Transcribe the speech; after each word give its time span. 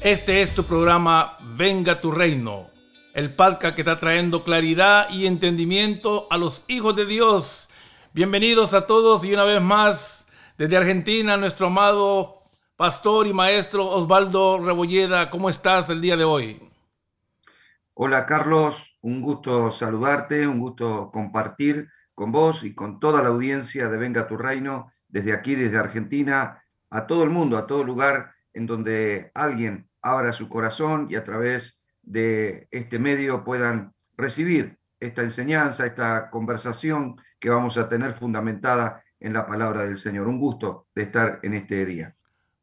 Este 0.00 0.42
es 0.42 0.54
tu 0.54 0.64
programa 0.64 1.36
Venga 1.56 2.00
tu 2.00 2.12
Reino, 2.12 2.70
el 3.14 3.34
podcast 3.34 3.74
que 3.74 3.80
está 3.82 3.98
trayendo 3.98 4.44
claridad 4.44 5.10
y 5.10 5.26
entendimiento 5.26 6.28
a 6.30 6.38
los 6.38 6.64
hijos 6.68 6.94
de 6.94 7.04
Dios. 7.04 7.68
Bienvenidos 8.14 8.74
a 8.74 8.86
todos 8.86 9.24
y 9.24 9.34
una 9.34 9.42
vez 9.42 9.60
más 9.60 10.28
desde 10.56 10.76
Argentina, 10.76 11.36
nuestro 11.36 11.66
amado 11.66 12.44
pastor 12.76 13.26
y 13.26 13.32
maestro 13.32 13.86
Osvaldo 13.86 14.60
Rebolleda. 14.60 15.30
¿Cómo 15.30 15.50
estás 15.50 15.90
el 15.90 16.00
día 16.00 16.16
de 16.16 16.22
hoy? 16.22 16.70
Hola 17.94 18.24
Carlos, 18.24 18.96
un 19.00 19.20
gusto 19.20 19.72
saludarte, 19.72 20.46
un 20.46 20.60
gusto 20.60 21.10
compartir 21.12 21.88
con 22.14 22.30
vos 22.30 22.62
y 22.62 22.72
con 22.72 23.00
toda 23.00 23.20
la 23.20 23.30
audiencia 23.30 23.88
de 23.88 23.98
Venga 23.98 24.28
tu 24.28 24.36
Reino, 24.36 24.92
desde 25.08 25.32
aquí, 25.32 25.56
desde 25.56 25.76
Argentina, 25.76 26.62
a 26.88 27.08
todo 27.08 27.24
el 27.24 27.30
mundo, 27.30 27.58
a 27.58 27.66
todo 27.66 27.82
lugar 27.82 28.37
en 28.52 28.66
donde 28.66 29.30
alguien 29.34 29.88
abra 30.02 30.32
su 30.32 30.48
corazón 30.48 31.08
y 31.10 31.16
a 31.16 31.24
través 31.24 31.80
de 32.02 32.68
este 32.70 32.98
medio 32.98 33.44
puedan 33.44 33.92
recibir 34.16 34.78
esta 35.00 35.22
enseñanza, 35.22 35.86
esta 35.86 36.30
conversación 36.30 37.16
que 37.38 37.50
vamos 37.50 37.76
a 37.78 37.88
tener 37.88 38.12
fundamentada 38.12 39.02
en 39.20 39.32
la 39.32 39.46
palabra 39.46 39.84
del 39.84 39.98
Señor. 39.98 40.28
Un 40.28 40.38
gusto 40.38 40.86
de 40.94 41.02
estar 41.02 41.40
en 41.42 41.54
este 41.54 41.84
día. 41.84 42.14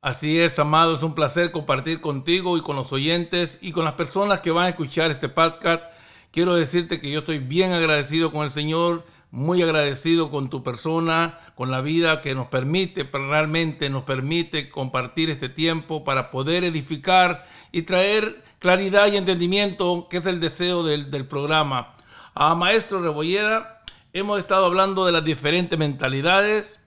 Así 0.01 0.39
es, 0.39 0.59
amado, 0.59 0.95
es 0.95 1.03
un 1.03 1.15
placer 1.15 1.51
compartir 1.51 1.99
contigo 1.99 2.57
y 2.57 2.61
con 2.61 2.75
los 2.75 2.93
oyentes 2.93 3.57
y 3.61 3.71
con 3.71 3.85
las 3.85 3.95
personas 3.95 4.41
que 4.41 4.51
van 4.51 4.65
a 4.65 4.69
escuchar 4.69 5.09
este 5.09 5.29
podcast. 5.29 5.83
Quiero 6.31 6.53
decirte 6.55 6.99
que 6.99 7.09
yo 7.09 7.19
estoy 7.19 7.39
bien 7.39 7.71
agradecido 7.71 8.31
con 8.31 8.43
el 8.43 8.51
Señor, 8.51 9.03
muy 9.35 9.61
agradecido 9.61 10.31
con 10.31 10.49
tu 10.49 10.63
persona, 10.63 11.39
con 11.55 11.69
la 11.69 11.81
vida 11.81 12.21
que 12.21 12.33
nos 12.33 12.47
permite, 12.47 13.03
realmente 13.03 13.89
nos 13.89 14.03
permite 14.03 14.69
compartir 14.69 15.29
este 15.29 15.49
tiempo 15.49 16.05
para 16.05 16.31
poder 16.31 16.63
edificar 16.63 17.45
y 17.73 17.81
traer 17.81 18.41
claridad 18.59 19.11
y 19.11 19.17
entendimiento, 19.17 20.07
que 20.09 20.17
es 20.17 20.25
el 20.25 20.39
deseo 20.39 20.83
del, 20.83 21.11
del 21.11 21.27
programa. 21.27 21.95
A 22.33 22.55
Maestro 22.55 23.01
Rebolleda, 23.01 23.81
hemos 24.13 24.39
estado 24.39 24.67
hablando 24.67 25.05
de 25.05 25.11
las 25.11 25.25
diferentes 25.25 25.77
mentalidades 25.77 26.79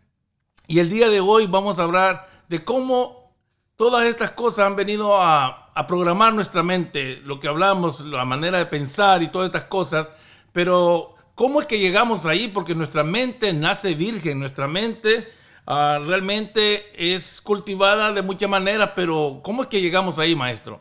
y 0.66 0.78
el 0.78 0.88
día 0.88 1.10
de 1.10 1.20
hoy 1.20 1.46
vamos 1.46 1.78
a 1.78 1.82
hablar 1.82 2.30
de 2.48 2.64
cómo 2.64 3.34
todas 3.76 4.06
estas 4.06 4.30
cosas 4.30 4.64
han 4.64 4.74
venido 4.74 5.20
a, 5.20 5.70
a 5.74 5.86
programar 5.86 6.32
nuestra 6.32 6.62
mente, 6.62 7.20
lo 7.24 7.40
que 7.40 7.48
hablamos, 7.48 8.00
la 8.00 8.24
manera 8.24 8.56
de 8.56 8.64
pensar 8.64 9.22
y 9.22 9.28
todas 9.28 9.48
estas 9.48 9.64
cosas, 9.64 10.10
pero 10.50 11.17
¿Cómo 11.38 11.60
es 11.60 11.68
que 11.68 11.78
llegamos 11.78 12.26
ahí? 12.26 12.48
Porque 12.48 12.74
nuestra 12.74 13.04
mente 13.04 13.52
nace 13.52 13.94
virgen, 13.94 14.40
nuestra 14.40 14.66
mente 14.66 15.28
uh, 15.68 16.04
realmente 16.04 16.82
es 17.14 17.40
cultivada 17.40 18.12
de 18.12 18.22
muchas 18.22 18.50
maneras, 18.50 18.90
pero 18.96 19.40
¿cómo 19.44 19.62
es 19.62 19.68
que 19.68 19.80
llegamos 19.80 20.18
ahí, 20.18 20.34
maestro? 20.34 20.80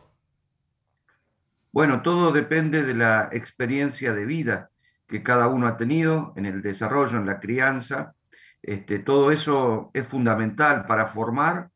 Bueno, 1.72 2.02
todo 2.02 2.32
depende 2.32 2.82
de 2.82 2.96
la 2.96 3.30
experiencia 3.32 4.14
de 4.14 4.26
vida 4.26 4.72
que 5.06 5.22
cada 5.22 5.48
uno 5.48 5.68
ha 5.68 5.78
tenido 5.78 6.34
en 6.36 6.48
el 6.48 6.64
desarrollo, 6.64 7.20
en 7.20 7.28
la 7.28 7.40
crianza. 7.40 8.16
Este, 8.64 8.98
todo 8.98 9.30
eso 9.30 9.92
es 9.94 10.08
fundamental 10.08 10.88
para 10.88 11.06
formar 11.06 11.70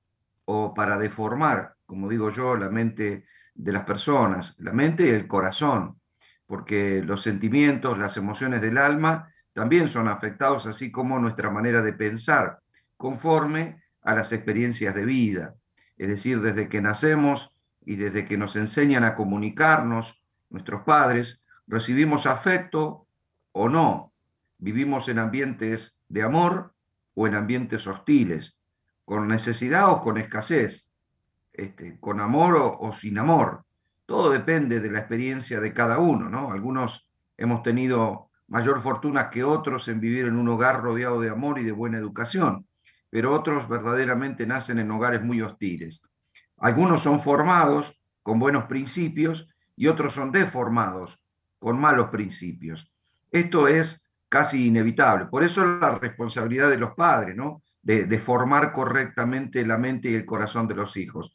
o 0.46 0.74
para 0.74 0.98
deformar, 0.98 1.76
como 1.86 2.09
digo 2.09 2.32
yo, 2.32 2.56
la 2.56 2.70
mente 2.70 3.26
de 3.54 3.72
las 3.72 3.84
personas, 3.84 4.56
la 4.58 4.74
mente 4.74 5.06
y 5.06 5.09
el 5.09 5.28
corazón 5.28 6.00
porque 6.52 7.02
los 7.02 7.23
sentimientos, 7.23 7.97
las 7.97 8.17
emociones 8.17 8.61
del 8.61 8.77
alma 8.77 9.33
también 9.53 9.88
son 9.88 10.09
afectados, 10.09 10.66
así 10.66 10.91
como 10.91 11.17
nuestra 11.17 11.49
manera 11.49 11.81
de 11.81 11.94
pensar, 11.94 12.59
conforme 12.97 13.81
a 14.02 14.13
las 14.16 14.33
experiencias 14.33 14.94
de 14.94 15.05
vida. 15.05 15.55
Es 15.97 16.09
decir, 16.09 16.41
desde 16.41 16.67
que 16.67 16.81
nacemos 16.81 17.55
y 17.85 17.95
desde 17.95 18.25
que 18.25 18.38
nos 18.38 18.57
enseñan 18.57 19.05
a 19.05 19.16
comunicarnos, 19.16 20.22
nuestros 20.49 20.81
padres, 20.81 21.41
recibimos 21.67 22.25
afecto 22.25 23.07
o 23.53 23.69
no. 23.69 24.11
Vivimos 24.57 25.07
en 25.07 25.19
ambientes 25.19 26.01
de 26.09 26.23
amor 26.23 26.73
o 27.13 27.28
en 27.28 27.35
ambientes 27.35 27.88
hostiles, 27.88 28.57
con 29.06 29.25
necesidad 29.29 29.90
o 29.90 30.01
con 30.01 30.17
escasez, 30.17 30.85
este, 31.53 31.97
con 32.01 32.19
amor 32.19 32.57
o, 32.57 32.78
o 32.78 32.91
sin 32.91 33.19
amor. 33.19 33.63
Todo 34.11 34.29
depende 34.29 34.81
de 34.81 34.91
la 34.91 34.99
experiencia 34.99 35.61
de 35.61 35.73
cada 35.73 35.97
uno, 35.97 36.27
¿no? 36.27 36.51
Algunos 36.51 37.07
hemos 37.38 37.63
tenido 37.63 38.29
mayor 38.49 38.81
fortuna 38.81 39.29
que 39.29 39.45
otros 39.45 39.88
en 39.88 40.01
vivir 40.01 40.25
en 40.25 40.35
un 40.35 40.49
hogar 40.49 40.81
rodeado 40.81 41.22
de 41.22 41.29
amor 41.29 41.59
y 41.59 41.63
de 41.63 41.72
buena 41.72 41.97
educación, 41.97 42.67
pero 43.09 43.33
otros 43.33 43.69
verdaderamente 43.69 44.45
nacen 44.45 44.79
en 44.79 44.91
hogares 44.91 45.23
muy 45.23 45.41
hostiles. 45.41 46.01
Algunos 46.57 47.01
son 47.01 47.22
formados 47.22 48.01
con 48.22 48.38
buenos 48.38 48.66
principios 48.66 49.47
y 49.77 49.88
otros 49.88 50.11
son 50.11 50.33
deformados 50.33 51.22
con 51.57 51.79
malos 51.79 52.09
principios. 52.09 52.91
Esto 53.31 53.69
es 53.69 54.05
casi 54.28 54.67
inevitable. 54.67 55.28
Por 55.28 55.41
eso 55.41 55.66
la 55.66 55.91
responsabilidad 55.91 56.69
de 56.69 56.79
los 56.79 56.95
padres, 56.95 57.33
¿no? 57.33 57.63
De, 57.81 58.03
de, 58.07 58.19
formar 58.19 58.73
correctamente 58.73 59.66
la 59.66 59.78
mente 59.78 60.09
y 60.09 60.16
el 60.16 60.25
corazón 60.25 60.67
de 60.67 60.75
los 60.75 60.97
hijos. 60.97 61.33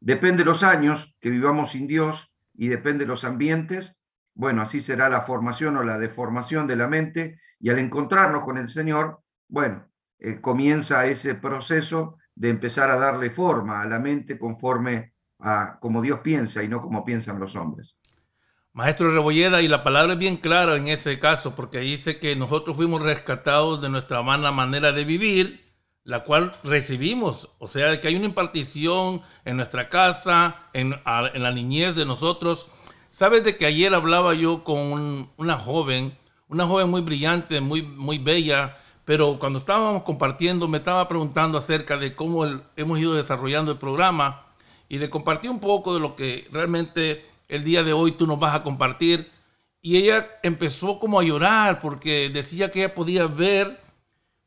Depende 0.00 0.44
los 0.44 0.62
años 0.62 1.16
que 1.20 1.30
vivamos 1.30 1.72
sin 1.72 1.86
Dios 1.86 2.32
y 2.54 2.68
depende 2.68 3.06
los 3.06 3.24
ambientes. 3.24 3.96
Bueno, 4.34 4.62
así 4.62 4.80
será 4.80 5.08
la 5.08 5.22
formación 5.22 5.76
o 5.76 5.82
la 5.82 5.98
deformación 5.98 6.66
de 6.66 6.76
la 6.76 6.88
mente 6.88 7.40
y 7.58 7.70
al 7.70 7.78
encontrarnos 7.78 8.44
con 8.44 8.58
el 8.58 8.68
Señor, 8.68 9.20
bueno, 9.48 9.88
eh, 10.18 10.40
comienza 10.40 11.06
ese 11.06 11.34
proceso 11.34 12.18
de 12.34 12.50
empezar 12.50 12.90
a 12.90 12.96
darle 12.96 13.30
forma 13.30 13.80
a 13.80 13.86
la 13.86 13.98
mente 13.98 14.38
conforme 14.38 15.14
a 15.38 15.78
como 15.80 16.02
Dios 16.02 16.20
piensa 16.20 16.62
y 16.62 16.68
no 16.68 16.80
como 16.80 17.04
piensan 17.04 17.38
los 17.38 17.56
hombres. 17.56 17.96
Maestro 18.72 19.10
Rebolleda, 19.10 19.62
y 19.62 19.68
la 19.68 19.82
palabra 19.82 20.12
es 20.12 20.18
bien 20.18 20.36
clara 20.36 20.76
en 20.76 20.88
ese 20.88 21.18
caso, 21.18 21.54
porque 21.54 21.78
dice 21.78 22.18
que 22.18 22.36
nosotros 22.36 22.76
fuimos 22.76 23.00
rescatados 23.00 23.80
de 23.80 23.88
nuestra 23.88 24.22
mala 24.22 24.52
manera 24.52 24.92
de 24.92 25.06
vivir 25.06 25.65
la 26.06 26.22
cual 26.22 26.52
recibimos. 26.62 27.50
O 27.58 27.66
sea, 27.66 28.00
que 28.00 28.08
hay 28.08 28.14
una 28.14 28.26
impartición 28.26 29.22
en 29.44 29.56
nuestra 29.56 29.88
casa, 29.88 30.68
en, 30.72 30.94
la 31.04 31.50
niñez 31.52 31.96
de 31.96 32.06
nosotros. 32.06 32.68
Sabes 33.10 33.42
de 33.42 33.56
que 33.56 33.66
ayer 33.66 33.92
hablaba 33.92 34.32
yo 34.32 34.62
con 34.62 35.28
una 35.36 35.58
joven, 35.58 36.16
una 36.48 36.66
joven 36.66 36.88
muy 36.88 37.00
brillante, 37.00 37.60
muy, 37.60 37.82
muy 37.82 38.18
bella, 38.18 38.78
pero 39.04 39.38
cuando 39.40 39.58
estábamos 39.58 40.04
compartiendo 40.04 40.68
me 40.68 40.78
estaba 40.78 41.08
preguntando 41.08 41.58
acerca 41.58 41.96
de 41.96 42.14
cómo 42.14 42.44
hemos 42.76 42.98
ido 43.00 43.14
desarrollando 43.14 43.72
el 43.72 43.78
programa 43.78 44.46
y 44.88 44.98
le 44.98 45.10
compartí 45.10 45.48
un 45.48 45.58
poco 45.58 45.92
de 45.92 46.00
lo 46.00 46.14
que 46.14 46.46
realmente 46.52 47.26
el 47.48 47.64
día 47.64 47.82
de 47.82 47.92
hoy 47.92 48.12
tú 48.12 48.28
nos 48.28 48.38
vas 48.38 48.54
a 48.54 48.62
compartir. 48.62 49.32
Y 49.82 49.96
ella 49.96 50.38
empezó 50.44 51.00
como 51.00 51.18
a 51.18 51.24
llorar 51.24 51.80
porque 51.80 52.30
decía 52.32 52.70
que 52.70 52.84
ella 52.84 52.94
podía 52.94 53.26
ver 53.26 53.80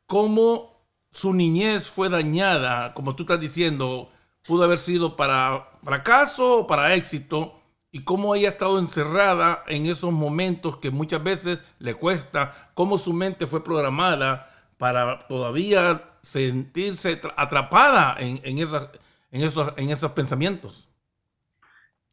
cómo 0.06 0.69
su 1.10 1.32
niñez 1.32 1.88
fue 1.88 2.08
dañada, 2.08 2.94
como 2.94 3.16
tú 3.16 3.24
estás 3.24 3.40
diciendo, 3.40 4.10
pudo 4.44 4.64
haber 4.64 4.78
sido 4.78 5.16
para 5.16 5.68
fracaso 5.82 6.60
o 6.60 6.66
para 6.66 6.94
éxito, 6.94 7.60
y 7.92 8.04
cómo 8.04 8.34
ella 8.34 8.48
ha 8.48 8.52
estado 8.52 8.78
encerrada 8.78 9.64
en 9.66 9.86
esos 9.86 10.12
momentos 10.12 10.76
que 10.76 10.90
muchas 10.90 11.22
veces 11.22 11.58
le 11.78 11.94
cuesta, 11.94 12.70
cómo 12.74 12.98
su 12.98 13.12
mente 13.12 13.46
fue 13.46 13.64
programada 13.64 14.48
para 14.78 15.26
todavía 15.26 16.10
sentirse 16.22 17.20
atrapada 17.36 18.16
en, 18.18 18.40
en, 18.44 18.58
esos, 18.58 18.88
en 19.76 19.90
esos 19.90 20.12
pensamientos. 20.12 20.88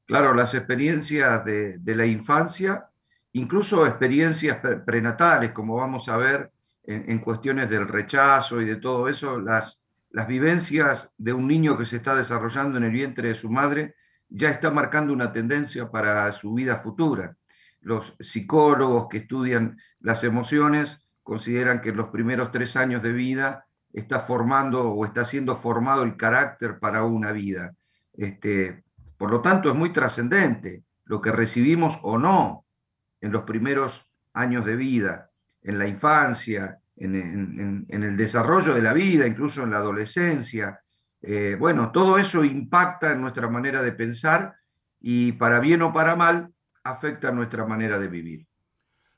Claro, 0.06 0.34
las 0.34 0.54
experiencias 0.54 1.46
de 1.46 1.96
la 1.96 2.06
infancia, 2.06 2.90
incluso 3.34 3.86
experiencias 3.86 4.58
prenatales, 4.86 5.52
como 5.52 5.76
vamos 5.76 6.10
a 6.10 6.18
ver, 6.18 6.52
en, 6.88 7.20
cuestiones 7.20 7.70
del 7.70 7.88
rechazo 7.88 8.62
y 8.62 8.66
de 8.66 8.78
todo 8.78 9.10
eso, 9.10 9.40
las, 9.40 9.84
las 10.10 10.26
vivencias 10.26 11.14
de 11.18 11.34
un 11.34 11.48
niño 11.48 11.78
que 11.78 11.86
se 11.86 11.98
está 11.98 12.16
desarrollando 12.16 12.78
en 12.78 12.86
el 12.86 12.92
vientre 12.92 13.28
de 13.28 13.36
su 13.36 13.52
madre 13.52 13.96
ya 14.30 14.50
está 14.50 14.72
marcando 14.72 15.14
una 15.14 15.34
tendencia 15.34 15.92
para 15.92 16.32
su 16.32 16.54
vida 16.54 16.78
futura. 16.78 17.36
Los 17.82 18.16
psicólogos 18.20 19.08
que 19.10 19.18
estudian 19.18 19.78
las 20.00 20.24
emociones 20.24 21.06
consideran 21.24 21.82
que 21.82 21.90
en 21.90 21.98
los 21.98 22.08
primeros 22.08 22.52
tres 22.52 22.78
años 22.78 23.04
de 23.04 23.12
vida 23.12 23.68
está 23.92 24.22
formando 24.22 24.90
o 24.90 25.06
está 25.06 25.26
siendo 25.26 25.56
formado 25.58 26.04
el 26.04 26.16
carácter 26.16 26.80
para 26.80 27.04
una 27.04 27.34
vida. 27.34 27.76
Este, 28.14 28.84
por 29.18 29.30
lo 29.30 29.42
tanto, 29.42 29.70
es 29.70 29.76
muy 29.76 29.92
trascendente 29.92 30.84
lo 31.04 31.22
que 31.22 31.32
recibimos 31.32 32.00
o 32.02 32.18
no 32.18 32.66
en 33.20 33.32
los 33.32 33.44
primeros 33.44 34.10
años 34.34 34.66
de 34.66 34.76
vida 34.78 35.28
en 35.68 35.78
la 35.78 35.88
infancia, 35.88 36.80
en, 36.98 37.86
el 37.90 38.18
desarrollo 38.18 38.74
de 38.74 38.82
la 38.82 38.94
vida, 38.94 39.28
incluso 39.28 39.64
en 39.64 39.72
la 39.72 39.78
adolescencia. 39.78 40.82
Eh, 41.22 41.56
bueno, 41.60 41.92
todo 41.92 42.18
eso 42.18 42.44
impacta 42.44 43.12
en 43.12 43.22
nuestra 43.22 43.50
manera 43.50 43.82
de 43.82 43.92
pensar 43.92 44.56
y 45.00 45.34
para 45.34 45.60
bien 45.60 45.82
o 45.82 45.94
para 45.94 46.16
mal 46.16 46.52
afecta 46.84 47.32
nuestra 47.32 47.66
manera 47.66 48.00
de 48.00 48.08
vivir. 48.08 48.48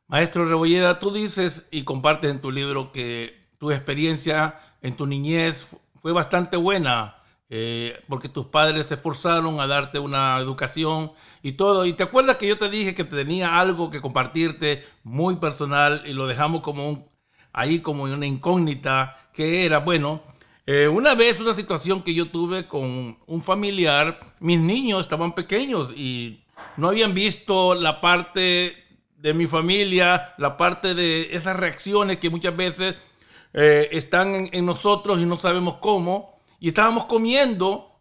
Maestro 0.08 0.48
Rebolleda, 0.48 0.98
tú 0.98 1.12
dices 1.12 1.68
y 1.72 1.84
compartes 1.84 2.32
en 2.32 2.42
tu 2.42 2.52
libro 2.52 2.92
que 2.92 3.40
tu 3.60 3.72
experiencia 3.72 4.60
en 4.82 4.96
tu 4.96 5.06
niñez 5.06 5.68
fue 6.02 6.14
bastante 6.14 6.58
buena 6.58 7.20
eh, 7.52 8.00
porque 8.08 8.30
tus 8.30 8.46
padres 8.46 8.86
se 8.88 8.94
esforzaron 8.94 9.60
a 9.60 9.66
darte 9.66 9.98
una 9.98 10.38
educación 10.38 11.12
y 11.42 11.54
todo. 11.54 11.86
Y 11.86 11.94
te 11.94 12.04
acuerdas 12.04 12.38
que 12.38 12.48
yo 12.48 12.58
te 12.60 12.70
dije 12.70 12.94
que 12.94 13.04
tenía 13.04 13.60
algo 13.60 13.90
que 13.90 14.02
compartirte 14.02 14.84
muy 15.04 15.38
personal 15.38 16.04
y 16.06 16.14
lo 16.14 16.28
dejamos 16.28 16.62
como 16.62 16.88
un, 16.88 17.09
ahí 17.54 17.80
como 17.80 18.04
una 18.04 18.26
incógnita 18.26 19.30
que 19.34 19.66
era, 19.66 19.80
bueno, 19.80 20.22
eh, 20.66 20.88
una 20.88 21.16
vez 21.16 21.40
una 21.40 21.54
situación 21.54 22.04
que 22.04 22.14
yo 22.14 22.30
tuve 22.30 22.68
con 22.68 23.18
un 23.26 23.42
familiar, 23.42 24.20
mis 24.40 24.60
niños 24.60 25.00
estaban 25.00 25.34
pequeños 25.34 25.92
y 25.96 26.44
no 26.78 26.90
habían 26.90 27.14
visto 27.14 27.74
la 27.74 28.02
parte 28.02 28.76
de 29.18 29.34
mi 29.34 29.48
familia, 29.48 30.34
la 30.38 30.58
parte 30.58 30.94
de 30.94 31.36
esas 31.36 31.56
reacciones 31.56 32.20
que 32.20 32.30
muchas 32.30 32.56
veces 32.56 32.96
eh, 33.54 33.90
están 33.92 34.50
en 34.52 34.66
nosotros 34.66 35.20
y 35.20 35.26
no 35.26 35.38
sabemos 35.38 35.78
cómo. 35.82 36.40
Y 36.60 36.70
estábamos 36.70 37.06
comiendo 37.06 38.00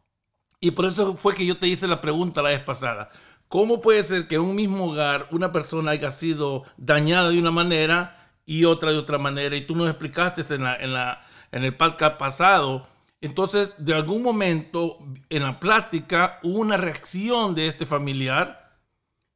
y 0.60 0.72
por 0.72 0.86
eso 0.86 1.16
fue 1.16 1.34
que 1.34 1.46
yo 1.46 1.56
te 1.56 1.68
hice 1.68 1.86
la 1.86 2.00
pregunta 2.00 2.42
la 2.42 2.50
vez 2.50 2.60
pasada. 2.60 3.10
¿Cómo 3.48 3.80
puede 3.80 4.04
ser 4.04 4.28
que 4.28 4.34
en 4.34 4.42
un 4.42 4.54
mismo 4.54 4.90
hogar 4.90 5.28
una 5.30 5.52
persona 5.52 5.92
haya 5.92 6.10
sido 6.10 6.64
dañada 6.76 7.30
de 7.30 7.38
una 7.38 7.50
manera 7.50 8.17
y 8.48 8.64
otra 8.64 8.90
de 8.90 8.96
otra 8.96 9.18
manera? 9.18 9.54
Y 9.54 9.66
tú 9.66 9.76
nos 9.76 9.90
explicaste 9.90 10.42
en, 10.54 10.64
la, 10.64 10.74
en, 10.76 10.94
la, 10.94 11.22
en 11.52 11.64
el 11.64 11.76
podcast 11.76 12.18
pasado. 12.18 12.88
Entonces, 13.20 13.72
de 13.76 13.92
algún 13.92 14.22
momento 14.22 14.98
en 15.28 15.42
la 15.42 15.60
plática 15.60 16.40
hubo 16.42 16.58
una 16.58 16.78
reacción 16.78 17.54
de 17.54 17.66
este 17.66 17.84
familiar 17.84 18.78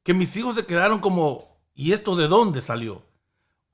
que 0.02 0.14
mis 0.14 0.34
hijos 0.36 0.54
se 0.54 0.64
quedaron 0.64 0.98
como, 0.98 1.58
¿y 1.74 1.92
esto 1.92 2.16
de 2.16 2.26
dónde 2.26 2.62
salió? 2.62 3.02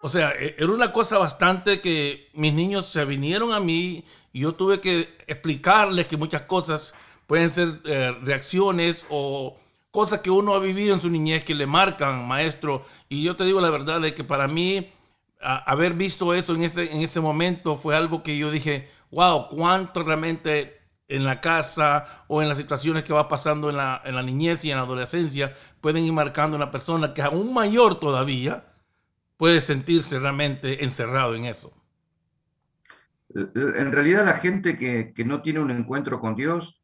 O 0.00 0.08
sea, 0.08 0.32
e, 0.32 0.56
era 0.58 0.72
una 0.72 0.90
cosa 0.90 1.18
bastante 1.18 1.80
que 1.80 2.30
mis 2.34 2.52
niños 2.52 2.86
se 2.86 3.04
vinieron 3.04 3.52
a 3.52 3.60
mí 3.60 4.04
y 4.32 4.40
yo 4.40 4.56
tuve 4.56 4.80
que 4.80 5.16
explicarles 5.28 6.08
que 6.08 6.16
muchas 6.16 6.42
cosas 6.42 6.94
pueden 7.28 7.50
ser 7.50 7.80
eh, 7.84 8.16
reacciones 8.22 9.06
o 9.08 9.56
cosas 9.92 10.20
que 10.20 10.30
uno 10.30 10.54
ha 10.54 10.58
vivido 10.58 10.94
en 10.94 11.00
su 11.00 11.08
niñez 11.08 11.44
que 11.44 11.54
le 11.54 11.66
marcan, 11.66 12.26
maestro. 12.26 12.84
Y 13.08 13.22
yo 13.22 13.36
te 13.36 13.44
digo 13.44 13.60
la 13.60 13.70
verdad 13.70 14.00
de 14.00 14.14
que 14.14 14.24
para 14.24 14.48
mí 14.48 14.90
haber 15.40 15.94
visto 15.94 16.34
eso 16.34 16.54
en 16.54 16.64
ese, 16.64 16.92
en 16.92 17.02
ese 17.02 17.20
momento 17.20 17.76
fue 17.76 17.96
algo 17.96 18.22
que 18.22 18.36
yo 18.36 18.50
dije, 18.50 18.88
wow, 19.10 19.48
cuánto 19.48 20.02
realmente 20.02 20.78
en 21.08 21.24
la 21.24 21.40
casa 21.40 22.24
o 22.28 22.42
en 22.42 22.48
las 22.48 22.58
situaciones 22.58 23.04
que 23.04 23.12
va 23.12 23.28
pasando 23.28 23.70
en 23.70 23.76
la, 23.76 24.02
en 24.04 24.14
la 24.14 24.22
niñez 24.22 24.64
y 24.64 24.70
en 24.70 24.76
la 24.76 24.82
adolescencia 24.82 25.54
pueden 25.80 26.04
ir 26.04 26.12
marcando 26.12 26.56
a 26.56 26.60
una 26.60 26.70
persona 26.70 27.14
que 27.14 27.22
aún 27.22 27.54
mayor 27.54 27.98
todavía 27.98 28.66
puede 29.36 29.60
sentirse 29.60 30.18
realmente 30.18 30.84
encerrado 30.84 31.34
en 31.34 31.46
eso. 31.46 31.72
En 33.34 33.92
realidad 33.92 34.24
la 34.24 34.34
gente 34.34 34.76
que, 34.76 35.12
no 35.24 35.42
tiene 35.42 35.60
un 35.60 35.70
encuentro 35.70 36.20
con 36.20 36.34
Dios, 36.34 36.82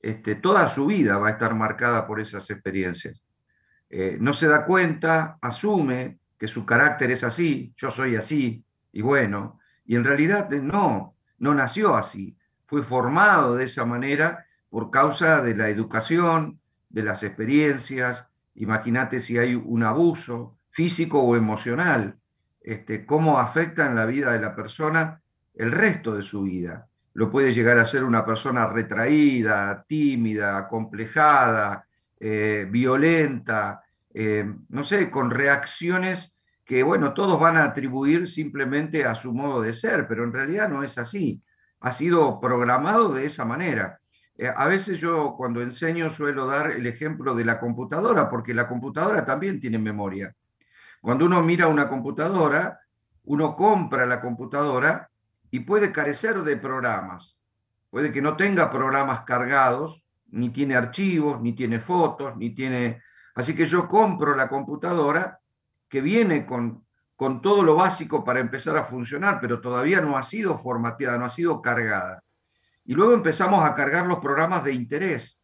este, 0.00 0.34
toda 0.36 0.68
su 0.68 0.86
vida 0.86 1.18
va 1.18 1.28
a 1.28 1.32
estar 1.32 1.54
marcada 1.54 2.06
por 2.06 2.20
esas 2.20 2.48
experiencias. 2.50 3.22
Eh, 3.90 4.16
no 4.20 4.32
se 4.32 4.46
da 4.46 4.64
cuenta, 4.64 5.38
asume 5.40 6.18
que 6.38 6.48
su 6.48 6.66
carácter 6.66 7.10
es 7.10 7.24
así, 7.24 7.72
yo 7.76 7.90
soy 7.90 8.16
así, 8.16 8.64
y 8.92 9.02
bueno, 9.02 9.58
y 9.84 9.96
en 9.96 10.04
realidad 10.04 10.52
eh, 10.52 10.60
no, 10.60 11.14
no 11.38 11.54
nació 11.54 11.94
así, 11.96 12.36
fue 12.64 12.82
formado 12.82 13.56
de 13.56 13.64
esa 13.64 13.84
manera 13.84 14.46
por 14.68 14.90
causa 14.90 15.40
de 15.42 15.56
la 15.56 15.68
educación, 15.68 16.60
de 16.88 17.02
las 17.02 17.22
experiencias, 17.22 18.26
imagínate 18.54 19.20
si 19.20 19.38
hay 19.38 19.54
un 19.54 19.82
abuso, 19.82 20.56
físico 20.70 21.20
o 21.20 21.36
emocional, 21.36 22.18
este, 22.60 23.06
cómo 23.06 23.38
afecta 23.38 23.86
en 23.86 23.94
la 23.94 24.04
vida 24.04 24.32
de 24.32 24.40
la 24.40 24.54
persona 24.54 25.22
el 25.54 25.72
resto 25.72 26.14
de 26.14 26.22
su 26.22 26.42
vida. 26.42 26.88
Lo 27.14 27.30
puede 27.30 27.52
llegar 27.52 27.78
a 27.78 27.86
ser 27.86 28.04
una 28.04 28.26
persona 28.26 28.66
retraída, 28.66 29.84
tímida, 29.88 30.68
complejada, 30.68 31.86
eh, 32.20 32.66
violenta, 32.70 33.82
eh, 34.18 34.50
no 34.70 34.82
sé, 34.82 35.10
con 35.10 35.30
reacciones 35.30 36.38
que, 36.64 36.82
bueno, 36.82 37.12
todos 37.12 37.38
van 37.38 37.58
a 37.58 37.64
atribuir 37.64 38.30
simplemente 38.30 39.04
a 39.04 39.14
su 39.14 39.34
modo 39.34 39.60
de 39.60 39.74
ser, 39.74 40.08
pero 40.08 40.24
en 40.24 40.32
realidad 40.32 40.70
no 40.70 40.82
es 40.82 40.96
así. 40.96 41.42
Ha 41.80 41.92
sido 41.92 42.40
programado 42.40 43.12
de 43.12 43.26
esa 43.26 43.44
manera. 43.44 44.00
Eh, 44.38 44.50
a 44.54 44.64
veces 44.64 44.98
yo 44.98 45.34
cuando 45.36 45.60
enseño 45.60 46.08
suelo 46.08 46.46
dar 46.46 46.70
el 46.70 46.86
ejemplo 46.86 47.34
de 47.34 47.44
la 47.44 47.60
computadora, 47.60 48.30
porque 48.30 48.54
la 48.54 48.66
computadora 48.66 49.22
también 49.26 49.60
tiene 49.60 49.78
memoria. 49.78 50.34
Cuando 51.02 51.26
uno 51.26 51.42
mira 51.42 51.68
una 51.68 51.86
computadora, 51.86 52.80
uno 53.24 53.54
compra 53.54 54.06
la 54.06 54.22
computadora 54.22 55.10
y 55.50 55.60
puede 55.60 55.92
carecer 55.92 56.38
de 56.38 56.56
programas. 56.56 57.38
Puede 57.90 58.10
que 58.12 58.22
no 58.22 58.34
tenga 58.34 58.70
programas 58.70 59.20
cargados, 59.20 60.02
ni 60.28 60.48
tiene 60.48 60.74
archivos, 60.74 61.38
ni 61.42 61.52
tiene 61.52 61.80
fotos, 61.80 62.34
ni 62.38 62.54
tiene... 62.54 63.02
Así 63.36 63.54
que 63.54 63.66
yo 63.66 63.86
compro 63.86 64.34
la 64.34 64.48
computadora 64.48 65.38
que 65.88 66.00
viene 66.00 66.46
con, 66.46 66.86
con 67.14 67.40
todo 67.40 67.62
lo 67.62 67.76
básico 67.76 68.24
para 68.24 68.40
empezar 68.40 68.76
a 68.76 68.82
funcionar, 68.82 69.38
pero 69.40 69.60
todavía 69.60 70.00
no 70.00 70.16
ha 70.16 70.22
sido 70.22 70.56
formateada, 70.56 71.18
no 71.18 71.26
ha 71.26 71.30
sido 71.30 71.60
cargada. 71.60 72.24
Y 72.86 72.94
luego 72.94 73.12
empezamos 73.12 73.62
a 73.62 73.74
cargar 73.74 74.06
los 74.06 74.18
programas 74.18 74.64
de 74.64 74.72
interés. 74.72 75.38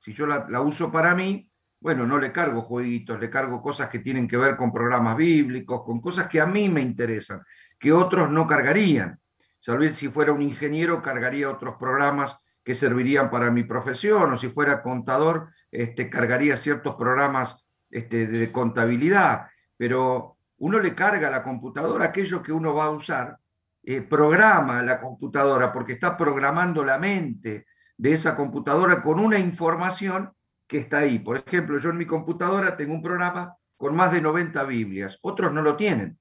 Si 0.00 0.12
yo 0.12 0.26
la, 0.26 0.44
la 0.48 0.60
uso 0.60 0.90
para 0.90 1.14
mí, 1.14 1.48
bueno, 1.78 2.04
no 2.04 2.18
le 2.18 2.32
cargo 2.32 2.62
jueguitos, 2.62 3.20
le 3.20 3.30
cargo 3.30 3.62
cosas 3.62 3.88
que 3.88 4.00
tienen 4.00 4.26
que 4.26 4.36
ver 4.36 4.56
con 4.56 4.72
programas 4.72 5.16
bíblicos, 5.16 5.84
con 5.84 6.00
cosas 6.00 6.26
que 6.26 6.40
a 6.40 6.46
mí 6.46 6.68
me 6.68 6.80
interesan, 6.80 7.42
que 7.78 7.92
otros 7.92 8.28
no 8.28 8.44
cargarían. 8.44 9.20
Tal 9.64 9.78
vez 9.78 9.94
si 9.94 10.08
fuera 10.08 10.32
un 10.32 10.42
ingeniero 10.42 11.00
cargaría 11.00 11.48
otros 11.48 11.76
programas 11.78 12.36
que 12.64 12.74
servirían 12.74 13.30
para 13.30 13.52
mi 13.52 13.62
profesión, 13.62 14.32
o 14.32 14.36
si 14.36 14.48
fuera 14.48 14.82
contador, 14.82 15.50
este, 15.70 16.08
cargaría 16.08 16.56
ciertos 16.56 16.94
programas 16.96 17.66
este, 17.90 18.26
de 18.26 18.52
contabilidad, 18.52 19.46
pero 19.76 20.36
uno 20.58 20.80
le 20.80 20.94
carga 20.94 21.28
a 21.28 21.30
la 21.30 21.42
computadora 21.42 22.06
aquello 22.06 22.42
que 22.42 22.52
uno 22.52 22.74
va 22.74 22.86
a 22.86 22.90
usar, 22.90 23.38
eh, 23.82 24.02
programa 24.02 24.82
la 24.82 25.00
computadora 25.00 25.72
porque 25.72 25.92
está 25.92 26.16
programando 26.16 26.84
la 26.84 26.98
mente 26.98 27.66
de 27.96 28.12
esa 28.12 28.34
computadora 28.34 29.02
con 29.02 29.20
una 29.20 29.38
información 29.38 30.32
que 30.66 30.78
está 30.78 30.98
ahí. 30.98 31.18
Por 31.18 31.36
ejemplo, 31.36 31.78
yo 31.78 31.90
en 31.90 31.98
mi 31.98 32.06
computadora 32.06 32.76
tengo 32.76 32.94
un 32.94 33.02
programa 33.02 33.54
con 33.76 33.94
más 33.94 34.12
de 34.12 34.20
90 34.20 34.64
Biblias, 34.64 35.18
otros 35.22 35.52
no 35.52 35.62
lo 35.62 35.76
tienen. 35.76 36.18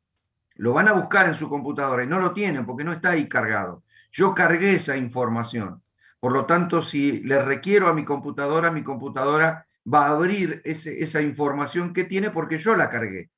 Lo 0.56 0.74
van 0.74 0.88
a 0.88 0.94
buscar 0.94 1.28
en 1.28 1.36
su 1.36 1.50
computadora 1.50 2.04
y 2.04 2.08
no 2.08 2.20
lo 2.20 2.34
tienen 2.34 2.66
porque 2.66 2.84
no 2.84 2.94
está 2.94 3.12
ahí 3.12 3.28
cargado. 3.28 3.84
Yo 4.12 4.34
cargué 4.34 4.76
esa 4.76 4.96
información. 4.96 5.82
Por 6.26 6.34
lo 6.34 6.48
tanto, 6.48 6.82
si 6.82 7.20
le 7.20 7.40
requiero 7.44 7.88
a 7.88 7.94
mi 7.94 8.04
computadora, 8.04 8.72
mi 8.72 8.82
computadora 8.82 9.68
va 9.86 10.08
a 10.08 10.10
abrir 10.10 10.60
esa 10.66 11.22
información 11.22 11.94
que 11.94 12.04
tiene 12.04 12.32
porque 12.32 12.58
yo 12.58 12.76
la 12.76 12.90
cargué. 12.90 13.30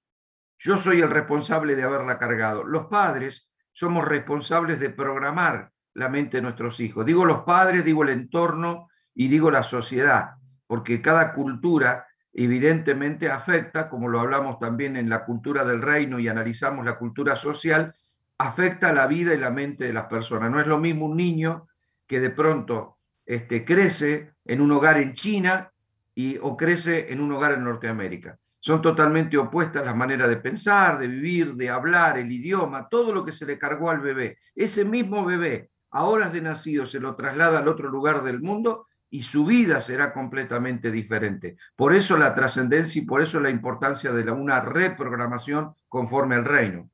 Yo 0.58 0.78
soy 0.78 1.02
el 1.02 1.10
responsable 1.10 1.76
de 1.76 1.84
haberla 1.84 2.18
cargado. 2.18 2.64
Los 2.64 2.86
padres 2.86 3.50
somos 3.74 4.06
responsables 4.08 4.80
de 4.80 4.90
programar 4.90 5.74
la 5.96 6.08
mente 6.08 6.38
de 6.38 6.44
nuestros 6.44 6.80
hijos. 6.80 7.06
Digo 7.06 7.26
los 7.26 7.40
padres, 7.40 7.84
digo 7.84 8.04
el 8.04 8.10
entorno 8.10 8.88
y 9.14 9.28
digo 9.28 9.52
la 9.52 9.64
sociedad 9.64 10.36
porque 10.66 11.02
cada 11.02 11.34
cultura 11.34 12.08
evidentemente 12.32 13.30
afecta, 13.30 13.90
como 13.90 14.08
lo 14.08 14.22
hablamos 14.22 14.60
también 14.60 14.96
en 14.96 15.10
la 15.10 15.26
cultura 15.26 15.66
del 15.66 15.82
reino 15.82 16.20
y 16.20 16.30
analizamos 16.30 16.86
la 16.86 16.98
cultura 16.98 17.36
social, 17.36 17.94
afecta 18.38 18.94
la 18.94 19.08
vida 19.08 19.34
y 19.34 19.40
la 19.40 19.52
mente 19.52 19.84
de 19.84 19.92
las 19.92 20.06
personas. 20.06 20.50
No 20.50 20.62
es 20.62 20.68
lo 20.68 20.78
mismo 20.78 21.08
un 21.08 21.18
niño 21.18 21.68
que 22.08 22.20
de 22.20 22.30
pronto 22.30 22.98
este, 23.26 23.66
crece 23.66 24.34
en 24.46 24.62
un 24.62 24.72
hogar 24.72 24.98
en 24.98 25.14
China 25.14 25.72
y, 26.16 26.38
o 26.42 26.56
crece 26.56 27.12
en 27.12 27.22
un 27.22 27.32
hogar 27.34 27.52
en 27.52 27.64
Norteamérica. 27.64 28.40
Son 28.60 28.82
totalmente 28.82 29.38
opuestas 29.38 29.86
las 29.86 29.96
maneras 29.96 30.30
de 30.30 30.38
pensar, 30.38 30.98
de 30.98 31.08
vivir, 31.08 31.54
de 31.56 31.70
hablar, 31.70 32.18
el 32.18 32.32
idioma, 32.32 32.88
todo 32.90 33.14
lo 33.14 33.24
que 33.24 33.32
se 33.32 33.46
le 33.46 33.58
cargó 33.58 33.90
al 33.92 34.00
bebé. 34.00 34.38
Ese 34.56 34.84
mismo 34.84 35.24
bebé, 35.24 35.70
a 35.92 36.06
horas 36.06 36.34
de 36.34 36.42
nacido, 36.42 36.86
se 36.86 37.00
lo 37.00 37.16
traslada 37.16 37.60
al 37.60 37.68
otro 37.68 37.90
lugar 37.90 38.24
del 38.24 38.42
mundo 38.42 38.88
y 39.10 39.24
su 39.24 39.46
vida 39.46 39.80
será 39.80 40.12
completamente 40.12 40.92
diferente. 40.92 41.56
Por 41.76 41.94
eso 41.94 42.18
la 42.18 42.34
trascendencia 42.34 43.02
y 43.02 43.06
por 43.06 43.22
eso 43.22 43.40
la 43.40 43.50
importancia 43.50 44.12
de 44.12 44.30
una 44.32 44.60
reprogramación 44.60 45.74
conforme 45.88 46.36
al 46.36 46.46
reino. 46.46 46.90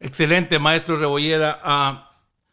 Excelente, 0.00 0.58
maestro 0.58 0.98
Rebolleda. 0.98 1.60
Ah, 1.62 2.11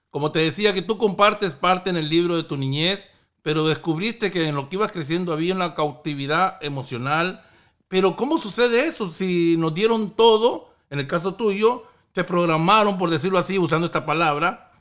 como 0.10 0.32
te 0.32 0.40
decía, 0.40 0.74
que 0.74 0.82
tú 0.82 0.98
compartes 0.98 1.54
parte 1.54 1.90
en 1.90 1.98
el 1.98 2.10
libro 2.10 2.36
de 2.36 2.44
tu 2.44 2.58
niñez, 2.58 3.10
pero 3.42 3.68
descubriste 3.68 4.32
que 4.32 4.48
en 4.48 4.56
lo 4.56 4.70
que 4.70 4.76
ibas 4.76 4.92
creciendo 4.92 5.34
había 5.34 5.56
una 5.56 5.76
cautividad 5.76 6.58
emocional. 6.62 7.44
Pero 7.88 8.16
¿cómo 8.16 8.38
sucede 8.38 8.86
eso? 8.86 9.08
Si 9.08 9.56
nos 9.58 9.74
dieron 9.74 10.12
todo, 10.12 10.74
en 10.90 11.00
el 11.00 11.08
caso 11.08 11.36
tuyo, 11.36 11.84
te 12.14 12.24
programaron, 12.24 12.98
por 12.98 13.10
decirlo 13.10 13.38
así, 13.38 13.58
usando 13.58 13.86
esta 13.86 14.06
palabra, 14.06 14.72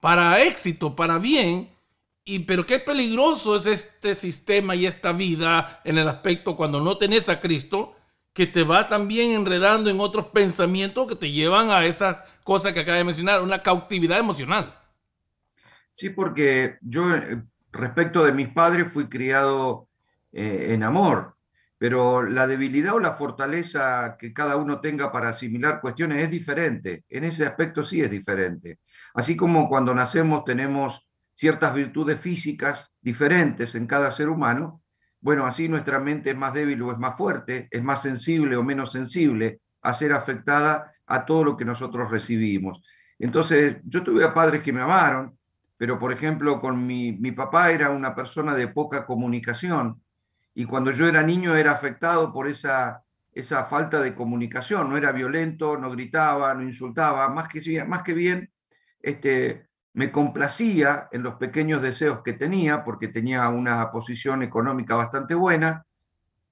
para 0.00 0.42
éxito, 0.42 0.96
para 0.96 1.18
bien, 1.18 1.70
y, 2.24 2.40
pero 2.40 2.64
qué 2.64 2.78
peligroso 2.78 3.56
es 3.56 3.66
este 3.66 4.14
sistema 4.14 4.74
y 4.74 4.86
esta 4.86 5.12
vida 5.12 5.80
en 5.84 5.98
el 5.98 6.08
aspecto 6.08 6.56
cuando 6.56 6.80
no 6.80 6.96
tenés 6.96 7.28
a 7.28 7.40
Cristo, 7.40 7.94
que 8.32 8.46
te 8.46 8.62
va 8.62 8.88
también 8.88 9.32
enredando 9.32 9.90
en 9.90 10.00
otros 10.00 10.26
pensamientos 10.26 11.08
que 11.08 11.16
te 11.16 11.30
llevan 11.30 11.70
a 11.70 11.84
esa 11.84 12.24
cosa 12.44 12.72
que 12.72 12.80
acaba 12.80 12.98
de 12.98 13.04
mencionar, 13.04 13.42
una 13.42 13.62
cautividad 13.62 14.18
emocional. 14.18 14.76
Sí, 15.92 16.10
porque 16.10 16.78
yo 16.80 17.14
eh, 17.14 17.42
respecto 17.72 18.24
de 18.24 18.32
mis 18.32 18.48
padres 18.48 18.92
fui 18.92 19.08
criado 19.08 19.88
eh, 20.32 20.68
en 20.70 20.82
amor, 20.82 21.36
pero 21.78 22.22
la 22.22 22.46
debilidad 22.46 22.94
o 22.94 23.00
la 23.00 23.12
fortaleza 23.12 24.16
que 24.18 24.32
cada 24.32 24.56
uno 24.56 24.80
tenga 24.80 25.10
para 25.10 25.30
asimilar 25.30 25.80
cuestiones 25.80 26.22
es 26.22 26.30
diferente. 26.30 27.04
En 27.08 27.24
ese 27.24 27.46
aspecto 27.46 27.82
sí 27.82 28.00
es 28.00 28.10
diferente. 28.10 28.78
Así 29.14 29.36
como 29.36 29.68
cuando 29.68 29.94
nacemos 29.94 30.44
tenemos 30.44 31.08
ciertas 31.34 31.74
virtudes 31.74 32.20
físicas 32.20 32.92
diferentes 33.00 33.74
en 33.74 33.86
cada 33.86 34.10
ser 34.10 34.28
humano, 34.28 34.82
bueno, 35.20 35.46
así 35.46 35.68
nuestra 35.68 35.98
mente 36.00 36.30
es 36.30 36.36
más 36.36 36.54
débil 36.54 36.82
o 36.82 36.92
es 36.92 36.98
más 36.98 37.16
fuerte, 37.16 37.68
es 37.70 37.82
más 37.82 38.02
sensible 38.02 38.56
o 38.56 38.62
menos 38.62 38.92
sensible 38.92 39.60
a 39.82 39.92
ser 39.92 40.12
afectada 40.12 40.92
a 41.06 41.26
todo 41.26 41.44
lo 41.44 41.56
que 41.56 41.64
nosotros 41.64 42.10
recibimos. 42.10 42.82
Entonces, 43.18 43.76
yo 43.84 44.02
tuve 44.02 44.24
a 44.24 44.32
padres 44.32 44.62
que 44.62 44.72
me 44.72 44.80
amaron, 44.80 45.36
pero 45.76 45.98
por 45.98 46.12
ejemplo, 46.12 46.60
con 46.60 46.86
mi, 46.86 47.12
mi 47.12 47.32
papá 47.32 47.70
era 47.70 47.90
una 47.90 48.14
persona 48.14 48.54
de 48.54 48.68
poca 48.68 49.06
comunicación 49.06 50.02
y 50.54 50.64
cuando 50.64 50.90
yo 50.90 51.06
era 51.06 51.22
niño 51.22 51.54
era 51.54 51.72
afectado 51.72 52.32
por 52.32 52.48
esa, 52.48 53.02
esa 53.32 53.64
falta 53.64 54.00
de 54.00 54.14
comunicación, 54.14 54.90
no 54.90 54.96
era 54.96 55.12
violento, 55.12 55.76
no 55.78 55.90
gritaba, 55.90 56.54
no 56.54 56.62
insultaba, 56.62 57.28
más 57.28 57.48
que, 57.48 57.84
más 57.84 58.02
que 58.02 58.12
bien 58.12 58.50
este, 59.00 59.69
me 59.92 60.12
complacía 60.12 61.08
en 61.12 61.22
los 61.22 61.34
pequeños 61.34 61.82
deseos 61.82 62.22
que 62.22 62.32
tenía, 62.32 62.84
porque 62.84 63.08
tenía 63.08 63.48
una 63.48 63.90
posición 63.90 64.42
económica 64.42 64.94
bastante 64.94 65.34
buena, 65.34 65.84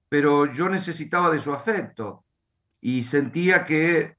pero 0.09 0.45
yo 0.45 0.69
necesitaba 0.69 1.29
de 1.29 1.39
su 1.39 1.53
afecto 1.53 2.25
y 2.81 3.03
sentía 3.03 3.63
que, 3.63 4.17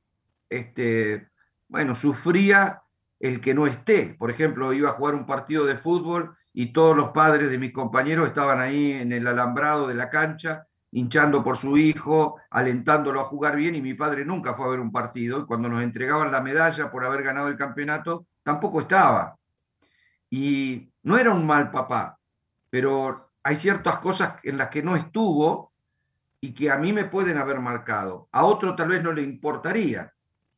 este, 0.49 1.29
bueno, 1.69 1.95
sufría 1.95 2.83
el 3.19 3.41
que 3.41 3.55
no 3.55 3.67
esté. 3.67 4.15
Por 4.19 4.31
ejemplo, 4.31 4.73
iba 4.73 4.89
a 4.89 4.93
jugar 4.93 5.15
un 5.15 5.27
partido 5.27 5.67
de 5.67 5.77
fútbol 5.77 6.37
y 6.53 6.73
todos 6.73 6.97
los 6.97 7.11
padres 7.11 7.50
de 7.50 7.59
mis 7.59 7.73
compañeros 7.73 8.27
estaban 8.27 8.61
ahí 8.61 8.93
en 8.93 9.12
el 9.12 9.27
alambrado 9.27 9.87
de 9.87 9.95
la 9.95 10.11
cancha, 10.11 10.67
hinchando 10.93 11.45
por 11.45 11.57
su 11.57 11.77
hijo, 11.77 12.37
alentándolo 12.50 13.21
a 13.21 13.25
jugar 13.25 13.57
bien, 13.57 13.75
y 13.75 13.83
mi 13.83 13.95
padre 13.95 14.25
nunca 14.25 14.55
fue 14.55 14.67
a 14.67 14.71
ver 14.71 14.81
un 14.81 14.91
partido, 14.91 15.41
y 15.41 15.47
cuando 15.47 15.69
nos 15.69 15.83
entregaban 15.83 16.33
la 16.33 16.41
medalla 16.41 16.91
por 16.91 17.05
haber 17.05 17.23
ganado 17.23 17.49
el 17.49 17.57
campeonato, 17.57 18.27
tampoco 18.42 18.80
estaba. 18.80 19.37
Y 20.28 20.92
no 21.02 21.18
era 21.18 21.32
un 21.32 21.47
mal 21.47 21.70
papá, 21.70 22.18
pero 22.68 23.32
hay 23.42 23.56
ciertas 23.56 23.97
cosas 23.99 24.35
en 24.42 24.59
las 24.59 24.68
que 24.68 24.82
no 24.82 24.97
estuvo 24.97 25.73
y 26.40 26.52
que 26.54 26.70
a 26.70 26.76
mí 26.76 26.92
me 26.92 27.04
pueden 27.04 27.37
haber 27.37 27.61
marcado. 27.61 28.28
A 28.32 28.44
otro 28.44 28.75
tal 28.75 28.88
vez 28.88 29.02
no 29.02 29.12
le 29.12 29.23
importaría, 29.23 30.12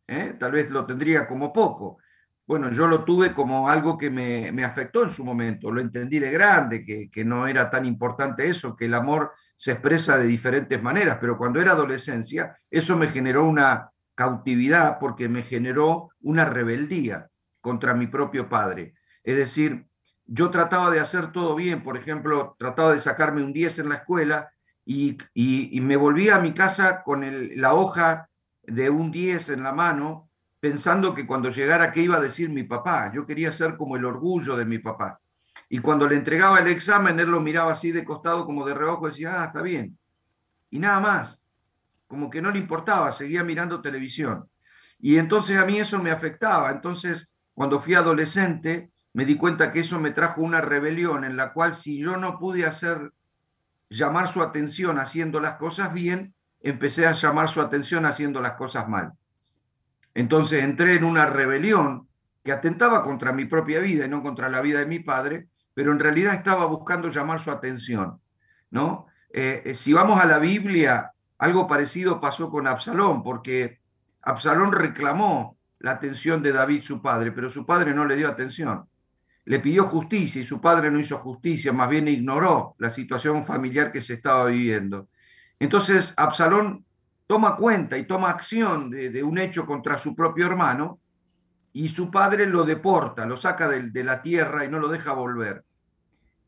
¿eh? 0.07 0.37
tal 0.39 0.53
vez 0.53 0.71
lo 0.71 0.87
tendría 0.87 1.27
como 1.27 1.53
poco, 1.53 1.99
bueno, 2.47 2.71
yo 2.71 2.87
lo 2.87 3.05
tuve 3.05 3.33
como 3.33 3.69
algo 3.69 3.97
que 3.97 4.11
me, 4.11 4.65
afectó 4.65 5.05
en 5.05 5.11
su 5.11 5.25
momento, 5.25 5.73
lo 5.73 5.81
entendí 5.81 6.19
de 6.19 6.31
grande, 6.31 6.85
que, 6.85 7.09
que, 7.09 7.25
no 7.25 7.47
era 7.47 7.71
tan 7.71 7.87
importante 7.87 8.47
eso, 8.47 8.77
que 8.77 8.87
el 8.87 8.95
amor 8.95 9.33
se 9.57 9.73
expresa 9.73 10.19
de 10.19 10.27
diferentes 10.27 10.83
maneras, 10.83 11.19
pero 11.21 11.39
cuando 11.39 11.61
era 11.61 11.73
adolescencia, 11.73 12.59
eso 12.69 12.97
me 12.97 13.07
generó 13.07 13.45
una 13.47 13.91
cautividad 14.15 14.99
porque 14.99 15.29
me 15.29 15.43
generó 15.43 16.11
una 16.21 16.45
rebeldía 16.45 17.31
contra 17.63 17.95
mi 17.95 18.07
propio 18.07 18.51
padre. 18.51 18.95
Es 19.25 19.37
decir, 19.37 19.87
yo 20.27 20.51
trataba 20.51 20.91
de 20.91 21.01
hacer 21.01 21.33
todo 21.33 21.55
bien, 21.55 21.83
por 21.83 21.97
ejemplo, 21.97 22.55
trataba 22.59 22.93
de 22.93 23.01
sacarme 23.01 23.43
un 23.43 23.55
10 23.55 23.79
en 23.79 23.89
la 23.89 23.95
escuela 23.95 24.53
y, 24.85 25.17
y, 25.33 25.81
me 25.81 25.97
volvía 25.97 26.37
a 26.37 26.41
mi 26.41 26.53
casa 26.53 27.03
con 27.03 27.25
la 27.57 27.73
hoja 27.73 28.29
de 28.65 28.91
un 28.91 29.11
10 29.11 29.51
en 29.51 29.63
la 29.63 29.73
mano 29.73 30.29
pensando 30.59 31.15
que 31.15 31.27
cuando 31.27 31.51
llegara, 31.51 31.93
¿qué 31.93 32.03
iba 32.03 32.17
a 32.17 32.21
decir 32.21 32.51
mi 32.51 32.65
papá? 32.65 33.11
Yo 33.13 33.25
quería 33.25 33.51
ser 33.51 33.77
como 33.77 33.97
el 33.97 34.05
orgullo 34.05 34.57
de 34.57 34.65
mi 34.65 34.79
papá. 34.79 35.21
Y 35.69 35.79
cuando 35.79 36.09
le 36.09 36.17
entregaba 36.17 36.59
el 36.59 36.69
examen, 36.69 37.19
él 37.19 37.31
lo 37.31 37.41
miraba 37.41 37.73
así 37.73 37.93
de 37.93 38.05
costado, 38.05 38.45
como 38.45 38.67
de 38.67 38.75
reojo, 38.75 39.07
decía, 39.07 39.43
ah, 39.43 39.47
está 39.47 39.63
bien. 39.63 39.99
Y 40.71 40.79
nada 40.79 41.01
más, 41.01 41.43
como 42.07 42.29
que 42.29 42.43
no 42.43 42.51
le 42.51 42.59
importaba, 42.59 43.11
seguía 43.11 43.43
mirando 43.43 43.81
televisión. 43.81 44.49
Y 44.99 45.17
entonces 45.17 45.57
a 45.57 45.65
mí 45.65 45.79
eso 45.81 45.99
me 45.99 46.11
afectaba. 46.11 46.71
Entonces, 46.71 47.32
cuando 47.55 47.81
fui 47.81 47.95
adolescente, 47.95 48.91
me 49.13 49.25
di 49.25 49.37
cuenta 49.37 49.73
que 49.73 49.81
eso 49.81 50.01
me 50.01 50.11
trajo 50.11 50.41
una 50.41 50.61
rebelión 50.61 51.25
en 51.25 51.37
la 51.37 51.53
cual 51.53 51.75
si 51.75 51.99
yo 51.99 52.17
no 52.17 52.39
pude 52.39 52.65
hacer 52.65 53.13
llamar 53.91 54.29
su 54.29 54.43
atención 54.43 54.99
haciendo 54.99 55.41
las 55.41 55.57
cosas 55.57 55.93
bien, 55.93 56.35
empecé 56.61 57.07
a 57.07 57.13
llamar 57.13 57.49
su 57.49 57.61
atención 57.61 58.07
haciendo 58.07 58.41
las 58.41 58.55
cosas 58.55 58.89
mal. 58.89 59.13
Entonces 60.15 60.63
entré 60.63 60.95
en 60.97 61.05
una 61.05 61.27
rebelión 61.27 62.09
que 62.43 62.53
atentaba 62.53 63.03
contra 63.03 63.33
mi 63.33 63.45
propia 63.45 63.81
vida 63.81 64.07
y 64.07 64.09
no 64.09 64.23
contra 64.23 64.49
la 64.49 64.61
vida 64.61 64.79
de 64.79 64.87
mi 64.87 64.99
padre, 64.99 65.49
pero 65.75 65.93
en 65.93 65.99
realidad 65.99 66.35
estaba 66.35 66.65
buscando 66.67 67.09
llamar 67.09 67.41
su 67.41 67.51
atención. 67.51 68.21
¿no? 68.71 69.07
Eh, 69.31 69.63
eh, 69.65 69.75
si 69.75 69.93
vamos 69.93 70.21
a 70.21 70.27
la 70.27 70.39
Biblia, 70.39 71.13
algo 71.39 71.67
parecido 71.67 72.21
pasó 72.21 72.51
con 72.51 72.67
Absalón, 72.67 73.23
porque 73.23 73.81
Absalón 74.23 74.73
reclamó 74.73 75.59
la 75.83 75.93
atención 75.93 76.43
de 76.43 76.53
David, 76.53 76.83
su 76.83 77.03
padre, 77.03 77.33
pero 77.33 77.51
su 77.51 77.67
padre 77.67 77.93
no 77.93 78.05
le 78.05 78.17
dio 78.17 78.29
atención. 78.29 78.85
Le 79.45 79.59
pidió 79.59 79.85
justicia 79.85 80.41
y 80.41 80.47
su 80.47 80.61
padre 80.61 80.91
no 80.91 81.01
hizo 81.01 81.19
justicia, 81.19 81.73
más 81.73 81.89
bien 81.89 82.07
ignoró 82.07 82.77
la 82.79 82.89
situación 82.89 83.45
familiar 83.45 83.91
que 83.91 84.01
se 84.01 84.15
estaba 84.15 84.47
viviendo. 84.47 85.09
Entonces 85.59 86.15
Absalón 86.17 86.85
toma 87.27 87.57
cuenta 87.57 87.99
y 87.99 88.05
toma 88.05 88.31
acción 88.31 88.91
de, 88.91 89.23
un 89.25 89.39
hecho 89.39 89.67
contra 89.67 89.99
su 89.99 90.15
propio 90.15 90.47
hermano 90.47 91.01
y 91.73 91.89
su 91.89 92.13
padre 92.13 92.47
lo 92.47 92.63
deporta, 92.63 93.27
lo 93.27 93.37
saca 93.37 93.67
de, 93.67 94.05
la 94.05 94.23
tierra 94.23 94.65
y 94.65 94.69
no 94.69 94.79
lo 94.79 94.87
deja 94.87 95.13
volver. 95.15 95.65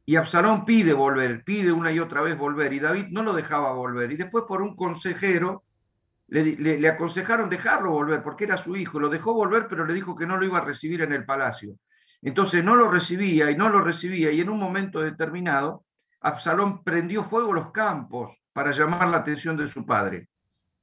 Y 0.07 0.15
Absalón 0.15 0.65
pide 0.65 0.93
volver, 0.93 1.43
pide 1.43 1.73
una 1.73 1.91
y 1.91 1.99
otra 1.99 2.23
vez 2.23 2.39
volver, 2.39 2.73
y 2.73 2.79
David 2.79 3.07
no 3.11 3.25
lo 3.25 3.33
dejaba 3.33 3.73
volver. 3.73 4.13
Y 4.13 4.17
después 4.17 4.45
por 4.47 4.63
un 4.63 4.77
consejero 4.77 5.65
le, 6.29 6.89
aconsejaron 6.89 7.51
dejarlo 7.51 7.91
volver, 7.91 8.23
porque 8.23 8.45
era 8.45 8.57
su 8.57 8.77
hijo. 8.77 8.99
Lo 8.99 9.09
dejó 9.09 9.35
volver, 9.35 9.67
pero 9.69 9.85
le 9.85 9.95
dijo 9.95 10.17
que 10.17 10.27
no 10.27 10.37
lo 10.37 10.45
iba 10.45 10.59
a 10.59 10.65
recibir 10.65 11.03
en 11.03 11.13
el 11.13 11.25
palacio. 11.25 11.79
Entonces 12.23 12.65
no 12.65 12.75
lo 12.75 12.91
recibía 12.91 13.51
y 13.51 13.57
no 13.57 13.69
lo 13.69 13.83
recibía, 13.83 14.31
y 14.33 14.41
en 14.41 14.49
un 14.49 14.59
momento 14.59 15.01
determinado, 15.01 15.85
Absalón 16.21 16.83
prendió 16.83 17.23
fuego 17.23 17.53
los 17.53 17.71
campos 17.71 18.41
para 18.55 18.71
llamar 18.71 19.09
la 19.09 19.19
atención 19.19 19.57
de 19.59 19.67
su 19.67 19.85
padre. 19.85 20.29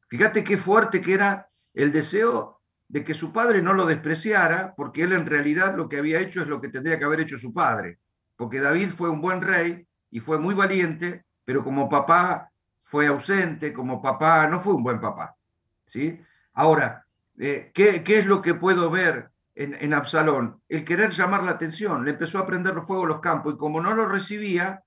Fíjate 0.08 0.44
qué 0.44 0.58
fuerte 0.58 1.02
que 1.02 1.14
era 1.14 1.50
el 1.74 1.92
deseo 1.92 2.62
de 2.88 3.04
que 3.04 3.16
su 3.16 3.34
padre 3.34 3.62
no 3.62 3.74
lo 3.74 3.86
despreciara, 3.86 4.76
porque 4.76 5.04
él 5.04 5.14
en 5.14 5.26
realidad 5.26 5.76
lo 5.76 5.90
que 5.90 5.98
había 5.98 6.20
hecho 6.20 6.42
es 6.42 6.48
lo 6.48 6.62
que 6.62 6.68
tendría 6.68 7.00
que 7.00 7.06
haber 7.06 7.22
hecho 7.22 7.40
su 7.40 7.54
padre, 7.54 8.00
porque 8.36 8.60
David 8.60 8.90
fue 8.90 9.10
un 9.10 9.22
buen 9.22 9.42
rey 9.42 9.88
y 10.12 10.20
fue 10.20 10.38
muy 10.38 10.54
valiente, 10.54 11.26
pero 11.46 11.64
como 11.64 11.90
papá 11.90 12.51
fue 12.92 13.08
ausente, 13.08 13.72
como 13.72 14.02
papá 14.02 14.48
no 14.48 14.60
fue 14.60 14.74
un 14.74 14.84
buen 14.84 15.00
papá. 15.00 15.38
¿sí? 15.86 16.20
Ahora, 16.52 17.08
eh, 17.40 17.72
¿qué, 17.74 18.04
es 18.06 18.26
lo 18.26 18.42
que 18.42 18.54
puedo 18.54 18.90
ver 18.90 19.32
en, 19.56 19.78
en, 19.80 19.94
Absalón? 19.94 20.62
El 20.68 20.84
querer 20.84 21.12
llamar 21.12 21.44
la 21.44 21.52
atención, 21.52 22.04
le 22.04 22.12
empezó 22.12 22.38
a 22.38 22.46
prender 22.46 22.82
fuego 22.82 23.06
los 23.06 23.22
campos 23.22 23.54
y 23.54 23.58
como 23.58 23.80
no 23.80 23.94
lo 23.94 24.10
recibía, 24.10 24.84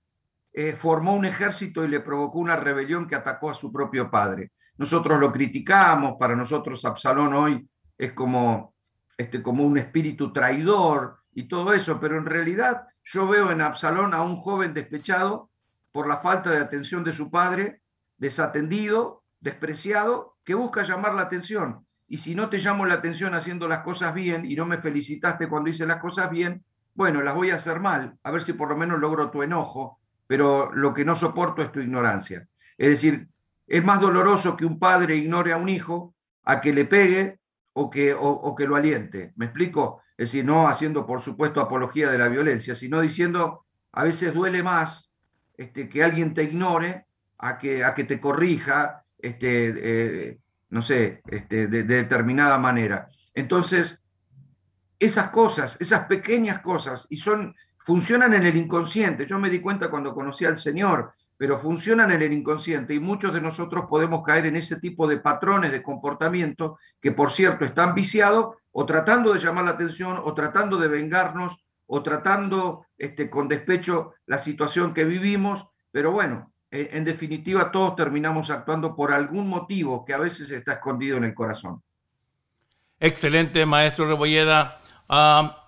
eh, 0.53 0.75
formó 0.75 1.15
un 1.15 1.25
ejército 1.25 1.83
y 1.83 1.89
le 1.89 2.01
provocó 2.01 2.41
una 2.41 2.57
rebelión 2.57 3.09
que 3.09 3.15
atacó 3.15 3.49
a 3.49 3.55
su 3.55 3.73
propio 3.73 4.11
padre. 4.11 4.53
Nosotros 4.77 5.19
lo 5.19 5.33
criticamos, 5.33 6.17
para 6.21 6.37
nosotros 6.37 6.85
Absalón 6.85 7.33
hoy 7.33 7.67
es 7.97 8.13
como, 8.13 8.75
este, 9.17 9.43
como 9.43 9.65
un 9.65 9.79
espíritu 9.79 10.31
traidor 10.31 11.21
y 11.33 11.49
todo 11.49 11.73
eso, 11.73 11.99
pero 11.99 12.19
en 12.19 12.27
realidad 12.27 12.83
yo 13.03 13.27
veo 13.27 13.51
en 13.51 13.63
Absalón 13.63 14.13
a 14.13 14.21
un 14.21 14.37
joven 14.37 14.75
despechado 14.75 15.49
por 15.91 16.07
la 16.07 16.19
falta 16.19 16.51
de 16.51 16.59
atención 16.59 17.03
de 17.03 17.15
su 17.15 17.31
padre, 17.31 17.81
desatendido, 18.19 19.23
despreciado, 19.41 20.37
que 20.45 20.55
busca 20.55 20.83
llamar 20.83 21.15
la 21.15 21.23
atención. 21.23 21.87
Y 22.07 22.19
si 22.19 22.35
no 22.35 22.49
te 22.49 22.59
llamo 22.59 22.87
la 22.87 22.95
atención 22.95 23.35
haciendo 23.35 23.67
las 23.69 23.81
cosas 23.81 24.15
bien 24.15 24.45
y 24.45 24.55
no 24.55 24.67
me 24.67 24.79
felicitaste 24.79 25.49
cuando 25.49 25.71
hice 25.71 25.87
las 25.87 25.99
cosas 25.99 26.31
bien, 26.31 26.65
bueno, 26.95 27.23
las 27.23 27.35
voy 27.35 27.51
a 27.51 27.57
hacer 27.57 27.81
mal, 27.81 28.19
a 28.23 28.31
ver 28.31 28.43
si 28.43 28.53
por 28.53 28.69
lo 28.69 28.77
menos 28.77 29.01
logro 29.01 29.31
tu 29.31 29.43
enojo, 29.43 29.99
pero 30.27 30.73
lo 30.73 30.95
que 30.95 31.05
no 31.05 31.15
soporto 31.15 31.63
es 31.63 31.73
tu 31.73 31.81
ignorancia. 31.81 32.47
Es 32.79 32.89
decir, 32.89 33.29
es 33.67 33.85
más 33.85 34.01
doloroso 34.01 34.57
que 34.57 34.65
un 34.65 34.79
padre 34.79 35.17
ignore 35.17 35.53
a 35.53 35.57
un 35.57 35.69
hijo 35.69 36.15
a 36.45 36.61
que 36.61 36.73
le 36.73 36.85
pegue 36.85 37.41
o 37.73 37.91
que, 37.91 38.15
o, 38.17 38.55
que 38.55 38.67
lo 38.67 38.77
aliente. 38.77 39.33
¿Me 39.37 39.47
explico? 39.47 40.03
Es 40.17 40.29
decir, 40.29 40.45
no 40.45 40.69
haciendo, 40.69 41.07
por 41.07 41.21
supuesto, 41.21 41.61
apología 41.61 42.11
de 42.11 42.19
la 42.19 42.29
violencia, 42.29 42.75
sino 42.75 43.01
diciendo, 43.01 43.65
a 43.93 44.05
veces 44.05 44.33
duele 44.33 44.63
más 44.63 45.11
este, 45.57 45.89
que 45.89 46.05
alguien 46.05 46.35
te 46.35 46.45
ignore 46.45 47.07
a 47.45 47.59
que, 47.59 47.85
a 47.85 47.95
que 47.95 48.05
te 48.05 48.19
corrija, 48.19 49.05
este, 49.19 49.75
eh, 49.77 50.39
no 50.71 50.81
sé, 50.81 51.21
este, 51.27 51.67
de, 51.67 51.83
de 51.83 51.97
determinada 51.97 52.57
manera. 52.59 53.09
Entonces, 53.35 54.01
esas 54.99 55.29
cosas, 55.29 55.77
esas 55.79 56.07
pequeñas 56.07 56.61
cosas, 56.61 57.07
y 57.11 57.19
son, 57.19 57.55
funcionan 57.79 58.33
en 58.33 58.45
el 58.45 58.57
inconsciente. 58.57 59.27
Yo 59.27 59.39
me 59.39 59.51
di 59.51 59.61
cuenta 59.61 59.91
cuando 59.91 60.15
conocí 60.15 60.47
al 60.47 60.57
Señor, 60.57 61.13
pero 61.37 61.59
funcionan 61.59 62.13
en 62.13 62.23
el 62.23 62.33
inconsciente 62.33 62.95
y 62.95 63.01
muchos 63.01 63.35
de 63.35 63.43
nosotros 63.43 63.85
podemos 63.91 64.23
caer 64.23 64.47
en 64.47 64.57
ese 64.57 64.77
tipo 64.77 65.07
de 65.07 65.19
patrones 65.19 65.71
de 65.71 65.83
comportamiento 65.83 66.79
que, 66.99 67.13
por 67.13 67.31
cierto, 67.31 67.67
están 67.67 67.95
viciados 67.95 68.57
o 68.73 68.87
tratando 68.87 69.35
de 69.35 69.41
llamar 69.41 69.67
la 69.67 69.73
atención 69.73 70.19
o 70.23 70.33
tratando 70.33 70.79
de 70.79 70.89
vengarnos 70.89 71.59
o 71.87 72.03
tratando 72.03 72.87
este, 72.97 73.29
con 73.29 73.49
despecho 73.49 74.15
la 74.25 74.39
situación 74.39 74.95
que 74.95 75.05
vivimos, 75.05 75.69
pero 75.91 76.11
bueno, 76.11 76.54
en, 76.75 77.05
definitiva 77.05 77.71
todos 77.71 77.95
terminamos 77.95 78.51
actuando 78.51 78.97
por 78.97 79.13
algún 79.13 79.49
motivo 79.49 80.05
que 80.05 80.13
a 80.13 80.19
veces 80.19 80.51
está 80.51 80.73
escondido 80.73 81.17
en 81.17 81.25
el 81.25 81.35
corazón. 81.35 81.83
Excelente, 82.99 83.65
maestro 83.65 84.07
Rebolleda. 84.07 84.81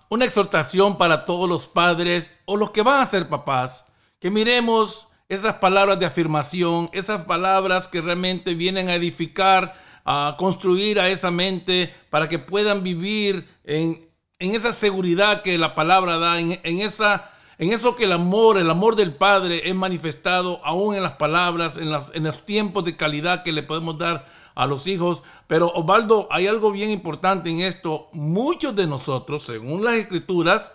Una 0.08 0.24
exhortación 0.24 0.98
para 0.98 1.24
todos 1.24 1.48
los 1.48 1.66
padres 1.66 2.34
o 2.44 2.56
los 2.56 2.70
que 2.70 2.82
van 2.82 3.00
a 3.00 3.06
ser 3.06 3.28
papás, 3.28 3.86
que 4.18 4.30
miremos 4.30 5.08
esas 5.28 5.54
palabras 5.54 5.98
de 5.98 6.06
afirmación, 6.06 6.88
esas 6.92 7.24
palabras 7.24 7.88
que 7.88 8.00
realmente 8.00 8.54
vienen 8.54 8.88
a 8.88 8.94
edificar, 8.94 9.74
a 10.04 10.36
construir 10.38 11.00
a 11.00 11.08
esa 11.08 11.30
mente 11.30 11.92
para 12.10 12.28
que 12.28 12.38
puedan 12.38 12.82
vivir 12.82 13.48
en, 13.64 14.08
esa 14.38 14.72
seguridad 14.72 15.42
que 15.42 15.58
la 15.58 15.74
palabra 15.74 16.18
da, 16.18 16.38
en, 16.38 16.80
esa, 16.80 17.32
en 17.58 17.72
eso 17.72 17.96
que 17.96 18.04
el 18.04 18.12
amor, 18.12 18.58
el 18.58 18.70
amor 18.70 18.96
del 18.96 19.14
Padre 19.14 19.68
es 19.68 19.74
manifestado 19.74 20.60
aún 20.64 20.94
en 20.94 21.02
las 21.02 21.16
palabras, 21.16 21.76
en, 21.76 21.88
en 22.12 22.24
los 22.24 22.44
tiempos 22.44 22.84
de 22.84 22.96
calidad 22.96 23.42
que 23.42 23.52
le 23.52 23.62
podemos 23.62 23.96
dar 23.98 24.26
a 24.54 24.66
los 24.66 24.86
hijos. 24.86 25.22
Pero 25.46 25.68
Osvaldo, 25.68 26.28
hay 26.30 26.46
algo 26.46 26.70
bien 26.72 26.90
importante 26.90 27.48
en 27.48 27.60
esto. 27.60 28.08
Muchos 28.12 28.74
de 28.76 28.86
nosotros, 28.86 29.42
según 29.42 29.84
las 29.84 29.94
escrituras, 29.94 30.70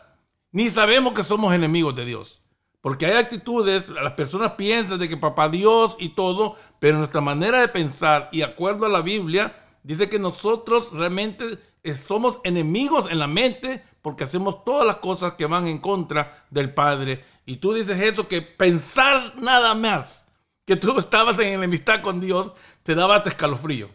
ni 0.51 0.69
sabemos 0.69 1.13
que 1.13 1.23
somos 1.23 1.53
enemigos 1.53 1.95
de 1.95 2.05
Dios. 2.05 2.41
Porque 2.81 3.05
hay 3.05 3.13
actitudes, 3.13 3.89
las 3.89 4.13
personas 4.13 4.53
piensan 4.53 4.97
de 4.97 5.07
que 5.07 5.17
papá 5.17 5.49
Dios 5.49 5.95
y 5.99 6.09
todo, 6.09 6.55
pero 6.79 6.97
nuestra 6.97 7.21
manera 7.21 7.59
de 7.61 7.67
pensar 7.67 8.27
y 8.31 8.41
acuerdo 8.41 8.87
a 8.87 8.89
la 8.89 9.01
Biblia, 9.01 9.55
dice 9.83 10.09
que 10.09 10.17
nosotros 10.17 10.91
realmente 10.91 11.59
somos 11.93 12.39
enemigos 12.43 13.07
en 13.09 13.19
la 13.19 13.27
mente 13.27 13.83
porque 14.01 14.23
hacemos 14.23 14.63
todas 14.63 14.85
las 14.85 14.97
cosas 14.97 15.33
que 15.33 15.45
van 15.45 15.67
en 15.67 15.79
contra 15.79 16.45
del 16.49 16.73
Padre. 16.73 17.23
Y 17.45 17.57
tú 17.57 17.73
dices 17.73 17.99
eso, 17.99 18.27
que 18.27 18.41
pensar 18.41 19.33
nada 19.41 19.75
más 19.75 20.27
que 20.65 20.75
tú 20.75 20.97
estabas 20.97 21.37
en 21.39 21.49
enemistad 21.49 22.01
con 22.01 22.19
Dios, 22.19 22.53
te 22.83 22.95
daba 22.95 23.17
escalofrío. 23.17 23.89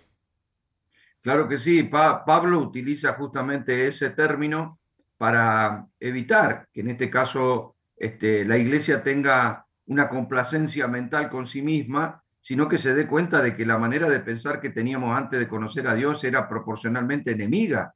Claro 1.23 1.49
que 1.49 1.59
sí, 1.59 1.83
Pablo 1.83 2.59
utiliza 2.61 3.15
justamente 3.15 3.87
ese 3.87 4.11
término 4.11 4.79
para 5.17 5.87
evitar 5.99 6.69
que 6.73 6.83
en 6.83 6.91
este 6.91 7.11
caso 7.11 7.75
este, 7.97 8.45
la 8.45 8.59
iglesia 8.59 9.03
tenga 9.03 9.67
una 9.87 10.09
complacencia 10.09 10.87
mental 10.87 11.29
con 11.29 11.47
sí 11.47 11.63
misma, 11.63 12.23
sino 12.41 12.69
que 12.69 12.79
se 12.79 12.95
dé 12.95 13.07
cuenta 13.07 13.43
de 13.43 13.57
que 13.57 13.67
la 13.67 13.79
manera 13.79 14.09
de 14.09 14.21
pensar 14.21 14.61
que 14.61 14.71
teníamos 14.71 15.17
antes 15.17 15.41
de 15.41 15.49
conocer 15.49 15.89
a 15.89 15.95
Dios 15.95 16.23
era 16.23 16.49
proporcionalmente 16.49 17.33
enemiga 17.33 17.95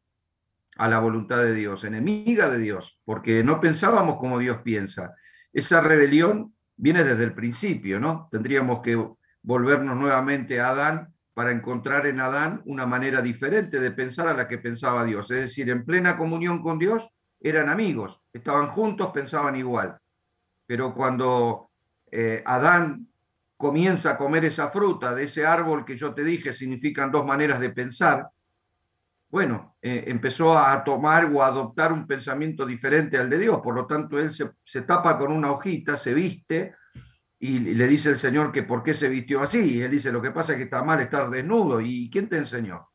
a 0.80 0.88
la 0.88 0.99
voluntad 0.99 1.42
de 1.42 1.54
Dios, 1.54 1.84
enemiga 1.84 2.49
de 2.49 2.58
Dios, 2.58 2.99
porque 3.04 3.44
no 3.44 3.60
pensábamos 3.60 4.16
como 4.16 4.38
Dios 4.38 4.60
piensa. 4.64 5.14
Esa 5.52 5.82
rebelión 5.82 6.54
viene 6.75 7.04
desde 7.04 7.25
el 7.25 7.34
principio, 7.34 8.00
¿no? 8.00 8.30
Tendríamos 8.32 8.80
que 8.80 8.99
volvernos 9.42 9.94
nuevamente 9.99 10.58
a 10.58 10.70
Adán 10.70 11.12
para 11.34 11.50
encontrar 11.50 12.06
en 12.06 12.18
Adán 12.18 12.62
una 12.64 12.87
manera 12.87 13.20
diferente 13.20 13.78
de 13.78 13.90
pensar 13.90 14.26
a 14.28 14.32
la 14.32 14.49
que 14.49 14.56
pensaba 14.56 15.04
Dios. 15.04 15.30
Es 15.30 15.40
decir, 15.40 15.68
en 15.68 15.84
plena 15.84 16.16
comunión 16.16 16.62
con 16.62 16.78
Dios, 16.78 17.10
eran 17.38 17.68
amigos, 17.68 18.22
estaban 18.32 18.68
juntos, 18.68 19.10
pensaban 19.12 19.56
igual. 19.56 19.99
Pero 20.64 20.94
cuando 20.94 21.68
eh, 22.10 22.42
Adán 22.46 23.06
comienza 23.58 24.12
a 24.12 24.16
comer 24.16 24.46
esa 24.46 24.70
fruta 24.70 25.14
de 25.14 25.25
ese 25.25 25.44
árbol 25.44 25.84
que 25.84 25.94
yo 25.94 26.14
te 26.14 26.25
dije 26.25 26.54
significan 26.54 27.10
dos 27.10 27.26
maneras 27.26 27.60
de 27.60 27.68
pensar, 27.68 28.30
bueno, 29.30 29.76
eh, 29.80 30.04
empezó 30.08 30.58
a 30.58 30.82
tomar 30.82 31.26
o 31.26 31.42
a 31.42 31.46
adoptar 31.46 31.92
un 31.92 32.06
pensamiento 32.06 32.66
diferente 32.66 33.16
al 33.16 33.30
de 33.30 33.38
Dios. 33.38 33.60
Por 33.62 33.75
lo 33.75 33.87
tanto, 33.87 34.18
él 34.18 34.32
se, 34.32 34.50
se 34.64 34.82
tapa 34.82 35.16
con 35.16 35.30
una 35.30 35.52
hojita, 35.52 35.96
se 35.96 36.12
viste 36.12 36.75
y 37.38 37.60
le 37.60 37.87
dice 37.87 38.10
el 38.10 38.18
Señor 38.18 38.50
que 38.50 38.64
por 38.64 38.83
qué 38.83 38.92
se 38.92 39.09
vistió 39.09 39.40
así. 39.40 39.76
Y 39.76 39.81
él 39.83 39.90
dice, 39.90 40.11
lo 40.11 40.20
que 40.20 40.33
pasa 40.33 40.52
es 40.52 40.59
que 40.59 40.64
está 40.64 40.83
mal 40.83 41.00
estar 41.00 41.31
desnudo. 41.31 41.81
¿Y 41.81 42.11
quién 42.11 42.28
te 42.28 42.38
enseñó? 42.38 42.88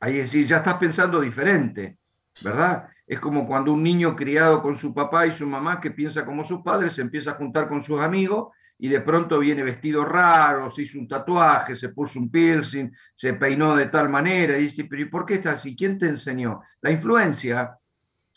Ahí 0.00 0.18
es 0.18 0.30
decir, 0.30 0.46
ya 0.46 0.58
estás 0.58 0.74
pensando 0.74 1.20
diferente, 1.20 1.98
¿verdad? 2.42 2.88
Es 3.04 3.18
como 3.18 3.46
cuando 3.46 3.72
un 3.72 3.82
niño 3.82 4.14
criado 4.14 4.62
con 4.62 4.76
su 4.76 4.94
papá 4.94 5.26
y 5.26 5.32
su 5.32 5.46
mamá 5.46 5.80
que 5.80 5.90
piensa 5.90 6.24
como 6.24 6.44
sus 6.44 6.62
padres 6.62 6.92
se 6.92 7.02
empieza 7.02 7.32
a 7.32 7.34
juntar 7.34 7.68
con 7.68 7.82
sus 7.82 8.00
amigos 8.00 8.54
y 8.78 8.88
de 8.88 9.00
pronto 9.00 9.38
viene 9.38 9.62
vestido 9.62 10.04
raro, 10.04 10.70
se 10.70 10.82
hizo 10.82 10.98
un 10.98 11.08
tatuaje, 11.08 11.74
se 11.74 11.88
puso 11.88 12.18
un 12.18 12.30
piercing, 12.30 12.90
se 13.14 13.34
peinó 13.34 13.74
de 13.74 13.86
tal 13.86 14.08
manera 14.08 14.56
y 14.56 14.62
dice, 14.62 14.84
pero 14.84 15.02
¿y 15.02 15.06
por 15.06 15.26
qué 15.26 15.34
está 15.34 15.52
así? 15.52 15.74
¿Quién 15.74 15.98
te 15.98 16.06
enseñó? 16.06 16.60
La 16.80 16.90
influencia, 16.90 17.76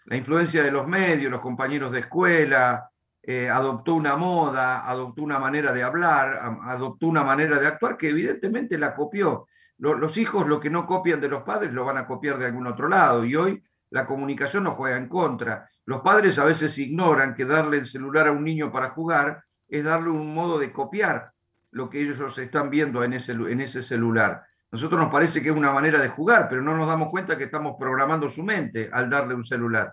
la 0.05 0.15
influencia 0.15 0.63
de 0.63 0.71
los 0.71 0.87
medios, 0.87 1.31
los 1.31 1.41
compañeros 1.41 1.91
de 1.91 1.99
escuela, 1.99 2.89
eh, 3.21 3.49
adoptó 3.49 3.93
una 3.93 4.15
moda, 4.15 4.89
adoptó 4.89 5.21
una 5.21 5.37
manera 5.37 5.71
de 5.71 5.83
hablar, 5.83 6.57
adoptó 6.63 7.07
una 7.07 7.23
manera 7.23 7.59
de 7.59 7.67
actuar 7.67 7.95
que 7.95 8.09
evidentemente 8.09 8.79
la 8.79 8.95
copió. 8.95 9.47
Los 9.77 10.17
hijos 10.17 10.47
lo 10.47 10.59
que 10.59 10.69
no 10.69 10.85
copian 10.85 11.21
de 11.21 11.27
los 11.27 11.43
padres 11.43 11.71
lo 11.71 11.85
van 11.85 11.97
a 11.97 12.05
copiar 12.05 12.37
de 12.37 12.47
algún 12.47 12.67
otro 12.67 12.87
lado 12.87 13.25
y 13.25 13.35
hoy 13.35 13.63
la 13.91 14.05
comunicación 14.05 14.63
nos 14.63 14.75
juega 14.75 14.97
en 14.97 15.07
contra. 15.07 15.67
Los 15.85 16.01
padres 16.01 16.39
a 16.39 16.45
veces 16.45 16.77
ignoran 16.77 17.33
que 17.35 17.45
darle 17.45 17.77
el 17.77 17.85
celular 17.85 18.27
a 18.27 18.31
un 18.31 18.43
niño 18.43 18.71
para 18.71 18.89
jugar 18.89 19.43
es 19.71 19.83
darle 19.83 20.11
un 20.11 20.35
modo 20.35 20.59
de 20.59 20.71
copiar 20.71 21.31
lo 21.71 21.89
que 21.89 22.01
ellos 22.01 22.37
están 22.37 22.69
viendo 22.69 23.03
en 23.03 23.13
ese, 23.13 23.31
en 23.31 23.61
ese 23.61 23.81
celular. 23.81 24.43
Nosotros 24.69 25.01
nos 25.01 25.11
parece 25.11 25.41
que 25.41 25.49
es 25.49 25.55
una 25.55 25.71
manera 25.71 25.99
de 25.99 26.09
jugar, 26.09 26.47
pero 26.47 26.61
no 26.61 26.77
nos 26.77 26.87
damos 26.87 27.09
cuenta 27.09 27.35
que 27.35 27.45
estamos 27.45 27.75
programando 27.79 28.29
su 28.29 28.43
mente 28.43 28.89
al 28.93 29.09
darle 29.09 29.33
un 29.33 29.43
celular. 29.43 29.91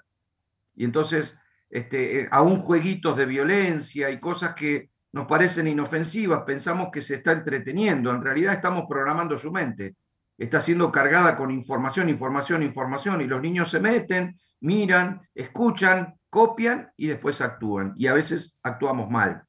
Y 0.77 0.85
entonces, 0.85 1.35
este, 1.71 2.21
eh, 2.21 2.29
aún 2.31 2.57
jueguitos 2.57 3.17
de 3.17 3.25
violencia 3.25 4.11
y 4.11 4.21
cosas 4.21 4.55
que 4.55 4.91
nos 5.13 5.27
parecen 5.27 5.67
inofensivas, 5.67 6.43
pensamos 6.45 6.91
que 6.93 7.01
se 7.01 7.15
está 7.15 7.33
entreteniendo. 7.33 8.11
En 8.11 8.23
realidad 8.23 8.53
estamos 8.53 8.85
programando 8.87 9.39
su 9.39 9.51
mente 9.51 9.97
está 10.39 10.61
siendo 10.61 10.91
cargada 10.93 11.37
con 11.37 11.51
información, 11.51 12.09
información, 12.09 12.63
información, 12.63 13.21
y 13.21 13.27
los 13.27 13.43
niños 13.43 13.71
se 13.71 13.81
meten, 13.81 14.39
miran, 14.61 15.21
escuchan, 15.35 16.15
copian 16.31 16.93
y 16.97 17.09
después 17.09 17.41
actúan. 17.41 17.93
Y 17.97 18.07
a 18.07 18.15
veces 18.15 18.57
actuamos 18.63 19.11
mal. 19.11 19.43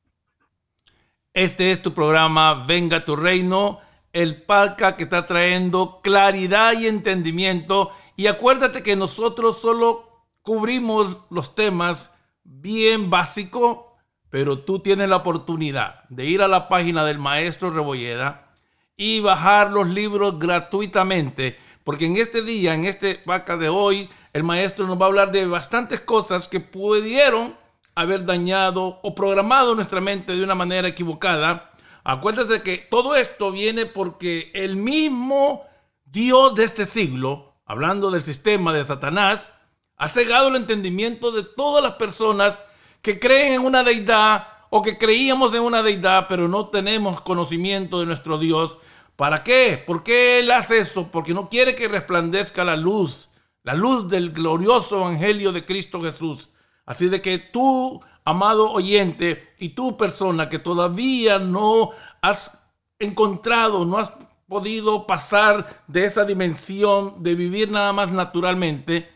Este 1.33 1.71
es 1.71 1.81
tu 1.83 1.93
programa 1.93 2.65
Venga 2.65 3.05
tu 3.05 3.15
Reino, 3.15 3.79
el 4.13 4.41
PACA 4.41 4.97
que 4.97 5.03
está 5.03 5.27
trayendo 5.27 5.99
claridad 6.01 6.73
y 6.73 6.87
entendimiento. 6.87 7.91
Y 8.15 8.25
acuérdate 8.25 8.81
que 8.81 8.95
nosotros 8.95 9.61
solo 9.61 10.25
cubrimos 10.41 11.17
los 11.29 11.53
temas 11.53 12.15
bien 12.43 13.11
básicos, 13.11 13.77
pero 14.31 14.59
tú 14.59 14.79
tienes 14.79 15.07
la 15.07 15.17
oportunidad 15.17 16.03
de 16.09 16.25
ir 16.25 16.41
a 16.41 16.47
la 16.47 16.67
página 16.67 17.05
del 17.05 17.19
maestro 17.19 17.69
Rebolleda 17.69 18.51
y 18.97 19.19
bajar 19.19 19.71
los 19.71 19.87
libros 19.87 20.39
gratuitamente. 20.39 21.59
Porque 21.83 22.07
en 22.07 22.17
este 22.17 22.41
día, 22.41 22.73
en 22.73 22.85
este 22.85 23.21
vaca 23.27 23.55
de 23.55 23.69
hoy, 23.69 24.09
el 24.33 24.43
maestro 24.43 24.87
nos 24.87 24.99
va 24.99 25.05
a 25.05 25.09
hablar 25.09 25.31
de 25.31 25.45
bastantes 25.45 25.99
cosas 25.99 26.47
que 26.47 26.59
pudieron 26.59 27.55
haber 28.01 28.25
dañado 28.25 28.99
o 29.01 29.15
programado 29.15 29.75
nuestra 29.75 30.01
mente 30.01 30.35
de 30.35 30.43
una 30.43 30.55
manera 30.55 30.87
equivocada. 30.87 31.71
Acuérdate 32.03 32.61
que 32.61 32.77
todo 32.77 33.15
esto 33.15 33.51
viene 33.51 33.85
porque 33.85 34.51
el 34.53 34.75
mismo 34.75 35.63
Dios 36.05 36.55
de 36.55 36.63
este 36.63 36.85
siglo, 36.85 37.55
hablando 37.65 38.11
del 38.11 38.23
sistema 38.23 38.73
de 38.73 38.83
Satanás, 38.83 39.53
ha 39.97 40.07
cegado 40.07 40.47
el 40.47 40.55
entendimiento 40.55 41.31
de 41.31 41.43
todas 41.43 41.83
las 41.83 41.93
personas 41.93 42.59
que 43.01 43.19
creen 43.19 43.53
en 43.53 43.65
una 43.65 43.83
deidad 43.83 44.47
o 44.69 44.81
que 44.81 44.97
creíamos 44.97 45.53
en 45.53 45.61
una 45.61 45.83
deidad, 45.83 46.27
pero 46.27 46.47
no 46.47 46.69
tenemos 46.69 47.21
conocimiento 47.21 47.99
de 47.99 48.05
nuestro 48.05 48.37
Dios 48.37 48.77
¿Para 49.19 49.43
qué? 49.43 49.83
¿Por 49.85 50.01
qué 50.01 50.39
Él 50.39 50.49
hace 50.49 50.77
eso? 50.77 51.11
Porque 51.11 51.33
no 51.33 51.49
quiere 51.49 51.75
que 51.75 51.89
resplandezca 51.89 52.63
la 52.63 52.77
luz, 52.77 53.27
la 53.63 53.73
luz 53.73 54.07
del 54.07 54.31
glorioso 54.31 54.95
Evangelio 54.95 55.51
de 55.51 55.65
Cristo 55.65 56.01
Jesús. 56.01 56.51
Así 56.89 57.07
de 57.07 57.21
que 57.21 57.37
tú, 57.37 58.01
amado 58.25 58.71
oyente, 58.71 59.53
y 59.59 59.69
tú 59.69 59.95
persona 59.95 60.49
que 60.49 60.57
todavía 60.57 61.37
no 61.37 61.91
has 62.19 62.59
encontrado, 62.97 63.85
no 63.85 63.99
has 63.99 64.09
podido 64.47 65.05
pasar 65.05 65.83
de 65.85 66.05
esa 66.05 66.25
dimensión 66.25 67.21
de 67.21 67.35
vivir 67.35 67.69
nada 67.69 67.93
más 67.93 68.11
naturalmente, 68.11 69.07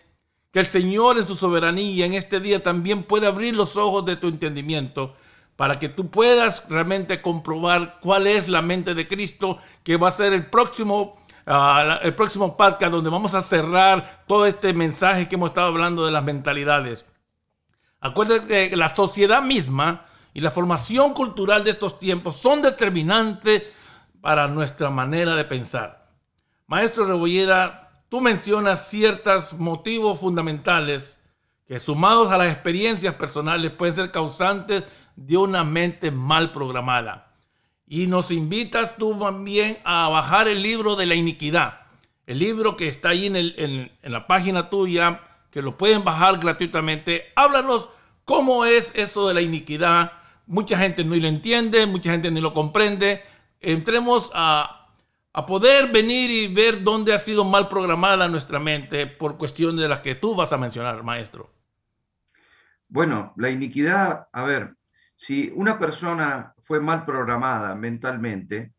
que 0.52 0.60
el 0.60 0.68
Señor 0.68 1.18
en 1.18 1.26
su 1.26 1.36
soberanía 1.36 2.06
en 2.06 2.14
este 2.14 2.40
día 2.40 2.62
también 2.62 3.02
puede 3.02 3.26
abrir 3.26 3.56
los 3.56 3.76
ojos 3.76 4.06
de 4.06 4.18
tu 4.18 4.28
entendimiento 4.28 5.16
para 5.56 5.80
que 5.80 5.90
tú 5.90 6.12
puedas 6.12 6.70
realmente 6.70 7.24
comprobar 7.24 7.98
cuál 8.02 8.28
es 8.28 8.48
la 8.50 8.62
mente 8.62 8.94
de 8.94 9.08
Cristo, 9.08 9.58
que 9.82 9.98
va 9.98 10.10
a 10.10 10.12
ser 10.12 10.34
el 10.34 10.46
próximo, 10.46 11.16
uh, 11.48 12.04
el 12.04 12.14
próximo 12.14 12.56
podcast 12.56 12.92
donde 12.92 13.10
vamos 13.10 13.34
a 13.34 13.42
cerrar 13.42 14.26
todo 14.28 14.46
este 14.46 14.76
mensaje 14.76 15.28
que 15.28 15.34
hemos 15.34 15.50
estado 15.50 15.70
hablando 15.70 16.06
de 16.06 16.12
las 16.12 16.24
mentalidades. 16.24 17.08
Acuérdate 18.04 18.70
que 18.70 18.76
la 18.76 18.94
sociedad 18.94 19.42
misma 19.42 20.06
y 20.34 20.42
la 20.42 20.52
formación 20.52 21.14
cultural 21.14 21.64
de 21.64 21.72
estos 21.72 22.00
tiempos 22.00 22.36
son 22.36 22.62
determinantes 22.62 23.64
para 24.20 24.50
nuestra 24.50 24.90
manera 24.90 25.38
de 25.38 25.46
pensar. 25.46 26.12
Maestro 26.68 27.06
Rebolleda, 27.06 28.04
tú 28.10 28.20
mencionas 28.20 28.90
ciertos 28.90 29.54
motivos 29.54 30.20
fundamentales 30.20 31.22
que 31.66 31.80
sumados 31.80 32.30
a 32.34 32.38
las 32.38 32.52
experiencias 32.52 33.16
personales 33.16 33.72
pueden 33.72 33.96
ser 33.96 34.12
causantes 34.12 34.84
de 35.16 35.38
una 35.38 35.64
mente 35.64 36.12
mal 36.12 36.52
programada. 36.52 37.32
Y 37.88 38.08
nos 38.08 38.32
invitas 38.32 38.98
tú 38.98 39.18
también 39.18 39.78
a 39.86 40.10
bajar 40.10 40.50
el 40.50 40.62
libro 40.62 40.98
de 40.98 41.06
la 41.06 41.16
iniquidad. 41.16 41.80
El 42.28 42.40
libro 42.40 42.76
que 42.76 42.90
está 42.90 43.10
ahí 43.10 43.28
en, 43.28 43.38
en 43.38 44.12
la 44.12 44.28
página 44.28 44.70
tuya, 44.70 45.22
que 45.54 45.62
lo 45.62 45.78
pueden 45.78 46.04
bajar 46.04 46.40
gratuitamente. 46.40 47.32
Háblanos 47.36 47.88
cómo 48.26 48.66
es 48.66 48.92
eso 48.96 49.28
de 49.28 49.36
la 49.36 49.42
iniquidad. 49.42 50.14
Mucha 50.48 50.80
gente 50.80 51.04
no 51.04 51.16
lo 51.16 51.28
entiende, 51.28 51.86
mucha 51.86 52.12
gente 52.12 52.32
ni 52.32 52.42
lo 52.42 52.56
comprende. 52.56 53.22
Entremos 53.62 54.32
a, 54.34 54.90
a 55.32 55.46
poder 55.46 55.92
venir 55.92 56.32
y 56.32 56.52
ver 56.52 56.84
dónde 56.84 57.14
ha 57.14 57.20
sido 57.20 57.46
mal 57.46 57.70
programada 57.70 58.28
nuestra 58.28 58.58
mente 58.58 59.06
por 59.06 59.38
cuestiones 59.38 59.80
de 59.80 59.88
las 59.88 60.00
que 60.00 60.16
tú 60.16 60.36
vas 60.36 60.52
a 60.54 60.58
mencionar, 60.58 61.04
maestro. 61.04 61.54
Bueno, 62.88 63.34
la 63.38 63.52
iniquidad, 63.52 64.28
a 64.34 64.44
ver, 64.44 64.76
si 65.16 65.52
una 65.56 65.78
persona 65.78 66.56
fue 66.62 66.80
mal 66.80 67.06
programada 67.06 67.76
mentalmente, 67.76 68.74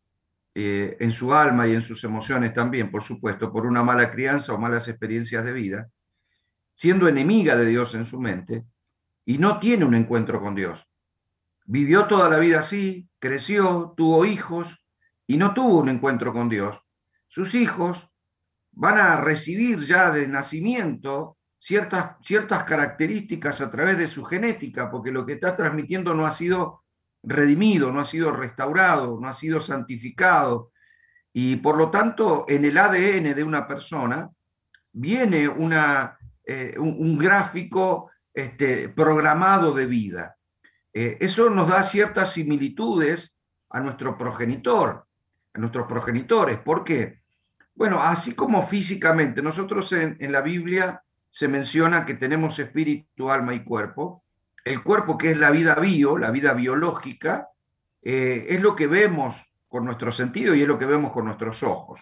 eh, 0.53 0.97
en 0.99 1.11
su 1.11 1.33
alma 1.33 1.67
y 1.67 1.73
en 1.73 1.81
sus 1.81 2.03
emociones 2.03 2.51
también, 2.53 2.91
por 2.91 3.01
supuesto, 3.01 3.51
por 3.51 3.65
una 3.65 3.81
mala 3.81 4.11
crianza 4.11 4.53
o 4.53 4.57
malas 4.57 4.87
experiencias 4.89 5.43
de 5.45 5.51
vida, 5.53 5.89
siendo 6.75 7.07
enemiga 7.07 7.55
de 7.55 7.65
Dios 7.65 7.95
en 7.95 8.05
su 8.05 8.19
mente, 8.19 8.65
y 9.25 9.39
no 9.39 9.59
tiene 9.59 9.85
un 9.85 9.95
encuentro 9.95 10.39
con 10.39 10.53
Dios. 10.53 10.87
Vivió 11.65 12.05
toda 12.05 12.29
la 12.29 12.37
vida 12.37 12.59
así, 12.59 13.09
creció, 13.17 13.95
tuvo 13.97 14.23
hijos, 14.25 14.85
y 15.25 15.37
no 15.37 15.55
tuvo 15.55 15.79
un 15.79 15.89
encuentro 15.89 16.31
con 16.31 16.47
Dios, 16.49 16.79
sus 17.27 17.55
hijos 17.55 18.11
van 18.71 18.97
a 18.97 19.19
recibir 19.19 19.79
ya 19.79 20.11
de 20.11 20.27
nacimiento 20.27 21.37
ciertas, 21.57 22.17
ciertas 22.21 22.63
características 22.65 23.61
a 23.61 23.69
través 23.69 23.97
de 23.97 24.07
su 24.07 24.23
genética, 24.23 24.91
porque 24.91 25.11
lo 25.11 25.25
que 25.25 25.33
está 25.33 25.55
transmitiendo 25.55 26.13
no 26.13 26.25
ha 26.25 26.31
sido 26.31 26.83
redimido, 27.23 27.91
no 27.91 28.01
ha 28.01 28.05
sido 28.05 28.31
restaurado, 28.31 29.19
no 29.19 29.27
ha 29.27 29.33
sido 29.33 29.59
santificado. 29.59 30.71
Y 31.33 31.55
por 31.57 31.77
lo 31.77 31.89
tanto, 31.89 32.45
en 32.47 32.65
el 32.65 32.77
ADN 32.77 33.33
de 33.33 33.43
una 33.43 33.67
persona 33.67 34.29
viene 34.91 35.47
una, 35.47 36.17
eh, 36.45 36.75
un, 36.77 37.17
gráfico 37.17 38.11
este, 38.33 38.89
programado 38.89 39.73
de 39.73 39.85
vida. 39.85 40.37
Eh, 40.93 41.17
eso 41.19 41.49
nos 41.49 41.69
da 41.69 41.83
ciertas 41.83 42.33
similitudes 42.33 43.35
a 43.69 43.79
nuestro 43.79 44.17
progenitor 44.17 45.05
nuestros 45.59 45.87
progenitores. 45.87 46.57
¿Por 46.57 46.83
qué? 46.83 47.21
Bueno, 47.73 48.01
así 48.01 48.33
como 48.35 48.63
físicamente, 48.63 49.41
nosotros 49.41 49.91
en, 49.93 50.17
la 50.31 50.41
Biblia 50.41 51.03
se 51.29 51.47
menciona 51.47 52.05
que 52.05 52.13
tenemos 52.13 52.57
espíritu, 52.59 53.29
alma 53.29 53.53
y 53.53 53.63
cuerpo. 53.63 54.23
El 54.63 54.81
cuerpo, 54.81 55.17
que 55.17 55.31
es 55.31 55.37
la 55.37 55.51
vida 55.51 55.75
bio, 55.75 56.17
la 56.17 56.31
vida 56.31 56.53
biológica, 56.53 57.49
eh, 58.01 58.45
es 58.49 58.61
lo 58.61 58.75
que 58.75 58.87
vemos 58.87 59.53
con 59.67 59.85
nuestro 59.85 60.11
sentido 60.11 60.55
y 60.55 60.61
es 60.61 60.67
lo 60.67 60.79
que 60.79 60.85
vemos 60.85 61.11
con 61.11 61.25
nuestros 61.25 61.63
ojos. 61.63 62.01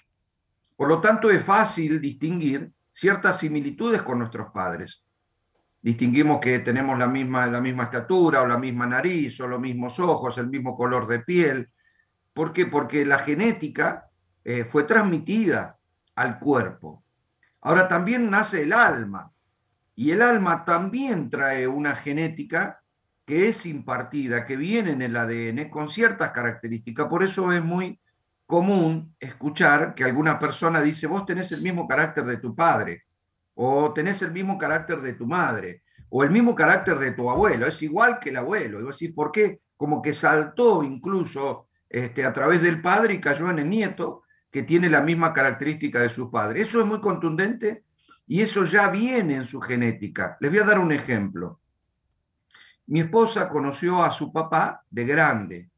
Por 0.75 0.88
lo 0.88 1.01
tanto, 1.01 1.32
es 1.32 1.43
fácil 1.43 1.99
distinguir 1.99 2.71
ciertas 2.93 3.39
similitudes 3.39 4.01
con 4.01 4.19
nuestros 4.19 4.51
padres. 4.51 5.03
Distinguimos 5.82 6.39
que 6.39 6.60
tenemos 6.60 6.97
la 6.97 7.08
misma, 7.08 7.45
la 7.47 7.60
misma 7.60 7.84
estatura 7.84 8.41
o 8.41 8.47
la 8.47 8.58
misma 8.58 8.88
nariz 8.88 9.39
o 9.41 9.47
los 9.47 9.60
mismos 9.60 9.99
ojos, 9.99 10.38
el 10.38 10.47
mismo 10.47 10.77
color 10.77 11.08
de 11.08 11.19
piel, 11.19 11.69
¿Por 12.34 12.51
qué? 12.51 12.65
Porque 12.65 13.06
la 13.06 13.19
genética 13.19 14.10
eh, 14.43 14.65
fue 14.65 14.84
transmitida 14.84 15.77
al 16.15 16.39
cuerpo. 16.39 17.03
Ahora 17.62 17.88
también 17.88 18.29
nace 18.29 18.63
el 18.63 18.73
alma 18.73 19.32
y 19.95 20.12
el 20.12 20.21
alma 20.21 20.65
también 20.65 21.29
trae 21.29 21.67
una 21.67 21.95
genética 21.95 22.82
que 23.25 23.47
es 23.47 23.65
impartida, 23.65 24.45
que 24.45 24.58
viene 24.58 24.91
en 24.91 25.01
el 25.01 25.15
ADN 25.15 25.69
con 25.69 25.88
ciertas 25.88 26.32
características. 26.32 27.08
Por 27.08 27.23
eso 27.23 27.51
es 27.51 27.63
muy 27.63 28.01
común 28.45 29.15
escuchar 29.19 29.95
que 29.95 30.03
alguna 30.03 30.38
persona 30.38 30.82
dice, 30.82 31.08
vos 31.08 31.25
tenés 31.25 31.51
el 31.51 31.62
mismo 31.62 31.88
carácter 31.88 32.25
de 32.25 32.38
tu 32.38 32.56
padre, 32.56 33.03
o 33.56 33.93
tenés 33.93 34.21
el 34.21 34.32
mismo 34.32 34.58
carácter 34.58 35.01
de 35.01 35.13
tu 35.13 35.25
madre, 35.25 35.84
o 36.10 36.23
el 36.23 36.32
mismo 36.32 36.53
carácter 36.53 36.99
de 36.99 37.12
tu 37.12 37.29
abuelo, 37.29 37.65
es 37.65 37.82
igual 37.82 38.19
que 38.19 38.29
el 38.29 38.38
abuelo. 38.38 38.79
Y 38.79 38.84
vos 38.84 39.03
¿por 39.15 39.32
qué? 39.32 39.62
Como 39.75 40.01
que 40.01 40.13
saltó 40.13 40.84
incluso 40.84 41.67
este, 41.89 42.25
a 42.25 42.34
través 42.34 42.62
del 42.62 42.82
padre 42.82 43.15
y 43.15 43.21
cayó 43.21 43.49
en 43.49 43.60
el 43.60 43.69
nieto, 43.69 44.23
que 44.53 44.62
tiene 44.62 44.88
la 44.88 45.01
misma 45.01 45.34
característica 45.34 45.99
de 45.99 46.10
su 46.10 46.29
padre. 46.29 46.62
Eso 46.62 46.79
es 46.79 46.86
muy 46.86 47.01
contundente 47.01 47.86
y 48.27 48.41
eso 48.41 48.63
ya 48.65 48.88
viene 48.89 49.34
en 49.34 49.45
su 49.45 49.60
genética. 49.60 50.38
Les 50.39 50.51
voy 50.51 50.60
a 50.60 50.65
dar 50.65 50.77
un 50.77 50.91
ejemplo. 50.91 51.60
Mi 52.86 52.99
esposa 52.99 53.49
conoció 53.49 54.03
a 54.03 54.12
su 54.12 54.32
papá 54.32 54.84
de 54.91 55.06
grande. 55.06 55.69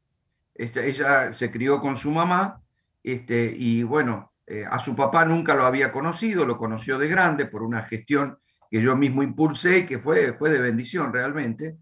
Ella 0.58 1.32
se 1.32 1.50
crió 1.50 1.80
con 1.80 1.96
su 1.96 2.10
mamá 2.10 2.62
este, 3.02 3.54
y 3.56 3.82
bueno, 3.82 4.32
eh, 4.46 4.64
a 4.68 4.78
su 4.78 4.94
papá 4.96 5.24
nunca 5.24 5.54
lo 5.54 5.64
había 5.64 5.92
conocido, 5.92 6.46
lo 6.46 6.56
conoció 6.56 6.98
de 6.98 7.08
grande 7.08 7.46
por 7.46 7.62
una 7.62 7.82
gestión 7.82 8.38
que 8.70 8.80
yo 8.80 8.96
mismo 8.96 9.22
impulsé 9.22 9.78
y 9.78 9.86
que 9.86 9.98
fue, 9.98 10.32
fue 10.32 10.50
de 10.50 10.58
bendición 10.58 11.12
realmente. 11.12 11.78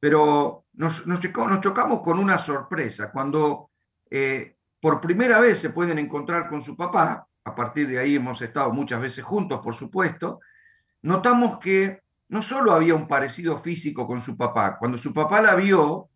Pero 0.00 0.66
nos, 0.74 1.06
nos, 1.06 1.20
chocamos 1.20 2.02
con 2.02 2.18
una 2.18 2.38
sorpresa. 2.38 3.10
Cuando 3.10 3.70
eh, 4.10 4.56
por 4.80 5.00
primera 5.00 5.40
vez 5.40 5.58
se 5.58 5.70
pueden 5.70 5.98
encontrar 5.98 6.48
con 6.48 6.62
su 6.62 6.76
papá, 6.76 7.26
a 7.44 7.54
partir 7.54 7.88
de 7.88 7.98
ahí 7.98 8.16
hemos 8.16 8.40
estado 8.42 8.72
muchas 8.72 9.00
veces 9.00 9.24
juntos, 9.24 9.60
por 9.62 9.74
supuesto, 9.74 10.40
notamos 11.02 11.58
que 11.58 12.02
no 12.28 12.42
solo 12.42 12.72
había 12.72 12.94
un 12.94 13.06
parecido 13.06 13.58
físico 13.58 14.06
con 14.06 14.20
su 14.20 14.36
papá, 14.36 14.76
cuando 14.78 14.98
su 14.98 15.12
papá 15.12 15.40
la 15.40 15.54
vio, 15.54 16.08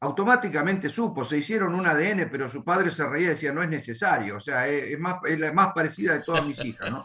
automáticamente 0.00 0.88
supo, 0.88 1.24
se 1.24 1.38
hicieron 1.38 1.74
un 1.74 1.86
ADN, 1.86 2.28
pero 2.30 2.48
su 2.48 2.64
padre 2.64 2.90
se 2.90 3.06
reía 3.06 3.26
y 3.26 3.30
decía, 3.30 3.52
no 3.52 3.62
es 3.62 3.68
necesario, 3.68 4.36
o 4.36 4.40
sea, 4.40 4.66
es, 4.66 4.98
más, 4.98 5.16
es 5.24 5.40
la 5.40 5.52
más 5.52 5.68
parecida 5.74 6.14
de 6.14 6.20
todas 6.20 6.44
mis 6.44 6.64
hijas, 6.64 6.90
¿no? 6.90 7.04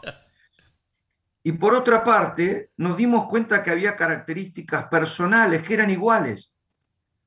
Y 1.46 1.52
por 1.52 1.74
otra 1.74 2.02
parte, 2.02 2.70
nos 2.78 2.96
dimos 2.96 3.26
cuenta 3.28 3.62
que 3.62 3.70
había 3.70 3.96
características 3.96 4.86
personales 4.86 5.62
que 5.62 5.74
eran 5.74 5.90
iguales. 5.90 6.56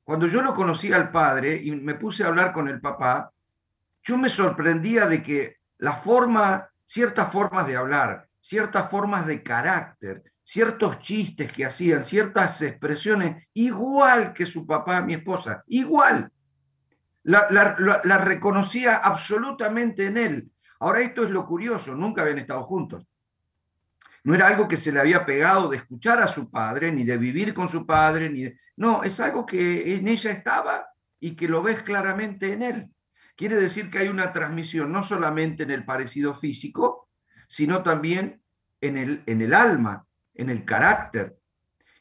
Cuando 0.03 0.25
yo 0.25 0.41
lo 0.41 0.55
conocí 0.55 0.91
al 0.91 1.11
padre 1.11 1.55
y 1.61 1.71
me 1.71 1.93
puse 1.93 2.23
a 2.23 2.27
hablar 2.27 2.51
con 2.51 2.67
el 2.67 2.81
papá, 2.81 3.31
yo 4.03 4.17
me 4.17 4.29
sorprendía 4.29 5.05
de 5.05 5.21
que 5.21 5.57
la 5.79 5.93
forma, 5.93 6.67
ciertas 6.83 7.31
formas 7.31 7.67
de 7.67 7.75
hablar, 7.75 8.27
ciertas 8.39 8.89
formas 8.89 9.27
de 9.27 9.43
carácter, 9.43 10.23
ciertos 10.47 10.99
chistes 10.99 11.51
que 11.51 11.65
hacían, 11.65 12.05
ciertas 12.05 12.61
expresiones, 12.61 13.49
igual 13.53 14.31
que 14.31 14.45
su 14.45 14.65
papá, 14.65 15.01
mi 15.01 15.13
esposa, 15.15 15.61
igual. 15.67 16.31
La, 17.23 17.47
la, 17.49 18.17
reconocía 18.17 18.95
absolutamente 18.95 20.05
en 20.05 20.15
él. 20.15 20.51
Ahora 20.79 21.01
esto 21.01 21.25
es 21.25 21.31
lo 21.31 21.45
curioso, 21.45 21.95
nunca 21.95 22.21
habían 22.21 22.37
estado 22.37 22.63
juntos. 22.63 23.05
No 24.23 24.33
era 24.33 24.47
algo 24.47 24.69
que 24.69 24.77
se 24.77 24.93
le 24.93 25.01
había 25.01 25.25
pegado 25.25 25.67
de 25.67 25.77
escuchar 25.77 26.21
a 26.21 26.27
su 26.27 26.49
padre, 26.49 26.93
ni 26.93 27.03
de 27.03 27.17
vivir 27.17 27.53
con 27.53 27.67
su 27.67 27.85
padre, 27.85 28.29
ni 28.29 28.49
No, 28.77 29.03
es 29.03 29.19
algo 29.19 29.45
que 29.45 29.97
en 29.97 30.07
ella 30.07 30.31
estaba 30.31 30.87
y 31.19 31.35
que 31.35 31.49
lo 31.49 31.61
ves 31.61 31.83
claramente 31.83 32.53
en 32.53 32.61
él. 32.61 32.89
Quiere 33.35 33.57
decir 33.57 33.91
que 33.91 33.99
hay 33.99 34.07
una 34.07 34.31
transmisión 34.31 34.93
no 34.93 35.03
solamente 35.03 35.63
en 35.63 35.71
el 35.71 35.83
parecido 35.83 36.33
físico, 36.33 37.09
sino 37.49 37.83
también 37.83 38.41
en 38.79 38.95
el, 38.95 39.23
en 39.25 39.41
el 39.41 39.53
alma, 39.53 40.06
en 40.37 40.49
el 40.49 40.63
carácter. 40.63 41.37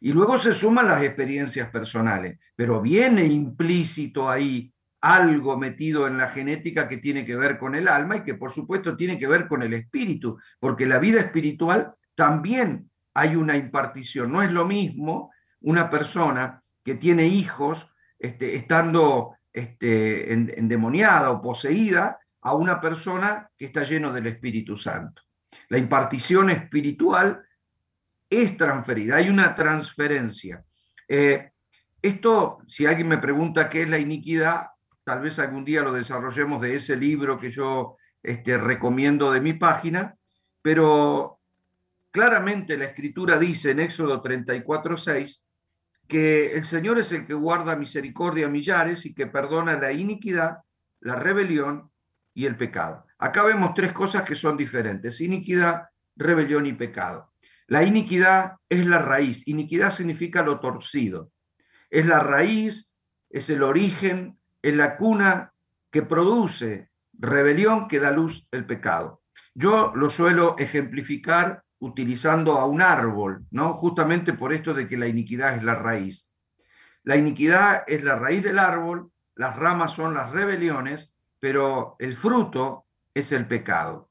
Y 0.00 0.12
luego 0.12 0.38
se 0.38 0.52
suman 0.52 0.86
las 0.86 1.02
experiencias 1.02 1.68
personales, 1.70 2.38
pero 2.54 2.80
viene 2.80 3.24
implícito 3.24 4.30
ahí 4.30 4.72
algo 5.00 5.56
metido 5.56 6.06
en 6.06 6.18
la 6.18 6.28
genética 6.28 6.88
que 6.88 6.98
tiene 6.98 7.24
que 7.24 7.36
ver 7.36 7.58
con 7.58 7.74
el 7.74 7.88
alma 7.88 8.16
y 8.16 8.24
que 8.24 8.34
por 8.34 8.50
supuesto 8.50 8.96
tiene 8.96 9.18
que 9.18 9.26
ver 9.26 9.46
con 9.46 9.62
el 9.62 9.72
espíritu, 9.72 10.38
porque 10.58 10.86
la 10.86 10.98
vida 10.98 11.20
espiritual 11.20 11.94
también 12.14 12.90
hay 13.14 13.36
una 13.36 13.56
impartición. 13.56 14.32
No 14.32 14.42
es 14.42 14.50
lo 14.50 14.66
mismo 14.66 15.32
una 15.60 15.88
persona 15.88 16.62
que 16.84 16.94
tiene 16.94 17.26
hijos 17.26 17.94
este, 18.18 18.56
estando 18.56 19.36
este, 19.52 20.32
endemoniada 20.32 21.30
o 21.30 21.40
poseída 21.40 22.18
a 22.42 22.54
una 22.54 22.80
persona 22.80 23.50
que 23.56 23.66
está 23.66 23.82
lleno 23.82 24.12
del 24.12 24.26
Espíritu 24.26 24.76
Santo. 24.76 25.22
La 25.68 25.78
impartición 25.78 26.50
espiritual 26.50 27.42
es 28.28 28.56
transferida, 28.56 29.16
hay 29.16 29.28
una 29.28 29.54
transferencia. 29.54 30.64
Eh, 31.08 31.50
esto, 32.02 32.58
si 32.66 32.86
alguien 32.86 33.08
me 33.08 33.18
pregunta 33.18 33.68
qué 33.68 33.82
es 33.82 33.90
la 33.90 33.98
iniquidad, 33.98 34.66
tal 35.04 35.20
vez 35.20 35.38
algún 35.38 35.64
día 35.64 35.82
lo 35.82 35.92
desarrollemos 35.92 36.60
de 36.60 36.74
ese 36.74 36.96
libro 36.96 37.38
que 37.38 37.50
yo 37.50 37.96
este, 38.22 38.58
recomiendo 38.58 39.30
de 39.30 39.40
mi 39.40 39.54
página, 39.54 40.16
pero 40.62 41.36
Claramente 42.16 42.78
la 42.78 42.86
escritura 42.86 43.38
dice 43.38 43.72
en 43.72 43.80
Éxodo 43.80 44.22
34:6 44.22 45.44
que 46.08 46.54
el 46.54 46.64
Señor 46.64 46.98
es 46.98 47.12
el 47.12 47.26
que 47.26 47.34
guarda 47.34 47.76
misericordia 47.76 48.46
a 48.46 48.48
millares 48.48 49.04
y 49.04 49.12
que 49.12 49.26
perdona 49.26 49.78
la 49.78 49.92
iniquidad, 49.92 50.60
la 51.00 51.16
rebelión 51.16 51.90
y 52.32 52.46
el 52.46 52.56
pecado. 52.56 53.04
Acá 53.18 53.42
vemos 53.42 53.74
tres 53.74 53.92
cosas 53.92 54.22
que 54.22 54.34
son 54.34 54.56
diferentes, 54.56 55.20
iniquidad, 55.20 55.90
rebelión 56.16 56.64
y 56.64 56.72
pecado. 56.72 57.34
La 57.68 57.82
iniquidad 57.82 58.54
es 58.68 58.86
la 58.86 59.00
raíz. 59.00 59.46
Iniquidad 59.48 59.90
significa 59.90 60.42
lo 60.42 60.60
torcido. 60.60 61.32
Es 61.90 62.06
la 62.06 62.20
raíz, 62.20 62.92
es 63.30 63.50
el 63.50 63.62
origen, 63.62 64.38
es 64.62 64.76
la 64.76 64.96
cuna 64.96 65.52
que 65.90 66.02
produce 66.02 66.90
rebelión 67.12 67.88
que 67.88 67.98
da 67.98 68.10
luz 68.10 68.48
el 68.52 68.66
pecado. 68.66 69.22
Yo 69.54 69.92
lo 69.96 70.10
suelo 70.10 70.54
ejemplificar 70.58 71.64
utilizando 71.78 72.58
a 72.58 72.66
un 72.66 72.82
árbol, 72.82 73.46
¿no? 73.50 73.72
Justamente 73.72 74.32
por 74.32 74.52
esto 74.52 74.74
de 74.74 74.88
que 74.88 74.96
la 74.96 75.08
iniquidad 75.08 75.56
es 75.56 75.62
la 75.62 75.74
raíz. 75.74 76.30
La 77.02 77.16
iniquidad 77.16 77.84
es 77.86 78.02
la 78.04 78.16
raíz 78.16 78.42
del 78.42 78.58
árbol, 78.58 79.10
las 79.34 79.56
ramas 79.56 79.92
son 79.92 80.14
las 80.14 80.30
rebeliones, 80.30 81.12
pero 81.38 81.96
el 81.98 82.16
fruto 82.16 82.86
es 83.14 83.32
el 83.32 83.46
pecado. 83.46 84.10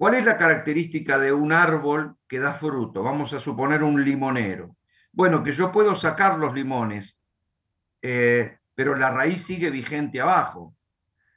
¿Cuál 0.00 0.14
es 0.14 0.24
la 0.24 0.38
característica 0.38 1.18
de 1.18 1.30
un 1.30 1.52
árbol 1.52 2.16
que 2.26 2.38
da 2.38 2.54
fruto? 2.54 3.02
Vamos 3.02 3.34
a 3.34 3.38
suponer 3.38 3.82
un 3.82 4.02
limonero. 4.02 4.78
Bueno, 5.12 5.42
que 5.42 5.52
yo 5.52 5.70
puedo 5.70 5.94
sacar 5.94 6.38
los 6.38 6.54
limones, 6.54 7.20
eh, 8.00 8.56
pero 8.74 8.96
la 8.96 9.10
raíz 9.10 9.42
sigue 9.42 9.68
vigente 9.68 10.18
abajo. 10.18 10.74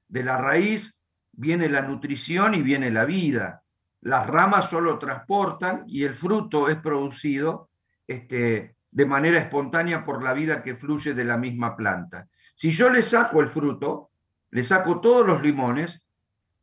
De 0.08 0.24
la 0.24 0.38
raíz 0.38 0.98
viene 1.34 1.68
la 1.68 1.82
nutrición 1.82 2.54
y 2.54 2.62
viene 2.62 2.90
la 2.90 3.04
vida. 3.04 3.64
Las 4.00 4.28
ramas 4.28 4.70
solo 4.70 4.98
transportan 4.98 5.84
y 5.86 6.04
el 6.04 6.16
fruto 6.16 6.70
es 6.70 6.78
producido 6.78 7.70
este, 8.08 8.78
de 8.90 9.06
manera 9.06 9.40
espontánea 9.40 10.06
por 10.06 10.24
la 10.24 10.32
vida 10.32 10.64
que 10.64 10.78
fluye 10.78 11.14
de 11.14 11.26
la 11.26 11.36
misma 11.36 11.76
planta. 11.76 12.30
Si 12.56 12.72
yo 12.72 12.90
le 12.90 13.02
saco 13.02 13.42
el 13.42 13.50
fruto, 13.50 14.12
le 14.52 14.64
saco 14.64 15.02
todos 15.02 15.28
los 15.28 15.42
limones, 15.42 16.02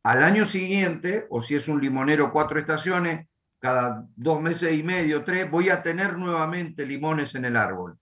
al 0.02 0.22
año 0.22 0.44
siguiente, 0.44 1.26
o 1.30 1.42
si 1.42 1.54
es 1.54 1.68
un 1.68 1.80
limonero 1.80 2.32
cuatro 2.32 2.58
estaciones, 2.58 3.28
cada 3.58 4.06
dos 4.16 4.40
meses 4.40 4.74
y 4.74 4.82
medio, 4.82 5.22
tres, 5.22 5.50
voy 5.50 5.68
a 5.68 5.82
tener 5.82 6.16
nuevamente 6.16 6.86
limones 6.86 7.34
en 7.34 7.44
el 7.44 7.56
árbol. 7.56 7.98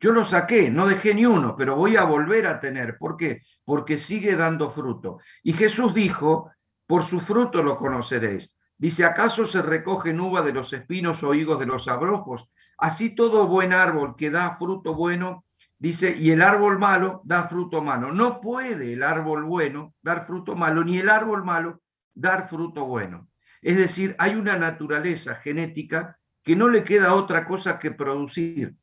Yo 0.00 0.12
lo 0.12 0.24
saqué, 0.24 0.70
no 0.70 0.86
dejé 0.86 1.12
ni 1.14 1.26
uno, 1.26 1.56
pero 1.56 1.74
voy 1.74 1.96
a 1.96 2.04
volver 2.04 2.46
a 2.46 2.60
tener. 2.60 2.96
¿Por 2.96 3.16
qué? 3.16 3.42
Porque 3.64 3.98
sigue 3.98 4.36
dando 4.36 4.70
fruto. 4.70 5.18
Y 5.42 5.52
Jesús 5.52 5.92
dijo, 5.92 6.52
por 6.86 7.02
su 7.02 7.20
fruto 7.20 7.62
lo 7.64 7.76
conoceréis. 7.76 8.54
Dice, 8.76 9.04
¿acaso 9.04 9.44
se 9.44 9.60
recoge 9.60 10.14
uva 10.14 10.40
de 10.42 10.52
los 10.52 10.72
espinos 10.72 11.24
o 11.24 11.34
higos 11.34 11.58
de 11.58 11.66
los 11.66 11.88
abrojos? 11.88 12.52
Así 12.78 13.10
todo 13.10 13.48
buen 13.48 13.72
árbol 13.72 14.14
que 14.16 14.30
da 14.30 14.56
fruto 14.56 14.94
bueno, 14.94 15.44
dice, 15.78 16.16
y 16.16 16.30
el 16.30 16.42
árbol 16.42 16.78
malo 16.78 17.22
da 17.24 17.44
fruto 17.44 17.82
malo. 17.82 18.12
No 18.12 18.40
puede 18.40 18.92
el 18.92 19.02
árbol 19.02 19.44
bueno 19.44 19.94
dar 20.02 20.26
fruto 20.26 20.56
malo, 20.56 20.84
ni 20.84 20.98
el 20.98 21.08
árbol 21.08 21.44
malo 21.44 21.80
dar 22.14 22.48
fruto 22.48 22.86
bueno. 22.86 23.28
Es 23.62 23.76
decir, 23.76 24.14
hay 24.18 24.34
una 24.34 24.56
naturaleza 24.56 25.34
genética 25.34 26.18
que 26.42 26.56
no 26.56 26.68
le 26.68 26.84
queda 26.84 27.14
otra 27.14 27.46
cosa 27.46 27.78
que 27.78 27.90
producir. 27.90 28.74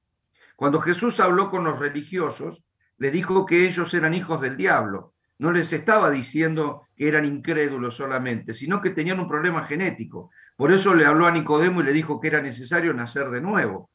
Cuando 0.56 0.80
Jesús 0.80 1.20
habló 1.20 1.50
con 1.50 1.64
los 1.64 1.80
religiosos, 1.80 2.64
les 2.98 3.12
dijo 3.12 3.46
que 3.46 3.68
ellos 3.68 3.94
eran 3.94 4.14
hijos 4.14 4.40
del 4.42 4.56
diablo. 4.56 5.14
No 5.38 5.52
les 5.52 5.74
estaba 5.74 6.10
diciendo 6.10 6.88
que 6.96 7.10
eran 7.10 7.26
incrédulos 7.26 7.96
solamente, 7.96 8.54
sino 8.54 8.82
que 8.82 8.92
tenían 8.92 9.20
un 9.20 9.28
problema 9.28 9.66
genético. 9.66 10.32
Por 10.56 10.72
eso 10.72 10.96
le 10.96 11.06
habló 11.06 11.26
a 11.28 11.32
Nicodemo 11.32 11.82
y 11.82 11.86
le 11.86 11.92
dijo 11.92 12.22
que 12.22 12.30
era 12.30 12.42
necesario 12.42 12.94
nacer 12.94 13.30
de 13.30 13.42
nuevo. 13.42 13.90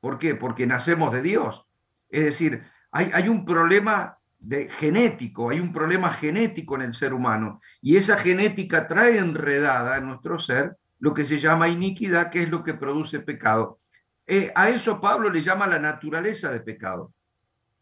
¿Por 0.00 0.18
qué? 0.18 0.36
Porque 0.36 0.66
nacemos 0.66 1.12
de 1.12 1.22
Dios. 1.22 1.66
Es 2.08 2.24
decir, 2.24 2.62
hay, 2.90 3.28
un 3.28 3.44
problema 3.44 4.18
de 4.38 4.68
genético, 4.70 5.50
hay 5.50 5.58
un 5.58 5.72
problema 5.72 6.12
genético 6.12 6.76
en 6.76 6.82
el 6.82 6.94
ser 6.94 7.12
humano 7.12 7.58
y 7.82 7.96
esa 7.96 8.16
genética 8.18 8.86
trae 8.86 9.18
enredada 9.18 9.96
en 9.96 10.06
nuestro 10.06 10.38
ser 10.38 10.76
lo 11.00 11.12
que 11.12 11.24
se 11.24 11.40
llama 11.40 11.68
iniquidad, 11.68 12.30
que 12.30 12.42
es 12.42 12.50
lo 12.50 12.62
que 12.62 12.74
produce 12.74 13.20
pecado. 13.20 13.80
Eh, 14.26 14.52
a 14.54 14.68
eso 14.68 15.00
Pablo 15.00 15.28
le 15.28 15.42
llama 15.42 15.66
la 15.66 15.78
naturaleza 15.78 16.50
de 16.52 16.60
pecado. 16.60 17.12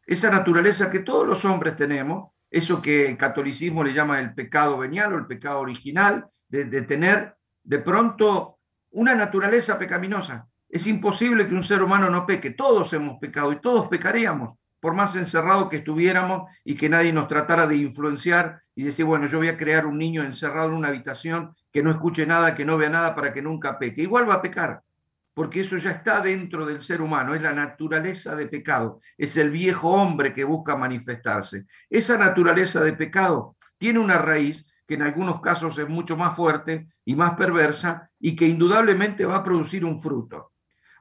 Esa 0.07 0.31
naturaleza 0.31 0.91
que 0.91 1.01
todos 1.01 1.27
los 1.27 1.45
hombres 1.45 1.77
tenemos, 1.77 2.33
eso 2.51 2.81
que 2.81 3.09
el 3.09 3.17
catolicismo 3.17 3.85
le 3.85 3.93
llama 3.93 4.19
el 4.19 4.35
pecado 4.35 4.79
venial 4.79 5.13
o 5.13 5.19
el 5.19 5.27
pecado 5.27 5.61
original, 5.61 6.27
de 6.49 6.83
tener 6.83 7.37
de 7.65 7.79
pronto 7.79 8.59
una 8.91 9.15
naturaleza 9.15 9.79
pecaminosa. 9.79 10.49
Es 10.73 10.87
imposible 10.87 11.47
que 11.47 11.55
un 11.55 11.63
ser 11.63 11.83
humano 11.83 12.09
no 12.09 12.25
peque. 12.25 12.51
Todos 12.51 12.93
hemos 12.95 13.19
pecado 13.21 13.53
y 13.53 13.61
todos 13.61 13.89
pecaríamos, 13.89 14.55
por 14.81 14.95
más 14.95 15.15
encerrado 15.17 15.69
que 15.69 15.77
estuviéramos 15.77 16.51
y 16.65 16.75
que 16.75 16.89
nadie 16.89 17.13
nos 17.13 17.29
tratara 17.29 17.67
de 17.67 17.77
influenciar 17.77 18.63
y 18.75 18.83
decir, 18.83 19.05
bueno, 19.05 19.27
yo 19.27 19.37
voy 19.37 19.49
a 19.49 19.59
crear 19.59 19.85
un 19.85 19.99
niño 19.99 20.23
encerrado 20.23 20.71
en 20.71 20.75
una 20.77 20.89
habitación 20.89 21.55
que 21.71 21.83
no 21.83 21.91
escuche 21.91 22.27
nada, 22.27 22.55
que 22.55 22.65
no 22.65 22.79
vea 22.79 22.89
nada 22.89 23.15
para 23.15 23.35
que 23.35 23.43
nunca 23.43 23.79
peque. 23.79 24.01
Igual 24.01 24.29
va 24.29 24.35
a 24.35 24.43
pecar 24.43 24.83
porque 25.35 25.61
eso 25.61 25.77
ya 25.77 25.91
está 25.91 26.21
dentro 26.21 26.67
del 26.67 26.83
ser 26.83 27.01
humano, 27.01 27.35
es 27.35 27.43
la 27.43 27.53
naturaleza 27.53 28.35
de 28.37 28.47
pecado, 28.47 29.01
es 29.17 29.37
el 29.37 29.51
viejo 29.51 29.91
hombre 29.91 30.33
que 30.33 30.45
busca 30.45 30.77
manifestarse. 30.77 31.67
Esa 31.89 32.19
naturaleza 32.19 32.83
de 32.83 32.93
pecado 32.93 33.57
tiene 33.79 33.99
una 33.99 34.19
raíz 34.19 34.67
que 34.87 34.95
en 34.95 35.03
algunos 35.03 35.41
casos 35.41 35.79
es 35.79 35.89
mucho 35.89 36.17
más 36.17 36.37
fuerte 36.37 36.89
y 37.05 37.15
más 37.15 37.35
perversa 37.35 38.11
y 38.19 38.37
que 38.37 38.47
indudablemente 38.47 39.25
va 39.25 39.37
a 39.37 39.45
producir 39.45 39.85
un 39.85 40.01
fruto. 40.01 40.52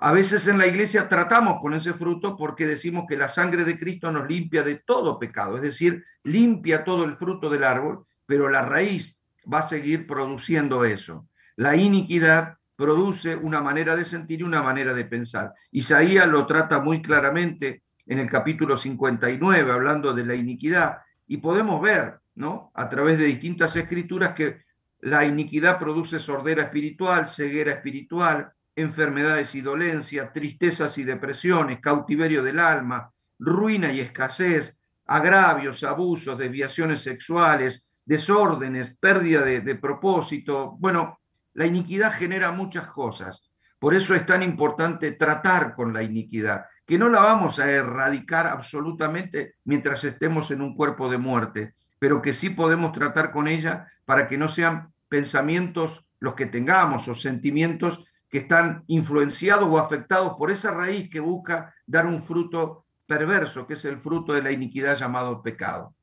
A 0.03 0.11
veces 0.11 0.47
en 0.47 0.57
la 0.57 0.65
iglesia 0.65 1.07
tratamos 1.07 1.61
con 1.61 1.75
ese 1.75 1.93
fruto 1.93 2.35
porque 2.35 2.65
decimos 2.65 3.05
que 3.07 3.15
la 3.15 3.27
sangre 3.27 3.63
de 3.63 3.77
Cristo 3.77 4.11
nos 4.11 4.27
limpia 4.27 4.63
de 4.63 4.77
todo 4.77 5.19
pecado, 5.19 5.57
es 5.57 5.61
decir, 5.61 6.03
limpia 6.23 6.83
todo 6.83 7.03
el 7.03 7.13
fruto 7.13 7.51
del 7.51 7.63
árbol, 7.63 8.07
pero 8.25 8.49
la 8.49 8.63
raíz 8.63 9.19
va 9.41 9.59
a 9.59 9.61
seguir 9.61 10.07
produciendo 10.07 10.85
eso. 10.85 11.27
La 11.55 11.75
iniquidad 11.75 12.57
produce 12.75 13.35
una 13.35 13.61
manera 13.61 13.95
de 13.95 14.05
sentir 14.05 14.39
y 14.39 14.43
una 14.43 14.63
manera 14.63 14.95
de 14.95 15.05
pensar. 15.05 15.53
Isaías 15.69 16.27
lo 16.27 16.47
trata 16.47 16.79
muy 16.79 17.03
claramente 17.03 17.83
en 18.07 18.17
el 18.17 18.27
capítulo 18.27 18.77
59, 18.77 19.71
hablando 19.71 20.13
de 20.13 20.25
la 20.25 20.33
iniquidad, 20.33 20.97
y 21.27 21.37
podemos 21.37 21.79
ver, 21.79 22.15
¿no? 22.33 22.71
A 22.73 22.89
través 22.89 23.19
de 23.19 23.25
distintas 23.25 23.75
escrituras 23.75 24.33
que 24.33 24.63
la 25.01 25.25
iniquidad 25.25 25.77
produce 25.77 26.17
sordera 26.17 26.63
espiritual, 26.63 27.29
ceguera 27.29 27.73
espiritual, 27.73 28.51
enfermedades 28.75 29.55
y 29.55 29.61
dolencias, 29.61 30.31
tristezas 30.33 30.97
y 30.97 31.03
depresiones, 31.03 31.79
cautiverio 31.79 32.43
del 32.43 32.59
alma, 32.59 33.11
ruina 33.39 33.91
y 33.91 33.99
escasez, 33.99 34.77
agravios, 35.05 35.83
abusos, 35.83 36.37
desviaciones 36.37 37.01
sexuales, 37.01 37.85
desórdenes, 38.05 38.95
pérdida 38.99 39.41
de, 39.41 39.61
de 39.61 39.75
propósito. 39.75 40.77
Bueno, 40.79 41.19
la 41.53 41.65
iniquidad 41.65 42.13
genera 42.13 42.51
muchas 42.51 42.87
cosas. 42.87 43.51
Por 43.79 43.93
eso 43.95 44.13
es 44.13 44.25
tan 44.25 44.43
importante 44.43 45.11
tratar 45.13 45.73
con 45.73 45.91
la 45.91 46.03
iniquidad, 46.03 46.65
que 46.85 46.99
no 46.99 47.09
la 47.09 47.21
vamos 47.21 47.57
a 47.59 47.69
erradicar 47.69 48.45
absolutamente 48.47 49.55
mientras 49.63 50.03
estemos 50.03 50.51
en 50.51 50.61
un 50.61 50.75
cuerpo 50.75 51.09
de 51.09 51.17
muerte, 51.17 51.73
pero 51.97 52.21
que 52.21 52.33
sí 52.33 52.51
podemos 52.51 52.91
tratar 52.93 53.31
con 53.31 53.47
ella 53.47 53.87
para 54.05 54.27
que 54.27 54.37
no 54.37 54.47
sean 54.49 54.93
pensamientos 55.09 56.05
los 56.19 56.35
que 56.35 56.45
tengamos 56.45 57.07
o 57.07 57.15
sentimientos 57.15 58.05
que 58.31 58.39
están 58.39 58.83
influenciados 58.87 59.67
o 59.69 59.77
afectados 59.77 60.33
por 60.37 60.49
esa 60.49 60.71
raíz 60.71 61.09
que 61.09 61.19
busca 61.19 61.75
dar 61.85 62.07
un 62.07 62.23
fruto 62.23 62.85
perverso, 63.05 63.67
que 63.67 63.73
es 63.73 63.85
el 63.85 63.97
fruto 63.97 64.33
de 64.33 64.41
la 64.41 64.51
iniquidad 64.51 64.97
llamado 64.97 65.43
pecado. 65.43 65.93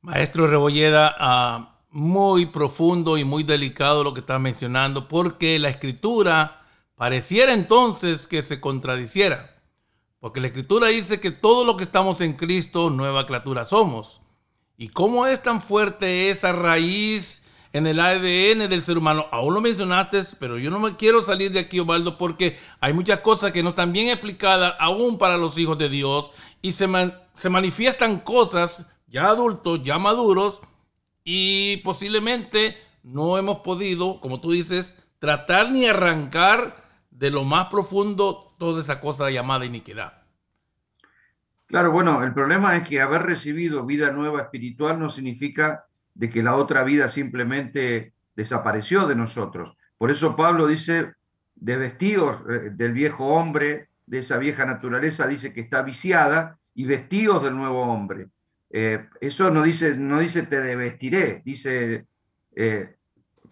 Maestro 0.00 0.46
Rebolleda, 0.46 1.14
uh 1.20 1.80
muy 1.90 2.46
profundo 2.46 3.18
y 3.18 3.24
muy 3.24 3.42
delicado 3.42 4.04
lo 4.04 4.14
que 4.14 4.20
está 4.20 4.38
mencionando, 4.38 5.08
porque 5.08 5.58
la 5.58 5.70
escritura 5.70 6.62
pareciera 6.94 7.52
entonces 7.52 8.26
que 8.26 8.42
se 8.42 8.60
contradiciera. 8.60 9.56
Porque 10.20 10.40
la 10.40 10.48
escritura 10.48 10.88
dice 10.88 11.18
que 11.18 11.30
todo 11.30 11.64
lo 11.64 11.76
que 11.76 11.84
estamos 11.84 12.20
en 12.20 12.34
Cristo, 12.34 12.90
nueva 12.90 13.26
criatura 13.26 13.64
somos. 13.64 14.20
¿Y 14.76 14.88
cómo 14.88 15.26
es 15.26 15.42
tan 15.42 15.60
fuerte 15.60 16.30
esa 16.30 16.52
raíz 16.52 17.44
en 17.72 17.86
el 17.86 18.00
ADN 18.00 18.68
del 18.68 18.82
ser 18.82 18.98
humano? 18.98 19.26
Aún 19.30 19.54
lo 19.54 19.60
mencionaste, 19.60 20.24
pero 20.38 20.58
yo 20.58 20.70
no 20.70 20.78
me 20.78 20.96
quiero 20.96 21.22
salir 21.22 21.52
de 21.52 21.60
aquí, 21.60 21.80
Osvaldo, 21.80 22.18
porque 22.18 22.58
hay 22.80 22.92
muchas 22.92 23.20
cosas 23.20 23.52
que 23.52 23.62
no 23.62 23.70
están 23.70 23.92
bien 23.92 24.08
explicadas 24.08 24.74
aún 24.78 25.18
para 25.18 25.36
los 25.36 25.56
hijos 25.58 25.78
de 25.78 25.88
Dios 25.88 26.32
y 26.62 26.72
se, 26.72 26.88
se 27.34 27.48
manifiestan 27.48 28.20
cosas 28.20 28.86
ya 29.06 29.28
adultos, 29.28 29.82
ya 29.82 29.98
maduros, 29.98 30.60
y 31.24 31.78
posiblemente 31.78 32.78
no 33.02 33.38
hemos 33.38 33.58
podido, 33.58 34.20
como 34.20 34.40
tú 34.40 34.52
dices, 34.52 34.98
tratar 35.18 35.70
ni 35.70 35.86
arrancar 35.86 36.88
de 37.10 37.30
lo 37.30 37.44
más 37.44 37.66
profundo 37.66 38.54
toda 38.58 38.80
esa 38.80 39.00
cosa 39.00 39.30
llamada 39.30 39.64
iniquidad. 39.64 40.20
Claro, 41.66 41.92
bueno, 41.92 42.24
el 42.24 42.32
problema 42.32 42.76
es 42.76 42.88
que 42.88 43.00
haber 43.00 43.22
recibido 43.22 43.84
vida 43.84 44.10
nueva 44.10 44.40
espiritual 44.40 44.98
no 44.98 45.08
significa 45.08 45.86
de 46.20 46.28
que 46.28 46.42
la 46.42 46.54
otra 46.54 46.84
vida 46.84 47.08
simplemente 47.08 48.12
desapareció 48.36 49.06
de 49.06 49.14
nosotros. 49.14 49.74
Por 49.96 50.10
eso 50.10 50.36
Pablo 50.36 50.66
dice, 50.66 51.14
de 51.54 51.76
vestidos 51.76 52.42
eh, 52.46 52.70
del 52.74 52.92
viejo 52.92 53.28
hombre, 53.28 53.88
de 54.04 54.18
esa 54.18 54.36
vieja 54.36 54.66
naturaleza, 54.66 55.26
dice 55.26 55.54
que 55.54 55.62
está 55.62 55.80
viciada, 55.80 56.58
y 56.74 56.84
vestidos 56.84 57.42
del 57.42 57.56
nuevo 57.56 57.80
hombre. 57.80 58.28
Eh, 58.68 59.08
eso 59.22 59.50
no 59.50 59.62
dice, 59.62 59.96
no 59.96 60.20
dice 60.20 60.42
te 60.42 60.76
vestiré, 60.76 61.40
dice 61.42 62.04
eh, 62.54 62.96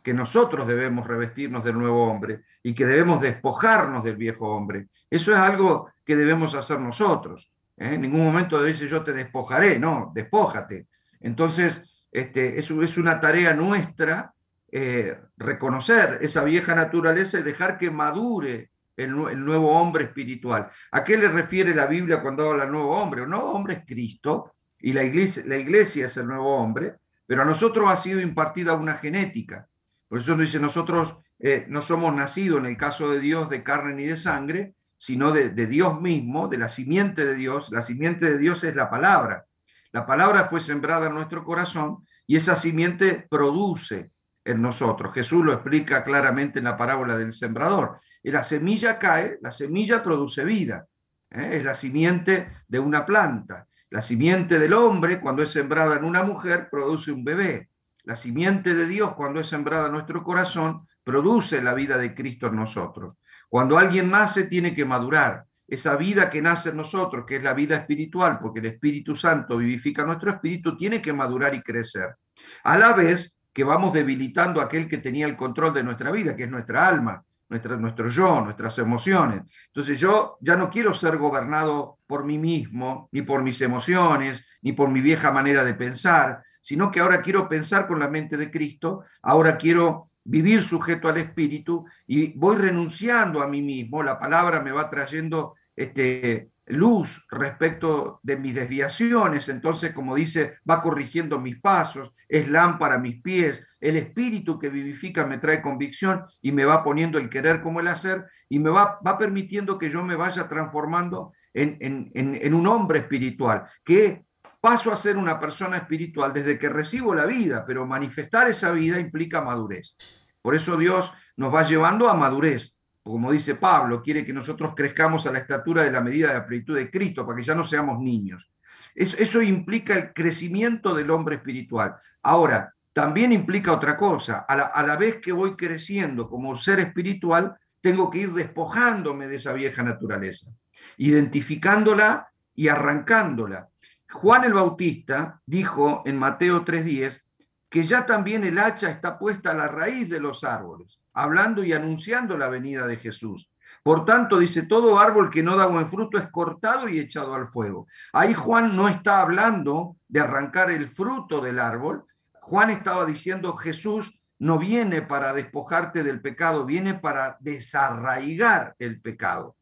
que 0.03 0.13
nosotros 0.13 0.69
debemos 0.69 1.07
revestirnos 1.07 1.65
del 1.65 1.79
nuevo 1.79 2.07
hombre 2.07 2.43
y 2.63 2.75
que 2.75 2.85
debemos 2.85 3.23
despojarnos 3.23 4.05
del 4.05 4.17
viejo 4.17 4.47
hombre. 4.55 4.89
Eso 5.09 5.33
es 5.33 5.39
algo 5.39 5.91
que 6.05 6.17
debemos 6.17 6.55
hacer 6.55 6.79
nosotros. 6.81 7.51
En 7.79 8.03
ningún 8.03 8.25
momento 8.25 8.63
dice 8.63 8.87
yo 8.89 9.03
te 9.03 9.15
despojaré, 9.15 9.79
no, 9.79 10.13
despójate. 10.15 10.87
Entonces, 11.21 11.88
este, 12.11 12.59
es 12.59 12.99
una 12.99 13.21
tarea 13.21 13.55
nuestra 13.55 14.35
eh, 14.71 15.19
reconocer 15.39 16.19
esa 16.21 16.45
vieja 16.45 16.75
naturaleza 16.75 17.39
y 17.39 17.43
dejar 17.43 17.79
que 17.79 17.91
madure 17.91 18.71
el, 18.97 19.13
nuevo 19.15 19.73
hombre 19.73 20.05
espiritual. 20.05 20.69
¿A 20.91 21.05
qué 21.05 21.17
le 21.17 21.29
refiere 21.29 21.75
la 21.75 21.87
Biblia 21.87 22.21
cuando 22.21 22.51
habla 22.51 22.67
nuevo 22.67 22.95
hombre? 22.95 23.23
El 23.23 23.31
nuevo 23.31 23.51
hombre 23.53 23.75
es 23.75 23.87
Cristo 23.87 24.53
y 24.79 24.93
la 24.93 25.05
iglesia, 25.05 25.43
la 25.47 25.57
iglesia 25.57 26.07
es 26.07 26.17
el 26.19 26.27
nuevo 26.27 26.55
hombre, 26.55 26.97
pero 27.25 27.43
a 27.43 27.45
nosotros 27.47 27.89
ha 27.89 27.97
sido 27.97 28.21
impartida 28.21 28.75
una 28.75 28.95
genética. 28.95 29.67
Por 30.07 30.19
eso 30.19 30.37
dice, 30.37 30.61
nosotros 30.61 31.17
eh, 31.39 31.65
no 31.69 31.81
somos 31.81 32.15
nacidos 32.15 32.59
en 32.59 32.67
el 32.67 32.77
caso 32.77 33.11
de 33.11 33.21
Dios 33.21 33.49
de 33.49 33.63
carne 33.63 33.95
ni 33.95 34.05
de 34.05 34.19
sangre, 34.19 34.75
sino 34.99 35.33
de 35.33 35.67
Dios 35.67 35.99
mismo, 36.01 36.49
de 36.49 36.59
la 36.59 36.69
simiente 36.69 37.25
de 37.25 37.35
Dios. 37.35 37.71
La 37.71 37.81
simiente 37.81 38.29
de 38.29 38.37
Dios 38.37 38.65
es 38.65 38.75
la 38.75 38.91
palabra. 38.91 39.47
La 39.93 40.07
palabra 40.07 40.45
fue 40.45 40.61
sembrada 40.61 41.07
en 41.07 41.15
nuestro 41.15 41.45
corazón 41.45 42.07
y 42.27 42.37
esa 42.37 42.57
simiente 42.57 43.27
produce 43.31 44.11
en 44.45 44.63
nosotros. 44.63 45.15
Jesús 45.15 45.45
lo 45.45 45.53
explica 45.53 46.03
claramente 46.03 46.59
en 46.59 46.67
la 46.67 46.77
parábola 46.77 47.17
del 47.17 47.33
sembrador. 47.33 47.99
La 48.23 48.43
semilla 48.43 48.99
cae, 48.99 49.39
la 49.41 49.51
semilla 49.51 50.03
produce 50.03 50.45
vida. 50.45 50.87
¿eh? 51.31 51.51
Es 51.53 51.65
la 51.65 51.75
simiente 51.75 52.51
de 52.67 52.79
una 52.79 53.07
planta. 53.07 53.67
La 53.91 54.03
simiente 54.03 54.59
del 54.59 54.75
hombre, 54.75 55.21
cuando 55.21 55.43
es 55.43 55.51
sembrada 55.51 55.97
en 55.97 56.05
una 56.05 56.23
mujer, 56.23 56.69
produce 56.71 57.11
un 57.11 57.25
bebé. 57.25 57.71
La 58.05 58.17
simiente 58.17 58.75
de 58.75 58.87
Dios, 58.87 59.15
cuando 59.15 59.41
es 59.41 59.49
sembrada 59.49 59.87
en 59.87 59.93
nuestro 59.93 60.23
corazón, 60.23 60.87
produce 61.03 61.63
la 61.63 61.73
vida 61.73 61.97
de 61.97 62.15
Cristo 62.15 62.49
en 62.49 62.57
nosotros. 62.57 63.17
Cuando 63.49 63.79
alguien 63.79 64.11
nace, 64.11 64.45
tiene 64.45 64.75
que 64.75 64.85
madurar. 64.85 65.45
Esa 65.69 65.97
vida 65.97 66.31
que 66.31 66.41
nace 66.41 66.71
en 66.71 66.79
nosotros, 66.79 67.25
que 67.27 67.37
es 67.37 67.45
la 67.45 67.53
vida 67.53 67.77
espiritual, 67.77 68.39
porque 68.41 68.61
el 68.61 68.67
Espíritu 68.67 69.15
Santo 69.15 69.59
vivifica 69.59 70.03
nuestro 70.03 70.31
espíritu, 70.31 70.77
tiene 70.77 71.03
que 71.03 71.13
madurar 71.13 71.55
y 71.55 71.61
crecer. 71.61 72.17
A 72.65 72.79
la 72.79 72.95
vez 72.95 73.37
que 73.53 73.65
vamos 73.65 73.93
debilitando 73.93 74.61
aquel 74.63 74.89
que 74.89 74.99
tenía 74.99 75.27
el 75.27 75.37
control 75.37 75.75
de 75.75 75.83
nuestra 75.83 76.11
vida, 76.11 76.35
que 76.35 76.45
es 76.45 76.51
nuestra 76.51 76.89
alma, 76.89 77.23
nuestra, 77.49 77.77
nuestro 77.77 78.09
yo, 78.09 78.41
nuestras 78.41 78.79
emociones. 78.79 79.43
Entonces 79.67 79.99
yo 79.99 80.39
ya 80.41 80.57
no 80.57 80.71
quiero 80.71 80.95
ser 80.95 81.17
gobernado 81.19 81.99
por 82.07 82.25
mí 82.25 82.39
mismo, 82.39 83.09
ni 83.13 83.23
por 83.23 83.43
mis 83.43 83.61
emociones, 83.61 84.45
ni 84.63 84.73
por 84.73 84.89
mi 84.89 85.01
vieja 85.01 85.31
manera 85.33 85.65
de 85.65 85.75
pensar, 85.75 86.43
sino 86.61 86.91
que 86.91 87.01
ahora 87.01 87.23
quiero 87.23 87.49
pensar 87.49 87.87
con 87.87 87.99
la 87.99 88.09
mente 88.09 88.37
de 88.37 88.51
Cristo, 88.51 89.03
ahora 89.23 89.57
quiero 89.57 90.05
vivir 90.25 90.63
sujeto 90.63 91.09
al 91.09 91.17
Espíritu 91.17 91.87
y 92.07 92.39
voy 92.39 92.57
renunciando 92.57 93.43
a 93.43 93.49
mí 93.49 93.63
mismo, 93.63 94.03
la 94.03 94.19
palabra 94.19 94.61
me 94.61 94.73
va 94.73 94.91
trayendo 94.91 95.55
este, 95.79 96.51
luz 96.67 97.25
respecto 97.31 98.21
de 98.23 98.37
mis 98.37 98.55
desviaciones, 98.55 99.49
entonces 99.49 99.93
como 99.93 100.15
dice, 100.15 100.59
va 100.69 100.81
corrigiendo 100.81 101.41
mis 101.41 101.61
pasos, 101.61 102.13
es 102.29 102.49
lámpara 102.49 102.97
a 102.97 102.99
mis 102.99 103.23
pies, 103.23 103.63
el 103.81 103.97
espíritu 103.97 104.59
que 104.59 104.69
vivifica 104.69 105.27
me 105.27 105.39
trae 105.39 105.63
convicción 105.63 106.25
y 106.43 106.53
me 106.53 106.65
va 106.65 106.83
poniendo 106.85 107.19
el 107.19 107.29
querer 107.29 107.63
como 107.63 107.81
el 107.81 107.89
hacer 107.89 108.27
y 108.49 108.59
me 108.59 108.71
va, 108.71 108.99
va 109.07 109.17
permitiendo 109.19 109.79
que 109.79 109.91
yo 109.91 110.03
me 110.03 110.17
vaya 110.17 110.49
transformando 110.49 111.33
en, 111.55 111.79
en, 111.81 112.11
en 112.15 112.55
un 112.55 112.67
hombre 112.67 113.01
espiritual, 113.01 113.65
que 113.85 114.25
paso 114.61 114.93
a 114.93 114.97
ser 114.97 115.17
una 115.17 115.41
persona 115.41 115.77
espiritual 115.77 116.33
desde 116.33 116.59
que 116.59 116.69
recibo 116.69 117.15
la 117.15 117.25
vida, 117.25 117.65
pero 117.67 117.87
manifestar 117.87 118.49
esa 118.49 118.71
vida 118.73 118.99
implica 118.99 119.41
madurez. 119.41 119.97
Por 120.43 120.55
eso 120.55 120.77
Dios 120.77 121.13
nos 121.37 121.55
va 121.55 121.63
llevando 121.63 122.09
a 122.09 122.15
madurez 122.15 122.78
como 123.09 123.33
dice 123.33 123.55
Pablo, 123.55 124.03
quiere 124.03 124.25
que 124.25 124.35
nosotros 124.35 124.75
crezcamos 124.77 125.27
a 125.27 125.33
la 125.33 125.39
estatura 125.39 125.83
de 125.83 125.91
la 125.91 126.03
medida 126.03 126.29
de 126.29 126.35
la 126.35 126.47
plenitud 126.47 126.77
de 126.77 126.91
Cristo, 126.91 127.25
para 127.25 127.39
que 127.39 127.43
ya 127.43 127.55
no 127.55 127.65
seamos 127.65 127.99
niños. 127.99 128.51
Eso, 128.95 129.41
implica 129.41 129.95
el 129.95 130.13
crecimiento 130.13 130.93
del 130.93 131.11
hombre 131.11 131.37
espiritual. 131.37 131.95
Ahora, 132.23 132.75
también 132.93 133.33
implica 133.33 133.73
otra 133.73 133.97
cosa. 133.97 134.41
A 134.41 134.57
la, 134.57 134.65
a 134.65 134.83
la 134.83 134.97
vez 134.97 135.21
que 135.21 135.33
voy 135.33 135.57
creciendo 135.57 136.29
como 136.29 136.55
ser 136.55 136.81
espiritual, 136.81 137.57
tengo 137.81 138.11
que 138.11 138.19
ir 138.19 138.33
despojándome 138.33 139.27
de 139.29 139.37
esa 139.37 139.53
vieja 139.53 139.83
naturaleza, 139.83 140.51
identificándola 140.97 142.29
y 142.55 142.69
arrancándola. 142.69 143.69
Juan 144.11 144.45
el 144.45 144.53
Bautista 144.53 145.41
dijo 145.47 146.03
en 146.05 146.17
Mateo 146.17 146.65
3:10 146.65 147.23
que 147.71 147.85
ya 147.85 148.05
también 148.05 148.45
el 148.45 148.59
hacha 148.59 148.91
está 148.91 149.19
puesta 149.19 149.53
a 149.53 149.55
la 149.55 149.69
raíz 149.69 150.11
de 150.11 150.21
los 150.21 150.43
árboles 150.43 150.98
hablando 151.23 151.65
y 151.65 151.73
anunciando 151.73 152.37
la 152.39 152.49
venida 152.49 152.87
de 152.87 152.97
Jesús. 152.97 153.51
Por 153.83 154.05
tanto, 154.05 154.39
dice, 154.39 154.63
todo 154.63 154.99
árbol 154.99 155.31
que 155.31 155.43
no 155.43 155.57
da 155.57 155.67
buen 155.67 155.89
fruto 155.89 156.19
es 156.19 156.29
cortado 156.29 156.89
y 156.89 156.99
echado 156.99 157.35
al 157.35 157.49
fuego. 157.49 157.87
Ahí 158.13 158.35
Juan 158.35 158.77
no 158.77 158.89
está 158.89 159.21
hablando 159.21 159.97
de 160.09 160.21
arrancar 160.21 160.71
el 160.71 160.89
fruto 160.89 161.41
del 161.41 161.59
árbol. 161.59 162.05
Juan 162.41 162.71
estaba 162.71 163.05
diciendo, 163.05 163.55
Jesús 163.55 164.21
no 164.39 164.59
viene 164.59 165.03
para 165.03 165.33
despojarte 165.33 166.03
del 166.03 166.21
pecado, 166.21 166.65
viene 166.65 166.95
para 166.95 167.37
desarraigar 167.41 168.75
el 168.79 169.01
pecado. 169.01 169.57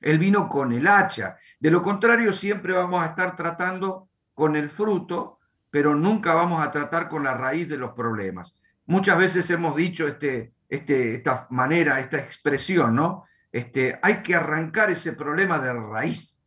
Él 0.00 0.18
vino 0.18 0.48
con 0.48 0.72
el 0.72 0.86
hacha. 0.86 1.36
De 1.58 1.70
lo 1.70 1.82
contrario, 1.82 2.32
siempre 2.32 2.72
vamos 2.72 3.02
a 3.02 3.08
estar 3.08 3.36
tratando 3.36 4.08
con 4.34 4.56
el 4.56 4.70
fruto, 4.70 5.38
pero 5.70 5.94
nunca 5.94 6.34
vamos 6.34 6.66
a 6.66 6.70
tratar 6.70 7.08
con 7.08 7.24
la 7.24 7.34
raíz 7.34 7.68
de 7.68 7.78
los 7.78 7.92
problemas. 7.92 8.56
Muchas 8.86 9.18
veces 9.18 9.50
hemos 9.50 9.76
dicho 9.76 10.06
este, 10.06 10.52
este, 10.70 11.16
esta 11.16 11.48
manera, 11.50 11.98
esta 11.98 12.18
expresión, 12.18 12.94
¿no? 12.94 13.26
Este, 13.50 13.98
hay 14.00 14.22
que 14.22 14.36
arrancar 14.36 14.90
ese 14.90 15.12
problema 15.12 15.58
de 15.58 15.72
raíz. 15.72 16.38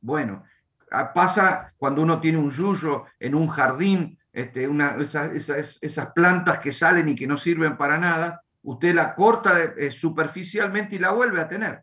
Bueno, 0.00 0.44
ah, 0.92 1.12
pasa 1.12 1.74
cuando 1.76 2.02
uno 2.02 2.20
tiene 2.20 2.38
un 2.38 2.50
yuyo 2.50 3.06
en 3.18 3.34
un 3.34 3.48
jardín, 3.48 4.16
este, 4.32 4.68
una, 4.68 4.96
esas, 4.96 6.12
plantas 6.14 6.60
que 6.60 6.70
salen 6.70 7.08
y 7.08 7.16
que 7.16 7.26
no 7.26 7.36
sirven 7.36 7.76
para 7.76 7.98
nada, 7.98 8.42
usted 8.62 8.94
la 8.94 9.14
corta 9.16 9.60
eh, 9.60 9.90
superficialmente 9.90 10.94
y 10.94 11.00
la 11.00 11.10
vuelve 11.10 11.40
a 11.40 11.48
tener. 11.48 11.82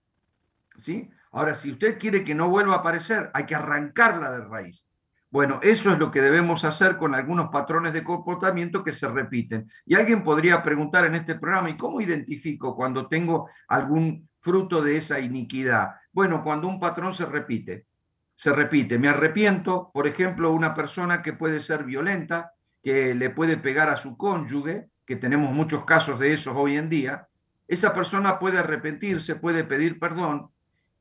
¿sí? 0.77 1.09
Ahora, 1.31 1.53
si 1.53 1.73
usted 1.73 1.99
quiere 1.99 2.23
que 2.23 2.33
no 2.33 2.47
vuelva 2.47 2.75
a 2.75 2.77
aparecer, 2.77 3.29
hay 3.33 3.45
que 3.45 3.55
arrancarla 3.55 4.31
de 4.31 4.45
raíz. 4.45 4.87
Bueno, 5.35 5.59
eso 5.61 5.91
es 5.91 5.99
lo 5.99 6.11
que 6.11 6.21
debemos 6.21 6.63
hacer 6.63 6.95
con 6.95 7.13
algunos 7.13 7.49
patrones 7.49 7.91
de 7.91 8.05
comportamiento 8.05 8.85
que 8.85 8.93
se 8.93 9.05
repiten. 9.09 9.69
Y 9.85 9.95
alguien 9.95 10.23
podría 10.23 10.63
preguntar 10.63 11.03
en 11.03 11.13
este 11.13 11.35
programa, 11.35 11.69
¿y 11.69 11.75
cómo 11.75 11.99
identifico 11.99 12.73
cuando 12.73 13.09
tengo 13.09 13.49
algún 13.67 14.29
fruto 14.39 14.81
de 14.81 14.95
esa 14.95 15.19
iniquidad? 15.19 15.89
Bueno, 16.13 16.41
cuando 16.41 16.69
un 16.69 16.79
patrón 16.79 17.13
se 17.13 17.25
repite, 17.25 17.85
se 18.33 18.53
repite. 18.53 18.97
Me 18.97 19.09
arrepiento, 19.09 19.91
por 19.93 20.07
ejemplo, 20.07 20.53
una 20.53 20.73
persona 20.73 21.21
que 21.21 21.33
puede 21.33 21.59
ser 21.59 21.83
violenta, 21.83 22.53
que 22.81 23.13
le 23.13 23.29
puede 23.29 23.57
pegar 23.57 23.89
a 23.89 23.97
su 23.97 24.15
cónyuge, 24.15 24.87
que 25.05 25.17
tenemos 25.17 25.51
muchos 25.51 25.83
casos 25.83 26.17
de 26.17 26.31
esos 26.31 26.55
hoy 26.55 26.77
en 26.77 26.87
día, 26.87 27.27
esa 27.67 27.93
persona 27.93 28.39
puede 28.39 28.59
arrepentirse, 28.59 29.35
puede 29.35 29.65
pedir 29.65 29.99
perdón 29.99 30.49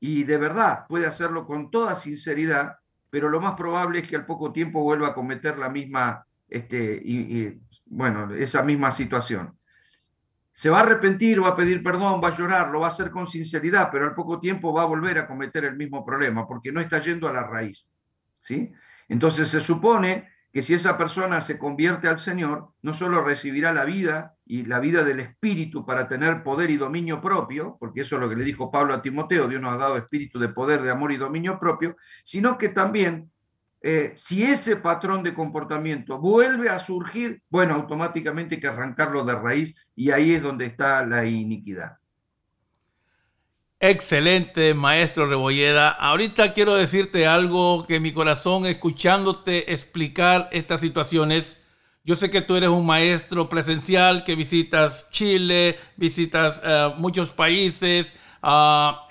y 0.01 0.25
de 0.25 0.38
verdad 0.38 0.87
puede 0.88 1.07
hacerlo 1.07 1.47
con 1.47 1.70
toda 1.70 1.94
sinceridad 1.94 2.79
pero 3.14 3.29
lo 3.29 3.40
más 3.40 3.55
probable 3.55 4.00
es 4.00 4.09
que 4.09 4.16
al 4.16 4.27
poco 4.27 4.50
tiempo 4.53 4.83
vuelva 4.83 5.07
a 5.07 5.14
cometer 5.14 5.57
la 5.57 5.68
misma, 5.68 6.27
este, 6.48 7.00
y, 7.00 7.61
bueno, 7.87 8.35
esa 8.35 8.61
misma 8.64 8.90
situación. 8.90 9.57
Se 10.50 10.68
va 10.68 10.81
a 10.81 10.83
arrepentir, 10.83 11.40
va 11.40 11.50
a 11.50 11.55
pedir 11.55 11.81
perdón, 11.81 12.20
va 12.20 12.27
a 12.27 12.37
llorar, 12.37 12.70
lo 12.70 12.81
va 12.81 12.87
a 12.87 12.88
hacer 12.88 13.12
con 13.12 13.29
sinceridad, 13.29 13.88
pero 13.92 14.07
al 14.07 14.16
poco 14.16 14.40
tiempo 14.40 14.72
va 14.72 14.83
a 14.83 14.87
volver 14.87 15.16
a 15.20 15.29
cometer 15.29 15.64
el 15.64 15.77
mismo 15.77 16.05
problema 16.05 16.44
porque 16.44 16.72
no 16.72 16.81
está 16.81 17.00
yendo 17.00 17.29
a 17.29 17.33
la 17.33 17.44
raíz. 17.44 17.88
¿sí? 18.40 18.72
Entonces 19.09 19.46
se 19.46 19.61
supone 19.61 20.33
que 20.55 20.62
si 20.62 20.73
esa 20.73 20.97
persona 20.97 21.40
se 21.40 21.59
convierte 21.59 22.07
al 22.07 22.21
Señor, 22.21 22.69
no 22.81 22.95
solo 22.95 23.25
recibirá 23.25 23.73
la 23.73 23.85
vida 23.85 24.37
y 24.47 24.64
la 24.64 24.79
vida 24.79 25.03
del 25.03 25.19
Espíritu 25.19 25.85
para 25.85 26.07
tener 26.07 26.44
poder 26.44 26.71
y 26.71 26.77
dominio 26.77 27.21
propio, 27.21 27.77
porque 27.81 28.02
eso 28.02 28.15
es 28.15 28.21
lo 28.21 28.29
que 28.29 28.37
le 28.37 28.44
dijo 28.44 28.71
Pablo 28.71 28.94
a 28.94 29.02
Timoteo, 29.02 29.48
Dios 29.48 29.61
nos 29.61 29.75
ha 29.75 29.79
dado 29.79 29.96
espíritu 29.96 30.38
de 30.38 30.50
poder, 30.50 30.81
de 30.83 30.92
amor 30.92 31.11
y 31.11 31.17
dominio 31.17 31.59
propio, 31.59 31.96
sino 32.23 32.57
que 32.57 32.69
también, 32.69 33.33
eh, 33.83 34.13
si 34.15 34.44
ese 34.44 34.77
patrón 34.77 35.25
de 35.25 35.35
comportamiento 35.35 36.21
vuelve 36.21 36.69
a 36.69 36.79
surgir, 36.79 37.42
bueno, 37.50 37.75
automáticamente 37.75 38.55
hay 38.55 38.61
que 38.61 38.69
arrancarlo 38.69 39.25
de 39.25 39.35
raíz 39.35 39.75
y 39.96 40.13
ahí 40.13 40.35
es 40.35 40.42
donde 40.42 40.67
está 40.67 41.05
la 41.05 41.27
iniquidad. 41.27 41.96
Excelente, 43.87 44.72
maestro 44.72 45.26
Rebolleda. 45.26 45.90
Ahorita 45.90 46.54
quiero 46.54 46.74
decirte 46.74 47.26
algo 47.26 47.85
que 47.87 48.00
mi 48.00 48.12
corazón, 48.12 48.64
escuchándote 48.64 49.74
explicar 49.74 50.48
estas 50.52 50.80
situaciones, 50.80 51.60
yo 52.02 52.16
sé 52.16 52.30
que 52.30 52.40
tú 52.40 52.56
eres 52.56 52.70
un 52.70 52.87
maestro 52.87 53.50
presencial, 53.50 54.24
que 54.24 54.37
visitas 54.37 55.10
Chile, 55.10 55.78
visitas 55.96 56.62
eh, 56.64 56.94
muchos 56.96 57.35
países, 57.35 58.14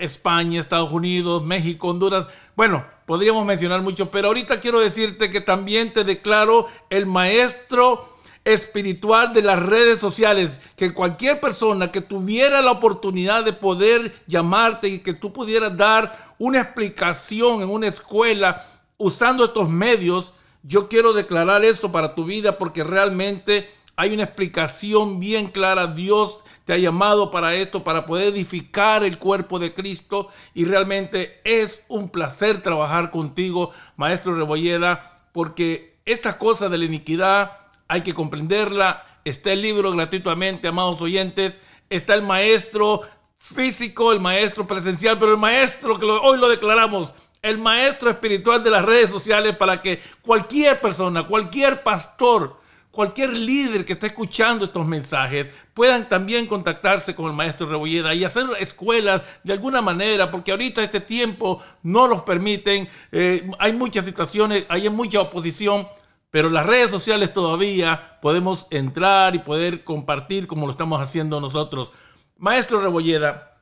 España, 0.00 0.58
Estados 0.58 0.90
Unidos, 0.90 1.44
México, 1.44 1.86
Honduras. 1.86 2.26
Bueno, 2.56 2.84
podríamos 3.06 3.46
mencionar 3.46 3.80
mucho, 3.80 4.10
pero 4.10 4.26
ahorita 4.26 4.58
quiero 4.58 4.80
decirte 4.80 5.30
que 5.30 5.40
también 5.40 5.92
te 5.92 6.02
declaro 6.02 6.66
el 6.90 7.06
maestro 7.06 8.13
espiritual 8.44 9.32
de 9.32 9.42
las 9.42 9.58
redes 9.58 10.00
sociales, 10.00 10.60
que 10.76 10.92
cualquier 10.92 11.40
persona 11.40 11.90
que 11.90 12.00
tuviera 12.00 12.60
la 12.60 12.72
oportunidad 12.72 13.44
de 13.44 13.52
poder 13.52 14.14
llamarte 14.26 14.88
y 14.88 14.98
que 14.98 15.14
tú 15.14 15.32
pudieras 15.32 15.76
dar 15.76 16.34
una 16.38 16.60
explicación 16.60 17.62
en 17.62 17.70
una 17.70 17.86
escuela 17.86 18.66
usando 18.98 19.44
estos 19.44 19.68
medios, 19.68 20.34
yo 20.62 20.88
quiero 20.88 21.12
declarar 21.12 21.64
eso 21.64 21.90
para 21.90 22.14
tu 22.14 22.24
vida 22.24 22.58
porque 22.58 22.84
realmente 22.84 23.68
hay 23.96 24.12
una 24.12 24.24
explicación 24.24 25.20
bien 25.20 25.48
clara. 25.48 25.86
Dios 25.86 26.44
te 26.64 26.72
ha 26.72 26.78
llamado 26.78 27.30
para 27.30 27.54
esto, 27.54 27.84
para 27.84 28.06
poder 28.06 28.28
edificar 28.28 29.04
el 29.04 29.18
cuerpo 29.18 29.58
de 29.58 29.72
Cristo. 29.72 30.28
Y 30.52 30.64
realmente 30.64 31.40
es 31.44 31.84
un 31.88 32.08
placer 32.08 32.62
trabajar 32.62 33.10
contigo, 33.10 33.70
Maestro 33.96 34.34
Rebolleda, 34.34 35.20
porque 35.32 35.96
esta 36.06 36.38
cosa 36.38 36.68
de 36.68 36.78
la 36.78 36.84
iniquidad 36.84 37.63
hay 37.88 38.02
que 38.02 38.14
comprenderla. 38.14 39.04
Está 39.24 39.52
el 39.52 39.62
libro 39.62 39.92
gratuitamente, 39.92 40.68
amados 40.68 41.00
oyentes. 41.00 41.58
Está 41.90 42.14
el 42.14 42.22
maestro 42.22 43.02
físico, 43.38 44.12
el 44.12 44.20
maestro 44.20 44.66
presencial, 44.66 45.18
pero 45.18 45.32
el 45.32 45.38
maestro 45.38 45.98
que 45.98 46.06
hoy 46.06 46.38
lo 46.38 46.48
declaramos, 46.48 47.12
el 47.42 47.58
maestro 47.58 48.08
espiritual 48.08 48.64
de 48.64 48.70
las 48.70 48.82
redes 48.82 49.10
sociales 49.10 49.54
para 49.54 49.82
que 49.82 50.00
cualquier 50.22 50.80
persona, 50.80 51.26
cualquier 51.26 51.82
pastor, 51.82 52.58
cualquier 52.90 53.36
líder 53.36 53.84
que 53.84 53.92
esté 53.92 54.06
escuchando 54.06 54.64
estos 54.64 54.86
mensajes 54.86 55.48
puedan 55.74 56.08
también 56.08 56.46
contactarse 56.46 57.14
con 57.14 57.26
el 57.26 57.32
maestro 57.34 57.68
Rebolleda 57.68 58.14
y 58.14 58.24
hacer 58.24 58.46
escuelas 58.60 59.20
de 59.42 59.52
alguna 59.52 59.82
manera, 59.82 60.30
porque 60.30 60.52
ahorita 60.52 60.82
este 60.82 61.00
tiempo 61.00 61.62
no 61.82 62.06
los 62.06 62.22
permiten, 62.22 62.88
eh, 63.12 63.50
hay 63.58 63.74
muchas 63.74 64.06
situaciones, 64.06 64.64
hay 64.70 64.88
mucha 64.88 65.20
oposición, 65.20 65.86
pero 66.34 66.50
las 66.50 66.66
redes 66.66 66.90
sociales 66.90 67.32
todavía 67.32 68.18
podemos 68.20 68.66
entrar 68.72 69.36
y 69.36 69.38
poder 69.38 69.84
compartir 69.84 70.48
como 70.48 70.66
lo 70.66 70.72
estamos 70.72 71.00
haciendo 71.00 71.40
nosotros. 71.40 71.92
Maestro 72.38 72.80
Rebolleda, 72.80 73.60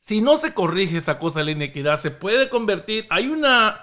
si 0.00 0.20
no 0.20 0.36
se 0.36 0.52
corrige 0.52 0.96
esa 0.96 1.20
cosa 1.20 1.38
de 1.38 1.44
la 1.44 1.50
inequidad, 1.52 1.96
se 1.96 2.10
puede 2.10 2.48
convertir, 2.48 3.06
hay 3.10 3.28
una 3.28 3.80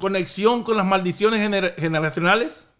conexión 0.00 0.62
con 0.62 0.78
las 0.78 0.86
maldiciones 0.86 1.74
generacionales. 1.76 2.72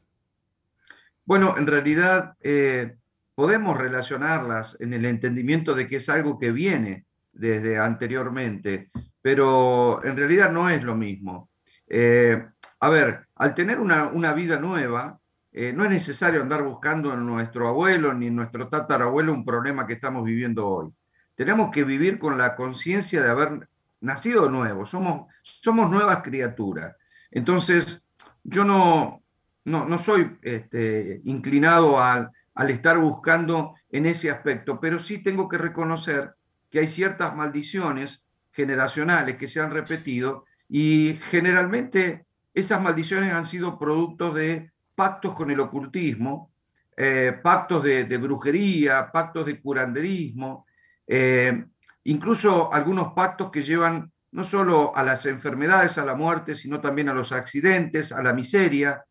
Bueno, 1.26 1.56
en 1.58 1.66
realidad 1.66 2.34
eh, 2.40 2.96
podemos 3.34 3.76
relacionarlas 3.76 4.78
en 4.80 4.94
el 4.94 5.04
entendimiento 5.04 5.74
de 5.74 5.86
que 5.86 5.96
es 5.96 6.08
algo 6.08 6.38
que 6.38 6.52
viene 6.52 7.04
desde 7.34 7.76
anteriormente, 7.76 8.90
pero 9.20 10.02
en 10.06 10.16
realidad 10.16 10.50
no 10.50 10.70
es 10.70 10.82
lo 10.82 10.94
mismo. 10.94 11.50
Eh, 11.86 12.46
a 12.80 12.88
ver, 12.88 13.26
al 13.36 13.54
tener 13.54 13.80
una, 13.80 14.32
vida 14.32 14.58
nueva, 14.58 15.18
eh, 15.52 15.72
no 15.72 15.84
es 15.84 15.90
necesario 15.90 16.42
andar 16.42 16.62
buscando 16.62 17.12
en 17.12 17.24
nuestro 17.24 17.68
abuelo 17.68 18.12
ni 18.12 18.26
en 18.26 18.36
nuestro 18.36 18.68
tatarabuelo 18.68 19.32
un 19.32 19.44
problema 19.44 19.86
que 19.86 19.94
estamos 19.94 20.24
viviendo 20.24 20.68
hoy. 20.68 20.92
Tenemos 21.34 21.70
que 21.70 21.84
vivir 21.84 22.18
con 22.18 22.38
la 22.38 22.54
conciencia 22.56 23.22
de 23.22 23.30
haber 23.30 23.68
nacido 24.00 24.50
nuevo, 24.50 24.84
somos, 24.84 25.32
somos 25.42 25.90
nuevas 25.90 26.22
criaturas. 26.22 26.94
Entonces, 27.30 28.04
yo 28.42 28.64
no, 28.64 29.22
no, 29.64 29.86
no 29.86 29.98
soy 29.98 30.38
este, 30.42 31.20
inclinado 31.24 32.00
al, 32.00 32.30
al 32.54 32.70
estar 32.70 32.98
buscando 32.98 33.74
en 33.90 34.06
ese 34.06 34.30
aspecto, 34.30 34.80
pero 34.80 34.98
sí 34.98 35.22
tengo 35.22 35.48
que 35.48 35.58
reconocer 35.58 36.34
que 36.70 36.80
hay 36.80 36.88
ciertas 36.88 37.34
maldiciones 37.34 38.24
generacionales 38.52 39.36
que 39.36 39.48
se 39.48 39.60
han 39.60 39.70
repetido 39.70 40.44
y 40.68 41.18
generalmente 41.30 42.23
esas 42.54 42.80
maldiciones 42.80 43.32
han 43.32 43.44
sido 43.44 43.78
producto 43.78 44.32
de 44.32 44.72
pactos 44.94 45.34
con 45.34 45.50
el 45.50 45.58
ocultismo, 45.58 46.52
eh, 46.96 47.38
pactos 47.42 47.82
de, 47.82 48.18
brujería, 48.18 49.10
pactos 49.10 49.44
de 49.44 49.60
curanderismo, 49.60 50.66
eh, 51.06 51.66
incluso 52.04 52.72
algunos 52.72 53.12
pactos 53.12 53.50
que 53.50 53.64
llevan 53.64 54.12
no 54.30 54.44
solo 54.44 54.96
a 54.96 55.02
las 55.02 55.26
enfermedades, 55.26 55.98
a 55.98 56.04
la 56.04 56.14
muerte, 56.14 56.54
sino 56.54 56.80
también 56.80 57.08
a 57.08 57.14
los 57.14 57.32
accidentes, 57.32 58.12
a 58.12 58.22
la 58.22 58.32
miseria, 58.32 59.04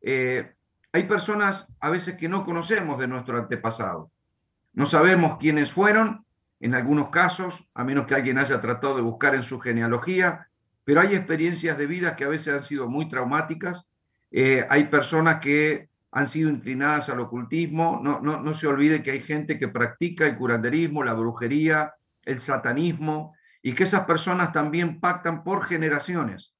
eh, 0.00 0.54
hay 0.92 1.04
personas 1.04 1.66
a 1.80 1.90
veces 1.90 2.16
que 2.16 2.28
no 2.28 2.44
conocemos 2.44 2.98
de 2.98 3.06
nuestro 3.06 3.38
antepasado. 3.38 4.10
No 4.72 4.86
sabemos 4.86 5.36
quiénes 5.38 5.70
fueron, 5.70 6.24
en 6.60 6.74
algunos 6.74 7.10
casos, 7.10 7.68
a 7.74 7.84
menos 7.84 8.06
que 8.06 8.14
alguien 8.14 8.38
haya 8.38 8.60
tratado 8.60 8.96
de 8.96 9.02
buscar 9.02 9.34
en 9.34 9.42
su 9.42 9.60
genealogía, 9.60 10.49
pero 10.90 11.02
hay 11.02 11.14
experiencias 11.14 11.78
de 11.78 11.86
vida 11.86 12.16
que 12.16 12.24
a 12.24 12.28
veces 12.28 12.52
han 12.52 12.64
sido 12.64 12.88
muy 12.88 13.06
traumáticas. 13.06 13.88
Eh, 14.32 14.66
hay 14.68 14.88
personas 14.88 15.36
que 15.36 15.88
han 16.10 16.26
sido 16.26 16.50
inclinadas 16.50 17.08
al 17.10 17.20
ocultismo. 17.20 18.00
No, 18.02 18.18
no, 18.18 18.40
no 18.40 18.54
se 18.54 18.66
olvide 18.66 19.00
que 19.00 19.12
hay 19.12 19.20
gente 19.20 19.56
que 19.56 19.68
practica 19.68 20.26
el 20.26 20.36
curanderismo, 20.36 21.04
la 21.04 21.14
brujería, 21.14 21.94
el 22.24 22.40
satanismo, 22.40 23.36
y 23.62 23.72
que 23.72 23.84
esas 23.84 24.04
personas 24.04 24.52
también 24.52 24.98
pactan 24.98 25.44
por 25.44 25.64
generaciones. 25.64 26.54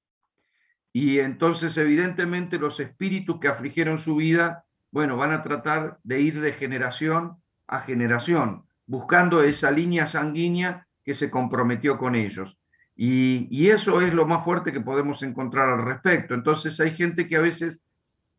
Y 0.93 1.19
entonces, 1.19 1.77
evidentemente, 1.77 2.57
los 2.57 2.79
espíritus 2.79 3.41
que 3.41 3.49
afligieron 3.49 3.99
su 3.99 4.15
vida, 4.15 4.65
bueno, 4.93 5.17
van 5.17 5.33
a 5.33 5.43
tratar 5.43 5.99
de 6.05 6.21
ir 6.21 6.41
de 6.41 6.53
generación 6.53 7.39
a 7.67 7.81
generación, 7.81 8.65
buscando 8.87 9.43
esa 9.43 9.73
línea 9.73 10.07
sanguínea 10.07 10.87
que 11.05 11.15
se 11.15 11.33
comprometió 11.33 11.99
con 11.99 12.15
ellos. 12.15 12.60
Y, 13.03 13.71
eso 13.71 14.03
es 14.03 14.13
lo 14.13 14.27
más 14.27 14.45
fuerte 14.45 14.73
que 14.73 14.83
podemos 14.83 15.23
encontrar 15.23 15.71
al 15.71 15.87
respecto. 15.87 16.35
Entonces 16.35 16.79
hay 16.81 16.91
gente 16.91 17.27
que 17.27 17.37
a 17.37 17.41
veces, 17.41 17.81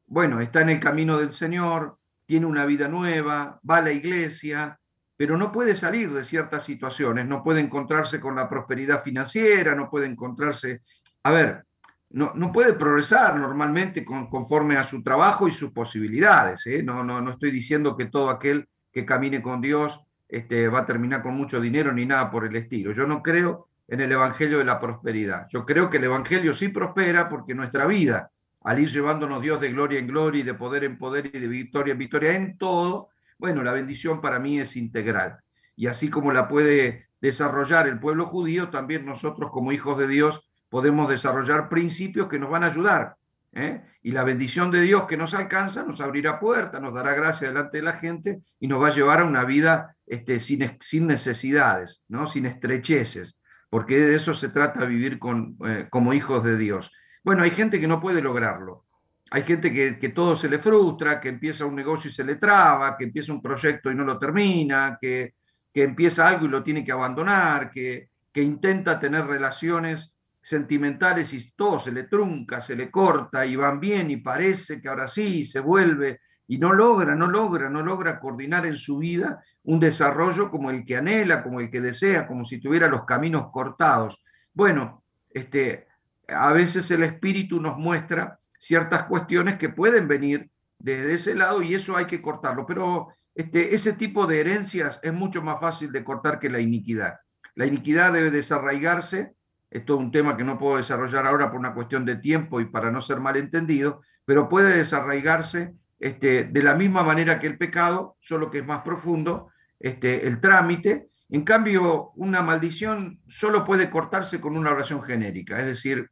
bueno, 0.06 0.40
está 0.40 0.62
en 0.62 0.70
el 0.70 0.80
camino 0.80 1.18
del 1.18 1.34
Señor, 1.34 1.98
tiene 2.28 2.46
una 2.46 2.68
vida 2.68 2.88
nueva, 2.88 3.60
va 3.68 3.78
a 3.78 3.82
la 3.82 3.92
iglesia, 3.92 4.80
pero 5.18 5.36
no 5.36 5.52
puede 5.52 5.76
salir 5.76 6.14
de 6.14 6.24
ciertas 6.24 6.64
situaciones, 6.64 7.26
no 7.26 7.44
puede 7.44 7.60
encontrarse 7.60 8.20
con 8.20 8.36
la 8.36 8.48
prosperidad 8.48 9.02
financiera, 9.02 9.74
no 9.74 9.90
puede 9.90 10.06
encontrarse... 10.06 10.84
A 11.24 11.32
ver, 11.32 11.66
no, 12.12 12.52
puede 12.52 12.74
progresar 12.74 13.40
normalmente 13.40 14.06
conforme 14.06 14.78
a 14.78 14.84
su 14.84 15.02
trabajo 15.02 15.48
y 15.48 15.52
sus 15.52 15.72
posibilidades. 15.72 16.68
¿eh? 16.68 16.84
No, 16.84 17.04
no, 17.04 17.20
no 17.20 17.32
estoy 17.32 17.50
diciendo 17.50 17.98
que 17.98 18.06
todo 18.06 18.30
aquel 18.30 18.70
que 18.92 19.08
camine 19.08 19.42
con 19.42 19.60
Dios 19.60 20.02
este, 20.30 20.68
va 20.68 20.82
a 20.82 20.86
terminar 20.86 21.24
con 21.24 21.34
mucho 21.34 21.60
dinero 21.60 21.92
ni 21.92 22.06
nada 22.06 22.30
por 22.30 22.46
el 22.46 22.56
estilo. 22.56 22.92
Yo 22.92 23.08
no 23.08 23.24
creo 23.24 23.71
en 23.92 24.00
el 24.00 24.12
Evangelio 24.14 24.58
de 24.58 24.64
la 24.64 24.80
prosperidad. 24.80 25.48
Yo 25.50 25.66
creo 25.66 25.90
que 25.90 25.98
el 25.98 26.06
Evangelio 26.06 26.54
sí 26.54 26.70
prospera 26.70 27.28
porque 27.28 27.54
nuestra 27.54 27.86
vida, 27.86 28.32
al 28.64 28.80
ir 28.80 28.90
llevándonos 28.90 29.42
Dios 29.42 29.60
de 29.60 29.70
gloria 29.70 30.00
en 30.00 30.08
gloria 30.08 30.40
y 30.40 30.44
de 30.44 30.54
poder 30.54 30.86
en 30.86 30.98
poder 30.98 31.26
y 31.26 31.38
de 31.38 31.48
victoria 31.48 31.92
en 31.92 31.98
victoria 31.98 32.32
en 32.32 32.58
todo, 32.58 33.10
bueno, 33.38 33.64
la 33.64 33.74
bendición 33.74 34.22
para 34.22 34.40
mí 34.40 34.58
es 34.60 34.78
integral. 34.78 35.40
Y 35.76 35.88
así 35.88 36.10
como 36.10 36.32
la 36.32 36.48
puede 36.48 37.10
desarrollar 37.20 37.86
el 37.86 38.00
pueblo 38.00 38.26
judío, 38.26 38.70
también 38.70 39.06
nosotros 39.06 39.52
como 39.52 39.74
hijos 39.74 39.98
de 39.98 40.08
Dios 40.08 40.50
podemos 40.70 41.10
desarrollar 41.10 41.68
principios 41.68 42.30
que 42.30 42.40
nos 42.40 42.50
van 42.50 42.64
a 42.64 42.68
ayudar. 42.68 43.18
¿eh? 43.52 43.82
Y 44.04 44.14
la 44.14 44.24
bendición 44.24 44.72
de 44.72 44.80
Dios 44.80 45.06
que 45.06 45.18
nos 45.18 45.34
alcanza 45.34 45.84
nos 45.84 46.00
abrirá 46.00 46.40
puertas, 46.40 46.82
nos 46.82 46.94
dará 46.94 47.14
gracia 47.14 47.50
delante 47.50 47.80
de 47.80 47.84
la 47.84 47.94
gente 47.94 48.40
y 48.58 48.70
nos 48.70 48.82
va 48.82 48.88
a 48.88 48.96
llevar 48.96 49.20
a 49.20 49.26
una 49.26 49.44
vida 49.44 49.98
este, 50.08 50.40
sin, 50.40 50.78
sin 50.80 51.08
necesidades, 51.08 52.04
¿no? 52.08 52.26
sin 52.26 52.46
estrecheces, 52.46 53.41
porque 53.72 53.98
de 53.98 54.16
eso 54.16 54.34
se 54.34 54.50
trata 54.50 54.84
vivir 54.84 55.18
con, 55.18 55.56
eh, 55.66 55.88
como 55.90 56.14
hijos 56.14 56.44
de 56.44 56.58
Dios. 56.58 56.92
Bueno, 57.24 57.42
hay 57.42 57.52
gente 57.52 57.80
que 57.80 57.88
no 57.88 58.02
puede 58.02 58.22
lograrlo. 58.22 58.84
Hay 59.32 59.44
gente 59.44 59.72
que, 59.72 59.98
que, 59.98 60.10
todo 60.10 60.36
se 60.36 60.50
le 60.50 60.60
frustra, 60.60 61.22
que 61.22 61.30
empieza 61.30 61.66
un 61.66 61.76
negocio 61.76 62.10
y 62.10 62.14
se 62.14 62.26
le 62.26 62.36
traba, 62.36 62.98
que 62.98 63.06
empieza 63.06 63.32
un 63.32 63.42
proyecto 63.42 63.90
y 63.90 63.96
no 63.96 64.04
lo 64.04 64.20
termina, 64.20 64.98
que, 65.00 65.36
que 65.74 65.84
empieza 65.84 66.28
algo 66.28 66.48
y 66.48 66.50
lo 66.50 66.62
tiene 66.62 66.84
que 66.84 66.92
abandonar, 66.92 67.72
que, 67.72 68.10
que 68.34 68.44
intenta 68.44 69.00
tener 69.00 69.26
relaciones 69.26 70.14
sentimentales 70.42 71.32
y 71.34 71.52
todo 71.54 71.80
se 71.80 71.94
le 71.94 72.04
trunca, 72.04 72.60
se 72.60 72.76
le 72.76 72.92
corta 72.92 73.46
y 73.46 73.56
van 73.56 73.80
bien 73.80 74.12
y 74.12 74.18
parece 74.18 74.82
que 74.82 74.90
ahora 74.90 75.08
sí 75.08 75.46
se 75.46 75.62
vuelve 75.62 76.20
y 76.52 76.58
no 76.58 76.74
logra, 76.74 77.16
no 77.16 77.28
logra, 77.28 77.70
no 77.70 77.82
logra 77.82 78.20
coordinar 78.20 78.66
en 78.66 78.76
su 78.76 78.98
vida 78.98 79.42
un 79.64 79.80
desarrollo 79.80 80.52
como 80.52 80.70
el 80.70 80.84
que 80.84 80.98
anhela, 80.98 81.44
como 81.44 81.62
el 81.62 81.72
que 81.72 81.80
desea, 81.80 82.28
como 82.28 82.44
si 82.44 82.60
tuviera 82.60 82.90
los 82.90 83.06
caminos 83.06 83.48
cortados. 83.54 84.22
Bueno, 84.54 85.02
este, 85.30 85.88
a 86.28 86.52
veces 86.52 86.92
el 86.92 87.04
espíritu 87.04 87.62
nos 87.62 87.78
muestra 87.78 88.38
ciertas 88.58 89.04
cuestiones 89.04 89.56
que 89.56 89.70
pueden 89.70 90.10
venir 90.10 90.52
desde 90.78 91.14
ese 91.14 91.36
lado 91.36 91.62
y 91.62 91.74
eso 91.74 91.96
hay 91.96 92.04
que 92.04 92.22
cortarlo, 92.22 92.66
pero 92.66 93.08
este, 93.34 93.74
ese 93.74 93.94
tipo 93.94 94.28
de 94.28 94.42
herencias 94.42 95.00
es 95.04 95.14
mucho 95.14 95.42
más 95.42 95.58
fácil 95.58 95.94
de 95.94 96.04
cortar 96.04 96.38
que 96.38 96.50
la 96.50 96.60
iniquidad. 96.60 97.14
La 97.56 97.66
iniquidad 97.66 98.12
debe 98.12 98.30
desarraigarse 98.30 99.36
esto 99.70 99.94
es 99.94 100.00
un 100.02 100.12
tema 100.12 100.36
que 100.36 100.44
no 100.44 100.60
puedo 100.60 100.76
desarrollar 100.76 101.26
ahora 101.26 101.50
por 101.50 101.58
una 101.58 101.74
cuestión 101.74 102.06
de 102.06 102.18
tiempo 102.18 102.60
y 102.60 102.66
para 102.66 102.92
no 102.92 103.00
ser 103.00 103.22
malentendido, 103.22 104.02
pero 104.26 104.50
puede 104.50 104.76
desarraigarse 104.76 105.74
este, 106.02 106.46
de 106.46 106.64
la 106.64 106.74
misma 106.74 107.04
manera 107.04 107.38
que 107.38 107.46
el 107.46 107.60
pecado, 107.60 108.18
solo 108.20 108.50
que 108.50 108.58
es 108.58 108.66
más 108.66 108.80
profundo, 108.80 109.50
este, 109.80 110.28
el 110.28 110.42
trámite. 110.42 111.10
En 111.30 111.44
cambio, 111.44 112.12
una 112.16 112.42
maldición 112.42 113.22
solo 113.28 113.64
puede 113.64 113.92
cortarse 113.92 114.42
con 114.42 114.58
una 114.58 114.72
oración 114.72 115.04
genérica, 115.04 115.60
es 115.60 115.68
decir, 115.68 116.10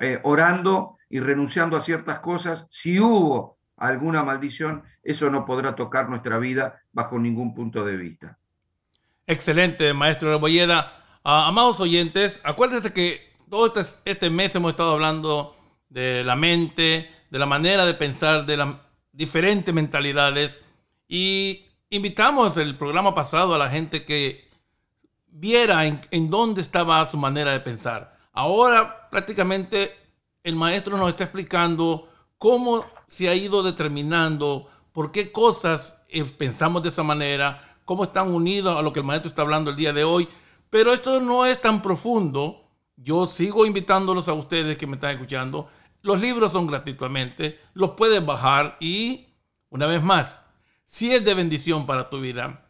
eh, 0.00 0.18
orando 0.24 0.98
y 1.08 1.20
renunciando 1.20 1.76
a 1.76 1.80
ciertas 1.80 2.18
cosas. 2.18 2.66
Si 2.68 2.98
hubo 2.98 3.58
alguna 3.76 4.24
maldición, 4.24 4.82
eso 5.04 5.30
no 5.30 5.46
podrá 5.46 5.76
tocar 5.76 6.08
nuestra 6.08 6.38
vida 6.38 6.82
bajo 6.92 7.16
ningún 7.18 7.54
punto 7.54 7.84
de 7.84 7.96
vista. 7.96 8.38
Excelente, 9.24 9.94
maestro 9.94 10.30
Rebolleda. 10.30 10.92
Ah, 11.22 11.46
amados 11.46 11.78
oyentes, 11.80 12.40
acuérdense 12.42 12.92
que 12.92 13.34
todo 13.48 13.66
este, 13.66 14.10
este, 14.10 14.30
mes 14.30 14.54
hemos 14.56 14.72
estado 14.72 14.92
hablando 14.92 15.56
de 15.88 16.24
la 16.24 16.34
mente, 16.34 17.08
de 17.30 17.38
la 17.38 17.46
manera 17.46 17.86
de 17.86 17.94
pensar, 17.94 18.44
de 18.44 18.56
las 18.56 18.87
diferentes 19.18 19.74
mentalidades 19.74 20.60
y 21.08 21.66
invitamos 21.90 22.56
el 22.56 22.76
programa 22.76 23.16
pasado 23.16 23.52
a 23.52 23.58
la 23.58 23.68
gente 23.68 24.04
que 24.04 24.48
viera 25.26 25.86
en, 25.86 26.00
en 26.12 26.30
dónde 26.30 26.60
estaba 26.60 27.04
su 27.08 27.18
manera 27.18 27.50
de 27.50 27.58
pensar. 27.58 28.16
Ahora 28.32 29.08
prácticamente 29.10 29.96
el 30.44 30.54
maestro 30.54 30.96
nos 30.96 31.08
está 31.08 31.24
explicando 31.24 32.08
cómo 32.38 32.84
se 33.08 33.28
ha 33.28 33.34
ido 33.34 33.64
determinando 33.64 34.70
por 34.92 35.10
qué 35.10 35.32
cosas 35.32 36.00
eh, 36.08 36.22
pensamos 36.22 36.84
de 36.84 36.90
esa 36.90 37.02
manera, 37.02 37.76
cómo 37.84 38.04
están 38.04 38.32
unidos 38.32 38.78
a 38.78 38.82
lo 38.82 38.92
que 38.92 39.00
el 39.00 39.06
maestro 39.06 39.30
está 39.30 39.42
hablando 39.42 39.70
el 39.70 39.76
día 39.76 39.92
de 39.92 40.04
hoy. 40.04 40.28
Pero 40.70 40.92
esto 40.92 41.18
no 41.18 41.44
es 41.44 41.60
tan 41.60 41.82
profundo. 41.82 42.68
Yo 42.94 43.26
sigo 43.26 43.66
invitándolos 43.66 44.28
a 44.28 44.32
ustedes 44.34 44.78
que 44.78 44.86
me 44.86 44.94
están 44.94 45.10
escuchando. 45.10 45.68
Los 46.02 46.20
libros 46.20 46.52
son 46.52 46.66
gratuitamente, 46.66 47.60
los 47.74 47.90
puedes 47.90 48.24
bajar 48.24 48.76
y, 48.80 49.28
una 49.70 49.86
vez 49.86 50.02
más, 50.02 50.44
si 50.84 51.12
es 51.12 51.24
de 51.24 51.34
bendición 51.34 51.86
para 51.86 52.08
tu 52.08 52.20
vida, 52.20 52.66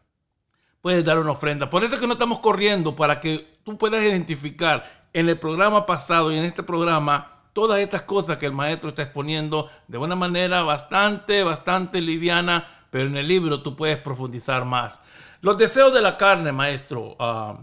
puedes 0.81 1.05
dar 1.05 1.19
una 1.19 1.33
ofrenda. 1.33 1.69
Por 1.69 1.85
eso 1.85 1.95
es 1.95 2.01
que 2.01 2.07
no 2.07 2.15
estamos 2.15 2.39
corriendo, 2.39 2.97
para 2.97 3.21
que 3.21 3.59
tú 3.65 3.77
puedas 3.77 4.03
identificar 4.03 5.09
en 5.13 5.29
el 5.29 5.39
programa 5.39 5.85
pasado 5.85 6.33
y 6.33 6.39
en 6.39 6.45
este 6.45 6.63
programa 6.63 7.43
todas 7.53 7.81
estas 7.81 8.03
cosas 8.03 8.39
que 8.39 8.47
el 8.47 8.53
maestro 8.53 8.91
está 8.91 9.03
exponiendo 9.03 9.69
de 9.87 9.99
una 9.99 10.15
manera 10.15 10.63
bastante, 10.63 11.43
bastante 11.43 12.01
liviana, 12.01 12.67
pero 12.91 13.09
en 13.09 13.17
el 13.17 13.29
libro 13.29 13.63
tú 13.63 13.77
puedes 13.77 13.99
profundizar 13.99 14.65
más. 14.65 15.03
Los 15.41 15.59
deseos 15.59 15.93
de 15.93 16.01
la 16.01 16.17
carne, 16.17 16.53
maestro, 16.53 17.17
uh, 17.19 17.57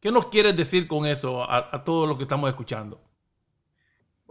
¿qué 0.00 0.10
nos 0.10 0.26
quieres 0.26 0.56
decir 0.56 0.88
con 0.88 1.06
eso 1.06 1.42
a, 1.42 1.68
a 1.72 1.84
todo 1.84 2.06
lo 2.06 2.16
que 2.16 2.24
estamos 2.24 2.48
escuchando? 2.48 3.00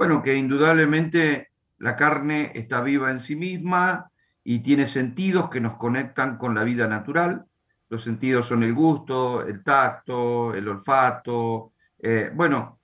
Bueno, 0.02 0.24
que 0.24 0.36
indudablemente 0.36 1.52
la 1.78 1.95
carne 1.95 2.52
está 2.56 2.82
viva 2.82 3.12
en 3.12 3.20
sí 3.20 3.36
misma 3.36 4.10
y 4.43 4.62
tiene 4.62 4.88
sentidos 4.88 5.47
que 5.47 5.62
nos 5.62 5.76
conectan 5.76 6.39
con 6.39 6.56
la 6.56 6.64
vida 6.64 6.88
natural. 6.88 7.45
Los 7.88 8.04
sentidos 8.04 8.47
son 8.47 8.64
el 8.64 8.74
gusto, 8.74 9.45
el 9.45 9.64
tacto, 9.64 10.56
el 10.56 10.68
olfato. 10.68 11.74
Eh, 11.99 12.32
bueno, 12.34 12.80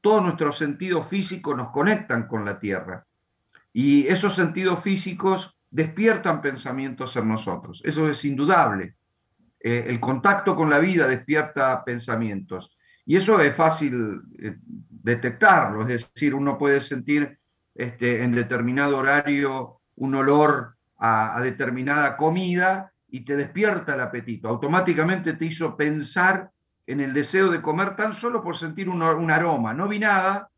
todos 0.00 0.24
nuestros 0.24 0.58
sentidos 0.58 1.06
físicos 1.06 1.56
nos 1.56 1.70
conectan 1.70 2.26
con 2.26 2.44
la 2.44 2.58
tierra. 2.58 3.06
Y 3.72 4.08
esos 4.08 4.34
sentidos 4.34 4.82
físicos 4.82 5.56
despiertan 5.70 6.42
pensamientos 6.42 7.14
en 7.14 7.28
nosotros. 7.28 7.80
Eso 7.84 8.08
es 8.08 8.24
indudable. 8.24 8.96
Eh, 9.60 9.84
el 9.86 10.00
contacto 10.00 10.56
con 10.56 10.68
la 10.68 10.80
vida 10.80 11.06
despierta 11.06 11.84
pensamientos. 11.84 12.76
Y 13.06 13.14
eso 13.14 13.40
es 13.40 13.54
fácil 13.54 14.22
eh, 14.40 14.56
detectarlo. 15.02 15.82
Es 15.82 16.12
decir, 16.12 16.34
uno 16.34 16.58
puede 16.58 16.80
sentir 16.80 17.38
este, 17.74 18.22
en 18.22 18.32
determinado 18.32 18.98
horario 18.98 19.80
un 19.96 20.14
olor 20.14 20.76
a, 20.98 21.36
a 21.36 21.40
determinada 21.40 22.16
comida 22.16 22.92
y 23.08 23.20
te 23.20 23.36
despierta 23.36 23.94
el 23.94 24.00
apetito. 24.00 24.48
Automáticamente 24.48 25.34
te 25.34 25.46
hizo 25.46 25.76
pensar 25.76 26.50
en 26.90 27.00
el 27.00 27.12
deseo 27.12 27.50
de 27.50 27.62
comer 27.62 27.94
tan 27.94 28.14
solo 28.14 28.42
por 28.42 28.56
sentir 28.56 28.88
un, 28.88 29.30
aroma. 29.30 29.72
No 29.72 29.86
vi 29.86 30.00
nada, 30.00 30.50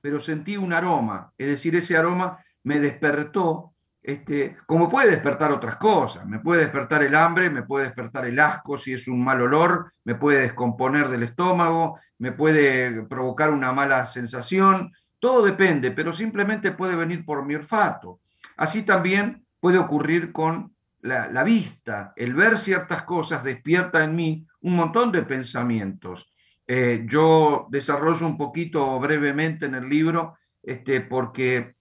pero 0.00 0.18
sentí 0.18 0.56
un 0.56 0.72
aroma. 0.72 1.32
Es 1.36 1.46
decir, 1.46 1.76
ese 1.76 1.94
aroma 1.94 2.38
me 2.62 2.80
despertó, 2.80 3.73
este, 4.06 4.58
como 4.66 4.90
puede 4.90 5.10
despertar 5.10 5.50
otras 5.50 5.76
cosas. 5.76 6.26
Me 6.26 6.38
puede 6.38 6.60
despertar 6.60 7.02
el 7.02 7.14
hambre, 7.14 7.48
me 7.48 7.62
puede 7.62 7.86
despertar 7.86 8.26
el 8.26 8.38
asco 8.38 8.76
si 8.76 8.92
es 8.92 9.08
un 9.08 9.24
mal 9.24 9.40
olor, 9.40 9.90
me 10.04 10.14
puede 10.14 10.42
descomponer 10.42 11.08
del 11.08 11.22
estómago, 11.22 11.98
me 12.18 12.32
puede 12.32 13.04
provocar 13.06 13.50
una 13.50 13.72
mala 13.72 14.04
sensación. 14.04 14.92
Todo 15.18 15.42
depende, 15.42 15.90
pero 15.90 16.12
simplemente 16.12 16.72
puede 16.72 16.94
venir 16.96 17.24
por 17.24 17.46
mi 17.46 17.54
olfato. 17.54 18.20
Así 18.58 18.82
también 18.82 19.46
puede 19.58 19.78
ocurrir 19.78 20.32
con 20.32 20.74
la, 21.00 21.42
vista, 21.42 22.12
el 22.14 22.34
ver 22.34 22.58
ciertas 22.58 23.04
cosas 23.04 23.42
despierta 23.42 24.04
en 24.04 24.14
mí 24.14 24.46
un 24.60 24.76
montón 24.76 25.12
de 25.12 25.22
pensamientos. 25.22 26.30
Eh, 26.66 27.04
yo 27.06 27.68
desarrollo 27.70 28.26
un 28.26 28.36
poquito 28.36 29.00
brevemente 29.00 29.64
en 29.64 29.74
el 29.74 29.88
libro 29.88 30.36
este, 30.62 31.00
porque 31.00 31.73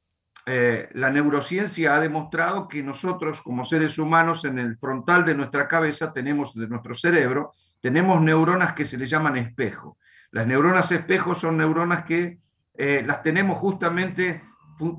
eh, 0.45 0.89
la 0.93 1.09
neurociencia 1.09 1.95
ha 1.95 1.99
demostrado 1.99 2.67
que 2.67 2.83
nosotros 2.83 3.41
como 3.41 3.63
seres 3.63 3.97
humanos 3.97 4.43
en 4.43 4.59
el 4.59 4.75
frontal 4.75 5.23
de 5.23 5.35
nuestra 5.35 5.67
cabeza 5.67 6.11
tenemos, 6.11 6.53
de 6.53 6.67
nuestro 6.67 6.93
cerebro, 6.93 7.53
tenemos 7.79 8.21
neuronas 8.21 8.73
que 8.73 8.85
se 8.85 8.97
le 8.97 9.07
llaman 9.07 9.37
espejo. 9.37 9.97
Las 10.31 10.47
neuronas 10.47 10.91
espejo 10.91 11.35
son 11.35 11.57
neuronas 11.57 12.03
que 12.03 12.39
eh, 12.75 13.03
las 13.05 13.21
tenemos 13.21 13.57
justamente 13.57 14.41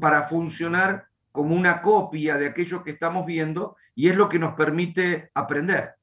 para 0.01 0.23
funcionar 0.23 1.07
como 1.33 1.55
una 1.55 1.83
copia 1.83 2.37
de 2.37 2.47
aquello 2.47 2.83
que 2.83 2.93
estamos 2.93 3.27
viendo 3.27 3.77
y 3.95 4.09
es 4.09 4.17
lo 4.17 4.29
que 4.29 4.39
nos 4.39 4.55
permite 4.55 5.31
aprender. 5.35 5.95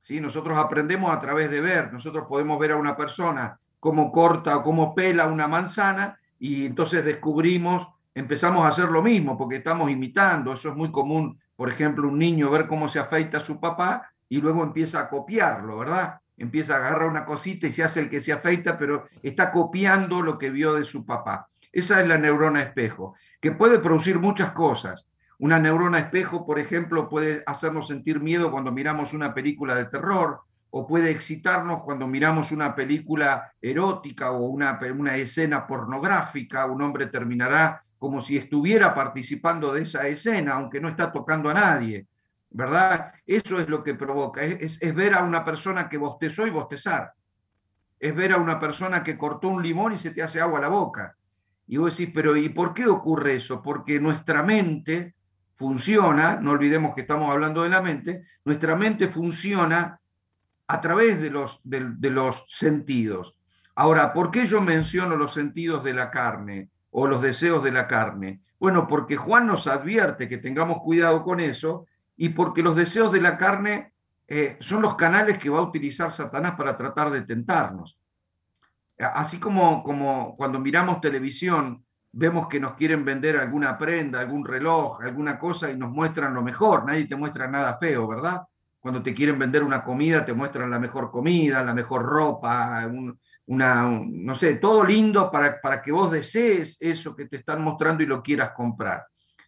¿sí? 0.00 0.20
Nosotros 0.20 0.56
aprendemos 0.56 1.14
a 1.14 1.18
través 1.18 1.50
de 1.50 1.60
ver, 1.60 1.92
nosotros 1.92 2.24
podemos 2.26 2.58
ver 2.58 2.72
a 2.72 2.76
una 2.76 2.96
persona 2.96 3.58
cómo 3.78 4.10
corta 4.10 4.56
o 4.56 4.62
cómo 4.62 4.94
pela 4.94 5.26
una 5.26 5.46
manzana 5.46 6.18
y 6.38 6.66
entonces 6.66 7.04
descubrimos, 7.04 7.88
empezamos 8.20 8.64
a 8.64 8.68
hacer 8.68 8.90
lo 8.90 9.02
mismo 9.02 9.36
porque 9.36 9.56
estamos 9.56 9.90
imitando, 9.90 10.52
eso 10.52 10.68
es 10.68 10.76
muy 10.76 10.90
común, 10.90 11.40
por 11.56 11.68
ejemplo, 11.68 12.08
un 12.08 12.18
niño 12.18 12.50
ver 12.50 12.66
cómo 12.66 12.88
se 12.88 12.98
afeita 12.98 13.38
a 13.38 13.42
su 13.42 13.58
papá 13.58 14.12
y 14.28 14.40
luego 14.40 14.62
empieza 14.62 15.00
a 15.00 15.08
copiarlo, 15.08 15.78
¿verdad? 15.78 16.20
Empieza 16.36 16.74
a 16.74 16.76
agarrar 16.76 17.08
una 17.08 17.24
cosita 17.24 17.66
y 17.66 17.72
se 17.72 17.82
hace 17.82 18.00
el 18.00 18.10
que 18.10 18.20
se 18.20 18.32
afeita, 18.32 18.78
pero 18.78 19.06
está 19.22 19.50
copiando 19.50 20.22
lo 20.22 20.38
que 20.38 20.50
vio 20.50 20.74
de 20.74 20.84
su 20.84 21.04
papá. 21.04 21.48
Esa 21.72 22.00
es 22.00 22.08
la 22.08 22.18
neurona 22.18 22.62
espejo, 22.62 23.14
que 23.40 23.52
puede 23.52 23.78
producir 23.78 24.18
muchas 24.18 24.52
cosas. 24.52 25.08
Una 25.38 25.58
neurona 25.58 25.98
espejo, 25.98 26.44
por 26.44 26.58
ejemplo, 26.58 27.08
puede 27.08 27.42
hacernos 27.46 27.88
sentir 27.88 28.20
miedo 28.20 28.50
cuando 28.50 28.72
miramos 28.72 29.14
una 29.14 29.32
película 29.32 29.74
de 29.74 29.86
terror, 29.86 30.42
o 30.70 30.86
puede 30.86 31.10
excitarnos 31.10 31.82
cuando 31.82 32.06
miramos 32.06 32.52
una 32.52 32.74
película 32.74 33.52
erótica 33.60 34.30
o 34.30 34.44
una, 34.46 34.78
una 34.96 35.16
escena 35.16 35.66
pornográfica. 35.66 36.66
Un 36.66 36.82
hombre 36.82 37.06
terminará 37.06 37.82
como 38.00 38.20
si 38.20 38.36
estuviera 38.36 38.92
participando 38.94 39.72
de 39.72 39.82
esa 39.82 40.08
escena, 40.08 40.54
aunque 40.54 40.80
no 40.80 40.88
está 40.88 41.12
tocando 41.12 41.50
a 41.50 41.54
nadie. 41.54 42.06
¿Verdad? 42.52 43.12
Eso 43.24 43.60
es 43.60 43.68
lo 43.68 43.84
que 43.84 43.94
provoca, 43.94 44.42
es, 44.42 44.80
ver 44.92 45.14
a 45.14 45.22
una 45.22 45.44
persona 45.44 45.88
que 45.88 45.98
bostezó 45.98 46.48
y 46.48 46.50
bostezar. 46.50 47.12
Es 48.00 48.12
ver 48.12 48.32
a 48.32 48.38
una 48.38 48.58
persona 48.58 49.04
que 49.04 49.16
cortó 49.16 49.46
un 49.46 49.62
limón 49.62 49.92
y 49.92 49.98
se 49.98 50.10
te 50.10 50.20
hace 50.20 50.40
agua 50.40 50.58
a 50.58 50.62
la 50.62 50.68
boca 50.68 51.16
y 51.70 51.76
vos 51.76 51.96
decís, 51.96 52.12
pero 52.12 52.36
¿y 52.36 52.48
por 52.48 52.74
qué 52.74 52.88
ocurre 52.88 53.36
eso? 53.36 53.62
Porque 53.62 54.00
nuestra 54.00 54.42
mente 54.42 55.14
funciona, 55.54 56.34
no 56.34 56.50
olvidemos 56.50 56.96
que 56.96 57.02
estamos 57.02 57.30
hablando 57.30 57.62
de 57.62 57.68
la 57.68 57.80
mente, 57.80 58.24
nuestra 58.44 58.74
mente 58.74 59.06
funciona 59.06 60.00
a 60.66 60.80
través 60.80 61.20
de 61.20 61.30
los, 61.30 61.60
de, 61.62 62.10
los 62.10 62.44
sentidos. 62.48 63.36
Ahora, 63.76 64.12
¿por 64.12 64.32
qué 64.32 64.46
yo 64.46 64.60
menciono 64.60 65.14
los 65.14 65.32
sentidos 65.32 65.84
de 65.84 65.94
la 65.94 66.10
carne 66.10 66.70
o 66.90 67.06
los 67.06 67.22
deseos 67.22 67.62
de 67.62 67.72
la 67.72 67.86
carne? 67.86 68.40
Bueno, 68.58 68.86
porque 68.86 69.16
Juan 69.16 69.46
nos 69.46 69.66
advierte 69.66 70.28
que 70.28 70.38
tengamos 70.38 70.78
cuidado 70.78 71.22
con 71.22 71.40
eso 71.40 71.86
y 72.16 72.30
porque 72.30 72.62
los 72.62 72.76
deseos 72.76 73.12
de 73.12 73.20
la 73.20 73.38
carne 73.38 73.92
eh, 74.28 74.56
son 74.60 74.82
los 74.82 74.94
canales 74.96 75.38
que 75.38 75.50
va 75.50 75.58
a 75.58 75.62
utilizar 75.62 76.10
Satanás 76.10 76.54
para 76.56 76.76
tratar 76.76 77.10
de 77.10 77.22
tentarnos 77.22 78.00
así 79.00 79.38
como, 79.38 79.82
como 79.82 80.36
cuando 80.36 80.58
miramos 80.58 81.00
televisión, 81.00 81.84
vemos 82.12 82.48
que 82.48 82.60
nos 82.60 82.74
quieren 82.74 83.04
vender 83.04 83.36
alguna 83.36 83.78
prenda, 83.78 84.20
algún 84.20 84.44
reloj, 84.44 85.02
alguna 85.02 85.38
cosa 85.38 85.70
y 85.70 85.76
nos 85.76 85.90
muestran 85.90 86.34
lo 86.34 86.42
mejor, 86.42 86.84
nadie 86.86 87.06
te 87.06 87.16
muestra 87.16 87.48
nada 87.48 87.76
feo, 87.76 88.06
¿verdad? 88.06 88.42
Cuando 88.80 89.02
te 89.02 89.14
quieren 89.14 89.38
vender 89.38 89.62
una 89.62 89.82
comida, 89.82 90.24
te 90.24 90.32
muestran 90.32 90.70
la 90.70 90.78
mejor 90.78 91.10
comida, 91.10 91.62
la 91.62 91.74
mejor 91.74 92.02
ropa, 92.02 92.88
una, 93.50 93.82
no 93.82 94.34
sé, 94.36 94.54
todo 94.54 94.84
lindo 94.84 95.28
para, 95.28 95.60
para 95.60 95.82
que 95.82 95.90
vos 95.90 96.12
desees 96.12 96.76
eso 96.78 97.16
que 97.16 97.26
te 97.26 97.38
están 97.38 97.60
mostrando 97.62 98.02
y 98.02 98.06
lo 98.06 98.22
quieras 98.22 98.52
comprar. 98.52 99.04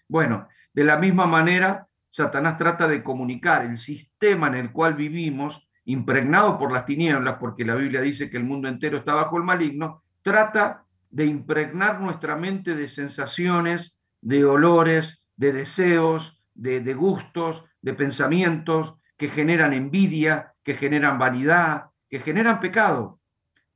Bueno, 0.08 0.48
de 0.74 0.82
la 0.82 0.96
misma 0.96 1.26
manera, 1.26 1.86
Satanás 2.08 2.58
trata 2.58 2.88
de 2.88 3.02
comunicar 3.04 3.64
el 3.64 3.76
sistema 3.76 4.48
en 4.48 4.54
el 4.54 4.72
cual 4.72 4.94
vivimos 4.94 5.68
impregnado 5.84 6.58
por 6.58 6.72
las 6.72 6.84
tinieblas, 6.84 7.36
porque 7.38 7.64
la 7.64 7.76
Biblia 7.76 8.00
dice 8.00 8.28
que 8.28 8.36
el 8.36 8.44
mundo 8.44 8.68
entero 8.68 8.98
está 8.98 9.14
bajo 9.14 9.36
el 9.36 9.44
maligno, 9.44 10.02
trata 10.20 10.84
de 11.08 11.26
impregnar 11.26 12.00
nuestra 12.00 12.36
mente 12.36 12.74
de 12.74 12.88
sensaciones, 12.88 13.98
de 14.20 14.44
olores, 14.44 15.24
de 15.36 15.52
deseos, 15.52 16.42
de, 16.54 16.94
gustos, 16.94 17.64
de 17.80 17.94
pensamientos 17.94 18.94
que 19.16 19.28
generan 19.28 19.72
envidia, 19.72 20.54
que 20.64 20.74
generan 20.74 21.20
vanidad, 21.20 21.86
que 22.10 22.18
generan 22.18 22.60
pecado. 22.60 23.20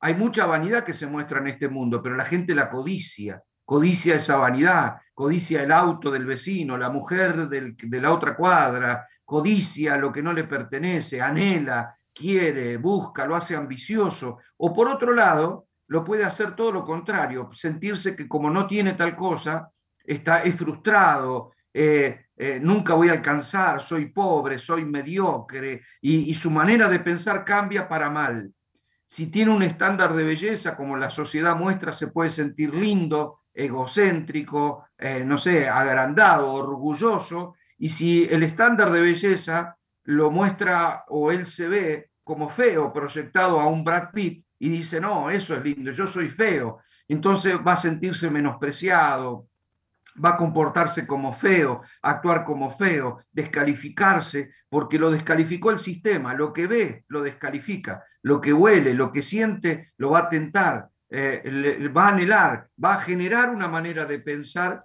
Hay 0.07 0.15
mucha 0.15 0.47
vanidad 0.47 0.85
que 0.85 0.95
se 0.95 1.09
muestra 1.09 1.41
en 1.41 1.49
este 1.49 1.69
mundo, 1.69 2.01
pero 2.01 2.15
la 2.15 2.25
gente 2.25 2.55
la 2.55 2.71
codicia, 2.71 3.43
codicia 3.65 4.15
esa 4.15 4.37
vanidad, 4.37 4.99
codicia 5.13 5.65
el 5.65 5.73
auto 5.73 6.13
del 6.13 6.25
vecino, 6.25 6.79
la 6.79 6.91
mujer 6.91 7.49
de 7.49 8.01
la 8.01 8.13
otra 8.13 8.37
cuadra, 8.37 9.05
codicia 9.25 9.97
lo 9.97 10.13
que 10.13 10.23
no 10.23 10.33
le 10.33 10.45
pertenece, 10.45 11.21
anhela, 11.21 11.99
quiere, 12.15 12.77
busca, 12.77 13.27
lo 13.27 13.35
hace 13.35 13.57
ambicioso. 13.57 14.39
O 14.59 14.73
por 14.73 14.87
otro 14.87 15.13
lado, 15.13 15.67
lo 15.89 16.05
puede 16.05 16.23
hacer 16.23 16.55
todo 16.55 16.71
lo 16.71 16.85
contrario, 16.85 17.51
sentirse 17.53 18.15
que 18.15 18.29
como 18.29 18.49
no 18.49 18.65
tiene 18.69 18.93
tal 18.93 19.17
cosa, 19.17 19.73
está, 20.05 20.45
es 20.45 20.55
frustrado, 20.55 21.51
eh, 21.75 22.27
eh, 22.37 22.61
nunca 22.63 22.95
voy 22.95 23.09
a 23.09 23.13
alcanzar, 23.13 23.81
soy 23.81 24.07
pobre, 24.07 24.57
soy 24.57 24.85
mediocre, 24.85 25.83
y, 26.01 26.33
su 26.37 26.49
manera 26.49 26.89
de 26.89 27.01
pensar 27.01 27.45
cambia 27.45 27.89
para 27.89 28.09
mal. 28.09 28.53
Si 29.07 29.29
tiene 29.29 29.53
un 29.53 29.63
estándar 29.63 30.15
de 30.15 30.25
belleza 30.25 30.77
como 30.77 30.97
la 30.97 31.11
sociedad 31.11 31.57
muestra, 31.57 31.93
se 31.93 32.09
puede 32.09 32.31
sentir 32.31 32.75
lindo, 32.75 33.43
egocéntrico, 33.55 34.85
eh, 34.99 35.25
no 35.25 35.39
sé, 35.39 35.69
agrandado, 35.69 36.53
orgulloso, 36.53 37.55
y 37.79 37.89
si 37.89 38.25
el 38.25 38.43
estándar 38.43 38.91
de 38.91 39.01
belleza 39.01 39.79
lo 40.05 40.31
muestra 40.31 41.05
o 41.09 41.31
él 41.31 41.47
se 41.47 41.69
ve 41.69 42.11
como 42.25 42.49
feo 42.49 42.93
proyectado 42.93 43.61
a 43.61 43.67
un 43.69 43.85
Brad 43.85 44.11
Pitt 44.13 44.45
y 44.59 44.69
dice, 44.69 45.01
no, 45.01 45.31
eso 45.31 45.55
es 45.55 45.63
lindo, 45.63 45.93
yo 45.93 46.07
soy 46.07 46.29
feo, 46.29 46.81
entonces 47.07 47.57
va 47.65 47.73
a 47.73 47.77
sentirse 47.77 48.29
menospreciado, 48.31 49.49
va 50.23 50.31
a 50.31 50.37
comportarse 50.37 51.07
como 51.07 51.33
feo, 51.33 51.83
actuar 52.03 52.45
como 52.45 52.71
feo, 52.71 53.25
descalificarse, 53.31 54.51
porque 54.69 54.99
lo 54.99 55.11
descalificó 55.11 55.71
el 55.71 55.79
sistema, 55.79 56.35
lo 56.35 56.53
que 56.53 56.67
ve 56.67 57.05
lo 57.09 57.23
descalifica, 57.23 58.03
lo 58.27 58.41
que 58.41 58.53
huele, 58.53 58.93
lo 58.93 59.13
que 59.13 59.23
siente 59.23 59.93
lo 59.99 60.11
va 60.11 60.19
a 60.19 60.29
tentar, 60.29 60.89
eh, 61.11 61.89
va 61.97 62.07
a 62.07 62.09
anhelar, 62.09 62.69
va 62.85 62.95
a 62.95 63.01
generar 63.01 63.51
una 63.51 63.69
manera 63.69 64.05
de 64.05 64.19
pensar 64.19 64.85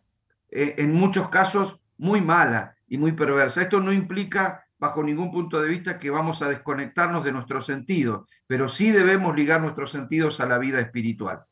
eh, 0.52 0.76
en 0.78 0.94
muchos 0.94 1.28
casos 1.30 1.80
muy 1.98 2.22
mala 2.22 2.76
y 2.88 3.00
muy 3.00 3.14
perversa. 3.14 3.64
Esto 3.64 3.80
no 3.80 3.92
implica 3.92 4.64
bajo 4.78 5.02
ningún 5.02 5.32
punto 5.32 5.60
de 5.60 5.70
vista 5.70 5.98
que 5.98 6.12
vamos 6.12 6.44
a 6.44 6.50
desconectarnos 6.50 7.24
de 7.24 7.32
nuestros 7.32 7.66
sentidos, 7.66 8.30
pero 8.46 8.68
sí 8.68 8.92
debemos 8.92 9.36
ligar 9.36 9.60
nuestros 9.60 9.90
sentidos 9.90 10.40
a 10.40 10.46
la 10.46 10.60
vida 10.60 10.80
espiritual. 10.80 11.44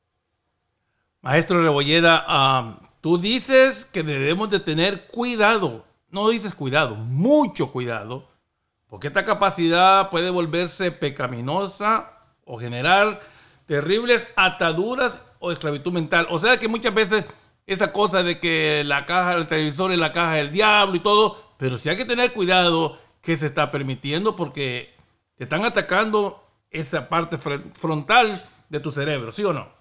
Maestro 1.22 1.60
Rebolleda, 1.64 2.80
tú 3.02 3.18
dices 3.18 3.86
que 3.86 4.04
debemos 4.04 4.52
de 4.52 4.60
tener 4.60 5.08
cuidado, 5.08 5.88
no 6.12 6.30
dices 6.30 6.54
cuidado, 6.54 6.94
mucho 6.94 7.72
cuidado, 7.72 8.30
porque 8.90 9.08
esta 9.08 9.24
capacidad 9.24 10.10
puede 10.10 10.32
volverse 10.32 10.92
pecaminosa 10.92 12.12
o 12.44 12.58
generar 12.58 13.20
terribles 13.68 14.28
ataduras 14.36 15.24
o 15.38 15.52
esclavitud 15.52 15.94
mental. 15.94 16.28
O 16.32 16.40
sea 16.40 16.58
que 16.58 16.68
muchas 16.68 16.94
veces 16.94 17.26
esa 17.68 17.94
cosa 17.94 18.24
de 18.24 18.40
que 18.40 18.84
la 18.84 19.06
caja 19.06 19.36
del 19.36 19.46
televisor 19.46 19.92
es 19.92 20.00
la 20.00 20.12
caja 20.12 20.34
del 20.34 20.52
diablo 20.52 20.96
y 20.96 21.02
todo, 21.02 21.54
pero 21.58 21.78
sí 21.78 21.88
hay 21.88 21.98
que 21.98 22.06
tener 22.06 22.34
cuidado 22.34 22.98
que 23.22 23.38
se 23.38 23.46
está 23.46 23.70
permitiendo 23.70 24.36
porque 24.36 24.96
te 25.36 25.44
están 25.44 25.64
atacando 25.64 26.44
esa 26.72 27.08
parte 27.10 27.38
frontal 27.38 28.44
de 28.70 28.80
tu 28.80 28.92
cerebro, 28.92 29.32
¿sí 29.32 29.44
o 29.44 29.54
no? 29.54 29.72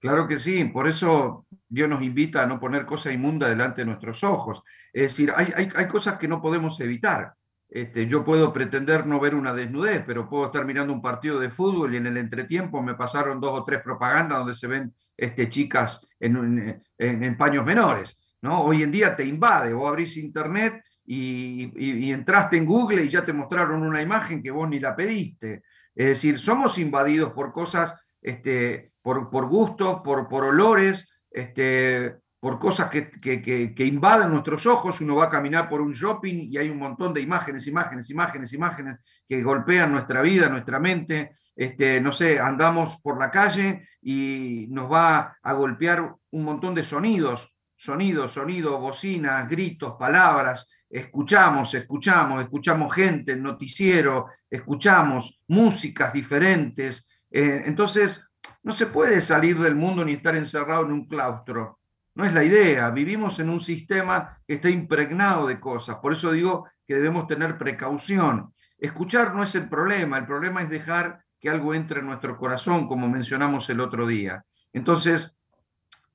Claro 0.00 0.26
que 0.26 0.38
sí, 0.38 0.64
por 0.64 0.88
eso 0.88 1.46
Dios 1.68 1.88
nos 1.88 2.02
invita 2.02 2.42
a 2.42 2.46
no 2.46 2.58
poner 2.58 2.86
cosas 2.86 3.12
inmundas 3.12 3.50
delante 3.50 3.82
de 3.82 3.84
nuestros 3.84 4.24
ojos. 4.24 4.62
Es 4.92 5.02
decir, 5.02 5.32
hay, 5.36 5.52
hay 5.54 5.86
cosas 5.86 6.18
que 6.18 6.26
no 6.26 6.40
podemos 6.40 6.80
evitar. 6.80 7.34
Este, 7.70 8.08
yo 8.08 8.24
puedo 8.24 8.52
pretender 8.52 9.06
no 9.06 9.20
ver 9.20 9.36
una 9.36 9.52
desnudez, 9.52 10.02
pero 10.04 10.28
puedo 10.28 10.46
estar 10.46 10.64
mirando 10.64 10.92
un 10.92 11.00
partido 11.00 11.38
de 11.38 11.50
fútbol 11.50 11.94
y 11.94 11.98
en 11.98 12.06
el 12.06 12.16
entretiempo 12.16 12.82
me 12.82 12.96
pasaron 12.96 13.40
dos 13.40 13.60
o 13.60 13.64
tres 13.64 13.80
propagandas 13.80 14.38
donde 14.38 14.56
se 14.56 14.66
ven 14.66 14.92
este, 15.16 15.48
chicas 15.48 16.04
en, 16.18 16.82
en, 16.98 17.36
paños 17.36 17.64
menores. 17.64 18.18
¿no? 18.42 18.62
Hoy 18.62 18.82
en 18.82 18.90
día 18.90 19.14
te 19.14 19.24
invade, 19.24 19.72
vos 19.72 19.88
abrís 19.88 20.16
internet 20.16 20.82
y, 21.04 21.70
y, 21.76 22.10
entraste 22.10 22.56
en 22.56 22.66
Google 22.66 23.04
y 23.04 23.08
ya 23.08 23.22
te 23.22 23.32
mostraron 23.32 23.82
una 23.82 24.02
imagen 24.02 24.42
que 24.42 24.50
vos 24.50 24.68
ni 24.68 24.80
la 24.80 24.96
pediste. 24.96 25.62
Es 25.94 26.06
decir, 26.06 26.38
somos 26.38 26.76
invadidos 26.78 27.32
por 27.32 27.52
cosas, 27.52 27.94
este, 28.20 28.92
por, 29.02 29.30
por 29.30 29.48
gustos, 29.48 30.00
por, 30.02 30.28
por 30.28 30.44
olores, 30.44 31.08
este, 31.30 32.16
por 32.40 32.58
cosas 32.58 32.88
que, 32.88 33.84
invaden 33.84 34.30
nuestros 34.30 34.64
ojos, 34.64 35.02
uno 35.02 35.16
va 35.16 35.26
a 35.26 35.30
caminar 35.30 35.68
por 35.68 35.82
un 35.82 35.92
shopping 35.92 36.48
y 36.48 36.56
hay 36.56 36.70
un 36.70 36.78
montón 36.78 37.12
de 37.12 37.20
imágenes, 37.20 37.66
imágenes, 37.66 38.08
imágenes, 38.08 38.52
imágenes 38.54 38.96
que 39.28 39.42
golpean 39.42 39.92
nuestra 39.92 40.22
vida, 40.22 40.48
nuestra 40.48 40.80
mente. 40.80 41.32
Este, 41.54 42.00
no 42.00 42.12
sé, 42.12 42.40
andamos 42.40 42.96
por 43.02 43.18
la 43.20 43.30
calle 43.30 43.82
y 44.00 44.66
nos 44.70 44.90
va 44.90 45.36
a 45.42 45.52
golpear 45.52 46.14
un 46.30 46.44
montón 46.44 46.74
de 46.74 46.82
sonidos, 46.82 47.54
sonidos, 47.76 48.32
sonidos, 48.32 48.80
bocinas, 48.80 49.46
gritos, 49.46 49.96
palabras. 49.98 50.70
Escuchamos, 50.88 51.74
escuchamos, 51.74 52.40
escuchamos 52.40 52.90
gente, 52.94 53.36
noticiero, 53.36 54.28
escuchamos 54.48 55.42
músicas 55.48 56.10
diferentes. 56.14 57.06
Eh, 57.30 57.64
entonces, 57.66 58.26
no 58.62 58.72
se 58.72 58.86
puede 58.86 59.20
salir 59.20 59.58
del 59.58 59.74
mundo 59.74 60.02
ni 60.06 60.14
estar 60.14 60.34
encerrado 60.34 60.86
en 60.86 60.92
un 60.92 61.06
claustro 61.06 61.79
no 62.14 62.24
es 62.24 62.32
la 62.32 62.44
idea. 62.44 62.90
Vivimos 62.90 63.38
en 63.38 63.50
un 63.50 63.60
sistema 63.60 64.38
que 64.46 64.54
está 64.54 64.68
impregnado 64.68 65.46
de 65.46 65.60
cosas. 65.60 65.96
Por 65.96 66.12
eso 66.12 66.32
digo 66.32 66.68
que 66.86 66.94
debemos 66.94 67.26
tener 67.26 67.56
precaución. 67.56 68.52
Escuchar 68.78 69.34
no 69.34 69.42
es 69.42 69.54
el 69.54 69.68
problema. 69.68 70.18
El 70.18 70.26
problema 70.26 70.62
es 70.62 70.70
dejar 70.70 71.24
que 71.38 71.48
algo 71.48 71.74
entre 71.74 72.00
en 72.00 72.06
nuestro 72.06 72.36
corazón, 72.36 72.86
como 72.86 73.08
mencionamos 73.08 73.68
el 73.70 73.80
otro 73.80 74.06
día. 74.06 74.44
Entonces, 74.72 75.34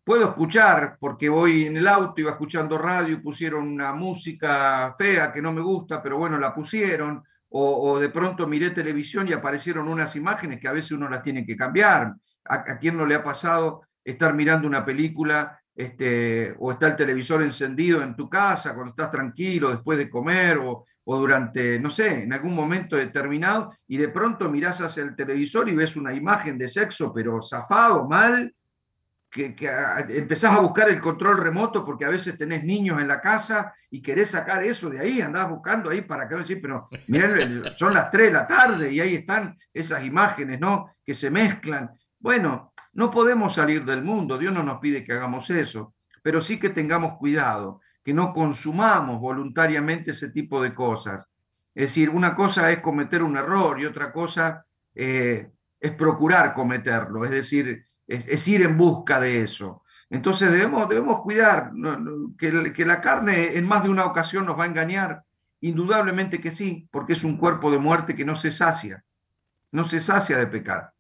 puedo 0.04 0.26
escuchar 0.26 0.98
porque 1.00 1.30
voy 1.30 1.66
en 1.66 1.78
el 1.78 1.88
auto, 1.88 2.22
iba 2.22 2.32
escuchando 2.32 2.78
radio 2.78 3.16
y 3.16 3.22
pusieron 3.22 3.68
una 3.68 3.94
música 3.94 4.94
fea 4.98 5.32
que 5.32 5.42
no 5.42 5.52
me 5.52 5.62
gusta, 5.62 6.02
pero 6.02 6.18
bueno, 6.18 6.38
la 6.38 6.54
pusieron. 6.54 7.24
O, 7.58 8.00
de 8.00 8.10
pronto 8.10 8.46
miré 8.48 8.72
televisión 8.72 9.30
y 9.30 9.34
aparecieron 9.34 9.88
unas 9.88 10.14
imágenes 10.18 10.60
que 10.60 10.68
a 10.68 10.74
veces 10.74 10.92
uno 10.92 11.08
las 11.08 11.22
tiene 11.22 11.46
que 11.46 11.56
cambiar. 11.56 12.14
¿A, 12.44 12.54
a 12.54 12.78
quién 12.78 12.98
no 12.98 13.06
le 13.06 13.16
ha 13.16 13.24
pasado 13.24 13.84
estar 14.04 14.34
mirando 14.34 14.68
una 14.68 14.84
película 14.84 15.58
este, 15.76 16.56
o 16.58 16.72
está 16.72 16.88
el 16.88 16.96
televisor 16.96 17.44
encendido 17.44 18.02
en 18.02 18.16
tu 18.16 18.30
casa 18.30 18.74
cuando 18.74 18.92
estás 18.92 19.10
tranquilo 19.10 19.72
después 19.72 19.98
de 19.98 20.10
comer 20.10 20.58
o, 20.58 20.86
durante, 21.06 21.80
no 21.80 21.92
sé, 21.92 22.24
en 22.24 22.34
algún 22.34 22.56
momento 22.56 22.96
determinado 22.96 23.74
y 23.88 23.98
de 23.98 24.08
pronto 24.08 24.50
mirás 24.50 24.82
hacia 24.82 25.04
el 25.04 25.16
televisor 25.16 25.70
y 25.70 25.76
ves 25.76 25.96
una 25.96 26.14
imagen 26.14 26.58
de 26.58 26.68
sexo, 26.68 27.14
pero 27.14 27.42
zafado, 27.44 28.08
mal, 28.08 28.56
que, 29.30 29.54
empezás 30.10 30.54
a 30.54 30.62
buscar 30.62 30.90
el 30.90 31.00
control 31.00 31.38
remoto 31.38 31.84
porque 31.84 32.06
a 32.06 32.10
veces 32.10 32.38
tenés 32.38 32.64
niños 32.64 33.00
en 33.02 33.08
la 33.08 33.20
casa 33.20 33.74
y 33.92 34.02
querés 34.02 34.32
sacar 34.32 34.64
eso 34.64 34.90
de 34.90 35.00
ahí, 35.00 35.22
andás 35.22 35.50
buscando 35.50 35.90
ahí 35.90 36.02
para 36.02 36.28
que 36.28 36.36
decir, 36.36 36.60
pero 36.62 36.88
miren, 37.08 37.64
son 37.76 37.94
las 37.94 38.10
3 38.10 38.28
de 38.28 38.34
la 38.34 38.48
tarde 38.48 38.92
y 38.92 39.00
ahí 39.02 39.16
están 39.16 39.58
esas 39.74 40.06
imágenes, 40.06 40.60
¿no? 40.60 40.96
Que 41.04 41.14
se 41.14 41.30
mezclan. 41.30 41.92
Bueno, 42.18 42.74
no 42.96 43.12
podemos 43.12 43.54
salir 43.54 43.86
del 43.86 44.04
mundo, 44.04 44.38
Dios 44.38 44.54
no 44.54 44.64
nos 44.64 44.80
pide 44.80 45.04
que 45.04 45.14
hagamos 45.14 45.50
eso, 45.50 45.94
pero 46.24 46.42
sí 46.42 46.58
que 46.58 46.70
tengamos 46.70 47.18
cuidado, 47.18 47.82
que 48.02 48.14
no 48.14 48.34
consumamos 48.34 49.20
voluntariamente 49.20 50.12
ese 50.12 50.30
tipo 50.30 50.64
de 50.64 50.74
cosas. 50.74 51.28
Es 51.74 51.90
decir, 51.90 52.10
una 52.10 52.34
cosa 52.34 52.72
es 52.72 52.80
cometer 52.80 53.22
un 53.22 53.38
error 53.38 53.80
y 53.80 53.86
otra 53.86 54.14
cosa 54.14 54.66
eh, 54.94 55.52
es 55.80 55.92
procurar 55.92 56.54
cometerlo, 56.54 57.26
es 57.26 57.32
decir, 57.32 57.86
es, 58.08 58.48
ir 58.48 58.62
en 58.62 58.78
busca 58.78 59.20
de 59.20 59.42
eso. 59.42 59.84
Entonces 60.10 60.52
debemos, 60.52 60.88
debemos 60.88 61.20
cuidar 61.20 61.72
que, 62.38 62.72
que 62.72 62.86
la 62.86 63.02
carne 63.02 63.58
en 63.58 63.68
más 63.68 63.84
de 63.84 63.90
una 63.90 64.06
ocasión 64.06 64.46
nos 64.46 64.58
va 64.58 64.64
a 64.64 64.68
engañar. 64.68 65.24
Indudablemente 65.60 66.40
que 66.40 66.52
sí, 66.52 66.88
porque 66.92 67.14
es 67.14 67.24
un 67.26 67.38
cuerpo 67.38 67.70
de 67.72 67.80
muerte 67.80 68.16
que 68.16 68.24
no 68.24 68.36
se 68.36 68.52
sacia, 68.52 69.04
no 69.72 69.84
se 69.84 70.00
sacia 70.00 70.38
de 70.38 70.48
pecar. 70.48 70.95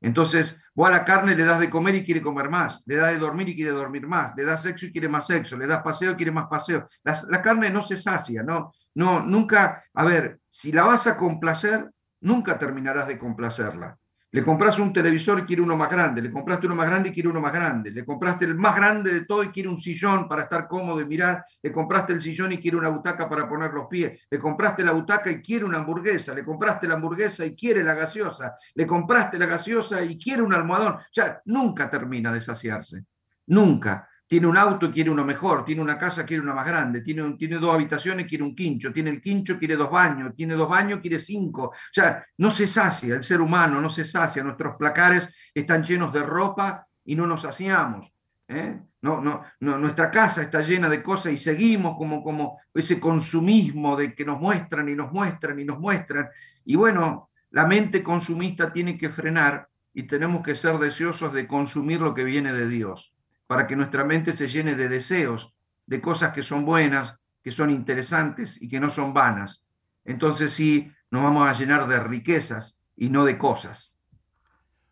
Entonces, 0.00 0.56
vos 0.74 0.88
a 0.88 0.92
la 0.92 1.04
carne 1.04 1.34
le 1.34 1.44
das 1.44 1.60
de 1.60 1.68
comer 1.68 1.94
y 1.94 2.04
quiere 2.04 2.22
comer 2.22 2.48
más, 2.48 2.82
le 2.86 2.96
das 2.96 3.12
de 3.12 3.18
dormir 3.18 3.48
y 3.50 3.54
quiere 3.54 3.70
dormir 3.70 4.06
más, 4.06 4.32
le 4.36 4.44
das 4.44 4.62
sexo 4.62 4.86
y 4.86 4.92
quiere 4.92 5.08
más 5.08 5.26
sexo, 5.26 5.56
le 5.56 5.66
das 5.66 5.82
paseo 5.82 6.12
y 6.12 6.14
quiere 6.16 6.32
más 6.32 6.46
paseo. 6.48 6.86
La, 7.02 7.42
carne 7.42 7.70
no 7.70 7.82
se 7.82 7.96
sacia, 7.96 8.42
¿no? 8.42 8.72
No, 8.94 9.20
nunca, 9.20 9.84
a 9.92 10.04
ver, 10.04 10.40
si 10.48 10.72
la 10.72 10.84
vas 10.84 11.06
a 11.06 11.16
complacer, 11.16 11.90
nunca 12.20 12.58
terminarás 12.58 13.08
de 13.08 13.18
complacerla. 13.18 13.98
Le 14.32 14.44
compras 14.44 14.78
un 14.78 14.92
televisor 14.92 15.40
y 15.40 15.42
quiere 15.42 15.60
uno 15.60 15.76
más 15.76 15.90
grande, 15.90 16.22
le 16.22 16.30
compraste 16.30 16.66
uno 16.66 16.76
más 16.76 16.88
grande 16.88 17.08
y 17.08 17.12
quiere 17.12 17.28
uno 17.28 17.40
más 17.40 17.52
grande, 17.52 17.90
le 17.90 18.04
compraste 18.04 18.44
el 18.44 18.54
más 18.54 18.76
grande 18.76 19.12
de 19.12 19.24
todo 19.24 19.42
y 19.42 19.48
quiere 19.48 19.68
un 19.68 19.76
sillón 19.76 20.28
para 20.28 20.42
estar 20.42 20.68
cómodo 20.68 21.00
y 21.00 21.04
mirar, 21.04 21.44
le 21.60 21.72
compraste 21.72 22.12
el 22.12 22.22
sillón 22.22 22.52
y 22.52 22.58
quiere 22.58 22.76
una 22.76 22.90
butaca 22.90 23.28
para 23.28 23.48
poner 23.48 23.72
los 23.72 23.88
pies, 23.88 24.26
le 24.30 24.38
compraste 24.38 24.84
la 24.84 24.92
butaca 24.92 25.32
y 25.32 25.40
quiere 25.40 25.64
una 25.64 25.78
hamburguesa, 25.78 26.32
le 26.32 26.44
compraste 26.44 26.86
la 26.86 26.94
hamburguesa 26.94 27.44
y 27.44 27.56
quiere 27.56 27.82
la 27.82 27.94
gaseosa, 27.94 28.54
le 28.74 28.86
compraste 28.86 29.36
la 29.36 29.46
gaseosa 29.46 30.00
y 30.04 30.16
quiere 30.16 30.42
un 30.42 30.54
almohadón. 30.54 30.94
O 30.94 31.00
sea, 31.10 31.42
nunca 31.46 31.90
termina 31.90 32.32
de 32.32 32.40
saciarse, 32.40 33.06
nunca 33.46 34.09
tiene 34.30 34.46
un 34.46 34.56
auto, 34.56 34.92
quiere 34.92 35.10
uno 35.10 35.24
mejor, 35.24 35.64
tiene 35.64 35.82
una 35.82 35.98
casa, 35.98 36.24
quiere 36.24 36.40
una 36.40 36.54
más 36.54 36.64
grande, 36.64 37.00
tiene, 37.00 37.34
tiene 37.36 37.56
dos 37.56 37.74
habitaciones, 37.74 38.26
quiere 38.28 38.44
un 38.44 38.54
quincho, 38.54 38.92
tiene 38.92 39.10
el 39.10 39.20
quincho, 39.20 39.58
quiere 39.58 39.74
dos 39.74 39.90
baños, 39.90 40.36
tiene 40.36 40.54
dos 40.54 40.68
baños, 40.68 41.00
quiere 41.00 41.18
cinco. 41.18 41.64
O 41.64 41.74
sea, 41.90 42.24
no 42.38 42.48
se 42.52 42.68
sacia, 42.68 43.16
el 43.16 43.24
ser 43.24 43.40
humano 43.40 43.80
no 43.80 43.90
se 43.90 44.04
sacia, 44.04 44.44
nuestros 44.44 44.76
placares 44.76 45.28
están 45.52 45.82
llenos 45.82 46.12
de 46.12 46.22
ropa 46.22 46.86
y 47.04 47.16
no 47.16 47.26
nos 47.26 47.40
saciamos. 47.40 48.12
¿eh? 48.46 48.78
No, 49.02 49.20
no, 49.20 49.42
no, 49.58 49.76
nuestra 49.78 50.12
casa 50.12 50.42
está 50.42 50.60
llena 50.60 50.88
de 50.88 51.02
cosas 51.02 51.32
y 51.32 51.36
seguimos 51.36 51.96
como, 51.96 52.22
como 52.22 52.60
ese 52.72 53.00
consumismo 53.00 53.96
de 53.96 54.14
que 54.14 54.24
nos 54.24 54.38
muestran 54.38 54.88
y 54.88 54.94
nos 54.94 55.10
muestran 55.10 55.58
y 55.58 55.64
nos 55.64 55.80
muestran. 55.80 56.28
Y 56.64 56.76
bueno, 56.76 57.30
la 57.50 57.66
mente 57.66 58.00
consumista 58.00 58.72
tiene 58.72 58.96
que 58.96 59.08
frenar 59.08 59.66
y 59.92 60.04
tenemos 60.04 60.40
que 60.40 60.54
ser 60.54 60.78
deseosos 60.78 61.32
de 61.32 61.48
consumir 61.48 62.00
lo 62.00 62.14
que 62.14 62.22
viene 62.22 62.52
de 62.52 62.68
Dios, 62.68 63.12
para 63.50 63.66
que 63.66 63.74
nuestra 63.74 64.04
mente 64.04 64.32
se 64.32 64.46
llene 64.46 64.76
de 64.76 64.88
deseos, 64.88 65.52
de 65.84 66.00
cosas 66.00 66.32
que 66.32 66.44
son 66.44 66.64
buenas, 66.64 67.16
que 67.42 67.50
son 67.50 67.70
interesantes 67.70 68.56
y 68.62 68.68
que 68.68 68.78
no 68.78 68.90
son 68.90 69.12
vanas. 69.12 69.64
Entonces 70.04 70.52
sí, 70.52 70.92
nos 71.10 71.24
vamos 71.24 71.48
a 71.48 71.52
llenar 71.52 71.88
de 71.88 71.98
riquezas 71.98 72.78
y 72.96 73.08
no 73.08 73.24
de 73.24 73.36
cosas. 73.36 73.92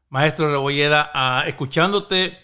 Maestro 0.08 0.50
Rebolleda, 0.50 1.08
ah, 1.14 1.44
escuchándote, 1.46 2.36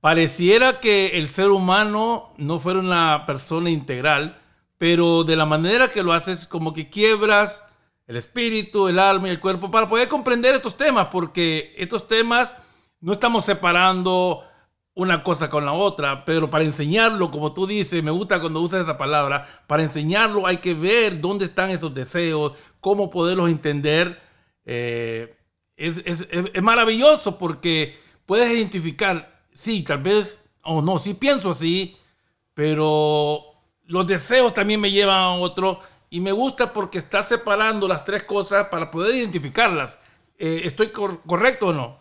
pareciera 0.00 0.80
que 0.80 1.16
el 1.18 1.28
ser 1.28 1.50
humano 1.50 2.34
no 2.36 2.58
fuera 2.58 2.80
una 2.80 3.24
persona 3.24 3.70
integral, 3.70 4.42
pero 4.76 5.22
de 5.22 5.36
la 5.36 5.46
manera 5.46 5.88
que 5.88 6.02
lo 6.02 6.12
haces, 6.12 6.48
como 6.48 6.74
que 6.74 6.90
quiebras 6.90 7.64
el 8.08 8.16
espíritu, 8.16 8.88
el 8.88 8.98
alma 8.98 9.28
y 9.28 9.30
el 9.30 9.38
cuerpo 9.38 9.70
para 9.70 9.88
poder 9.88 10.08
comprender 10.08 10.56
estos 10.56 10.76
temas, 10.76 11.06
porque 11.12 11.76
estos 11.78 12.08
temas 12.08 12.56
no 13.00 13.12
estamos 13.12 13.44
separando 13.44 14.49
una 14.94 15.22
cosa 15.22 15.48
con 15.48 15.64
la 15.64 15.72
otra, 15.72 16.24
pero 16.24 16.50
para 16.50 16.64
enseñarlo, 16.64 17.30
como 17.30 17.52
tú 17.54 17.66
dices, 17.66 18.02
me 18.02 18.10
gusta 18.10 18.40
cuando 18.40 18.60
usas 18.60 18.82
esa 18.82 18.98
palabra, 18.98 19.46
para 19.66 19.82
enseñarlo 19.82 20.46
hay 20.46 20.58
que 20.58 20.74
ver 20.74 21.20
dónde 21.20 21.44
están 21.44 21.70
esos 21.70 21.94
deseos, 21.94 22.52
cómo 22.80 23.10
poderlos 23.10 23.50
entender. 23.50 24.20
Eh, 24.64 25.36
es, 25.76 26.14
maravilloso 26.62 27.38
porque 27.38 27.98
puedes 28.26 28.50
identificar, 28.52 29.44
sí, 29.52 29.82
tal 29.82 30.02
vez, 30.02 30.42
o 30.62 30.82
no, 30.82 30.98
sí 30.98 31.14
pienso 31.14 31.50
así, 31.50 31.96
pero 32.52 33.42
los 33.86 34.06
deseos 34.06 34.52
también 34.52 34.80
me 34.80 34.90
llevan 34.90 35.16
a 35.16 35.32
otro 35.32 35.80
y 36.10 36.20
me 36.20 36.32
gusta 36.32 36.72
porque 36.72 36.98
está 36.98 37.22
separando 37.22 37.88
las 37.88 38.04
tres 38.04 38.24
cosas 38.24 38.66
para 38.68 38.90
poder 38.90 39.14
identificarlas. 39.14 39.98
Eh, 40.36 40.62
¿Estoy 40.64 40.90
correcto 40.90 41.68
o 41.68 41.72
no? 41.72 42.00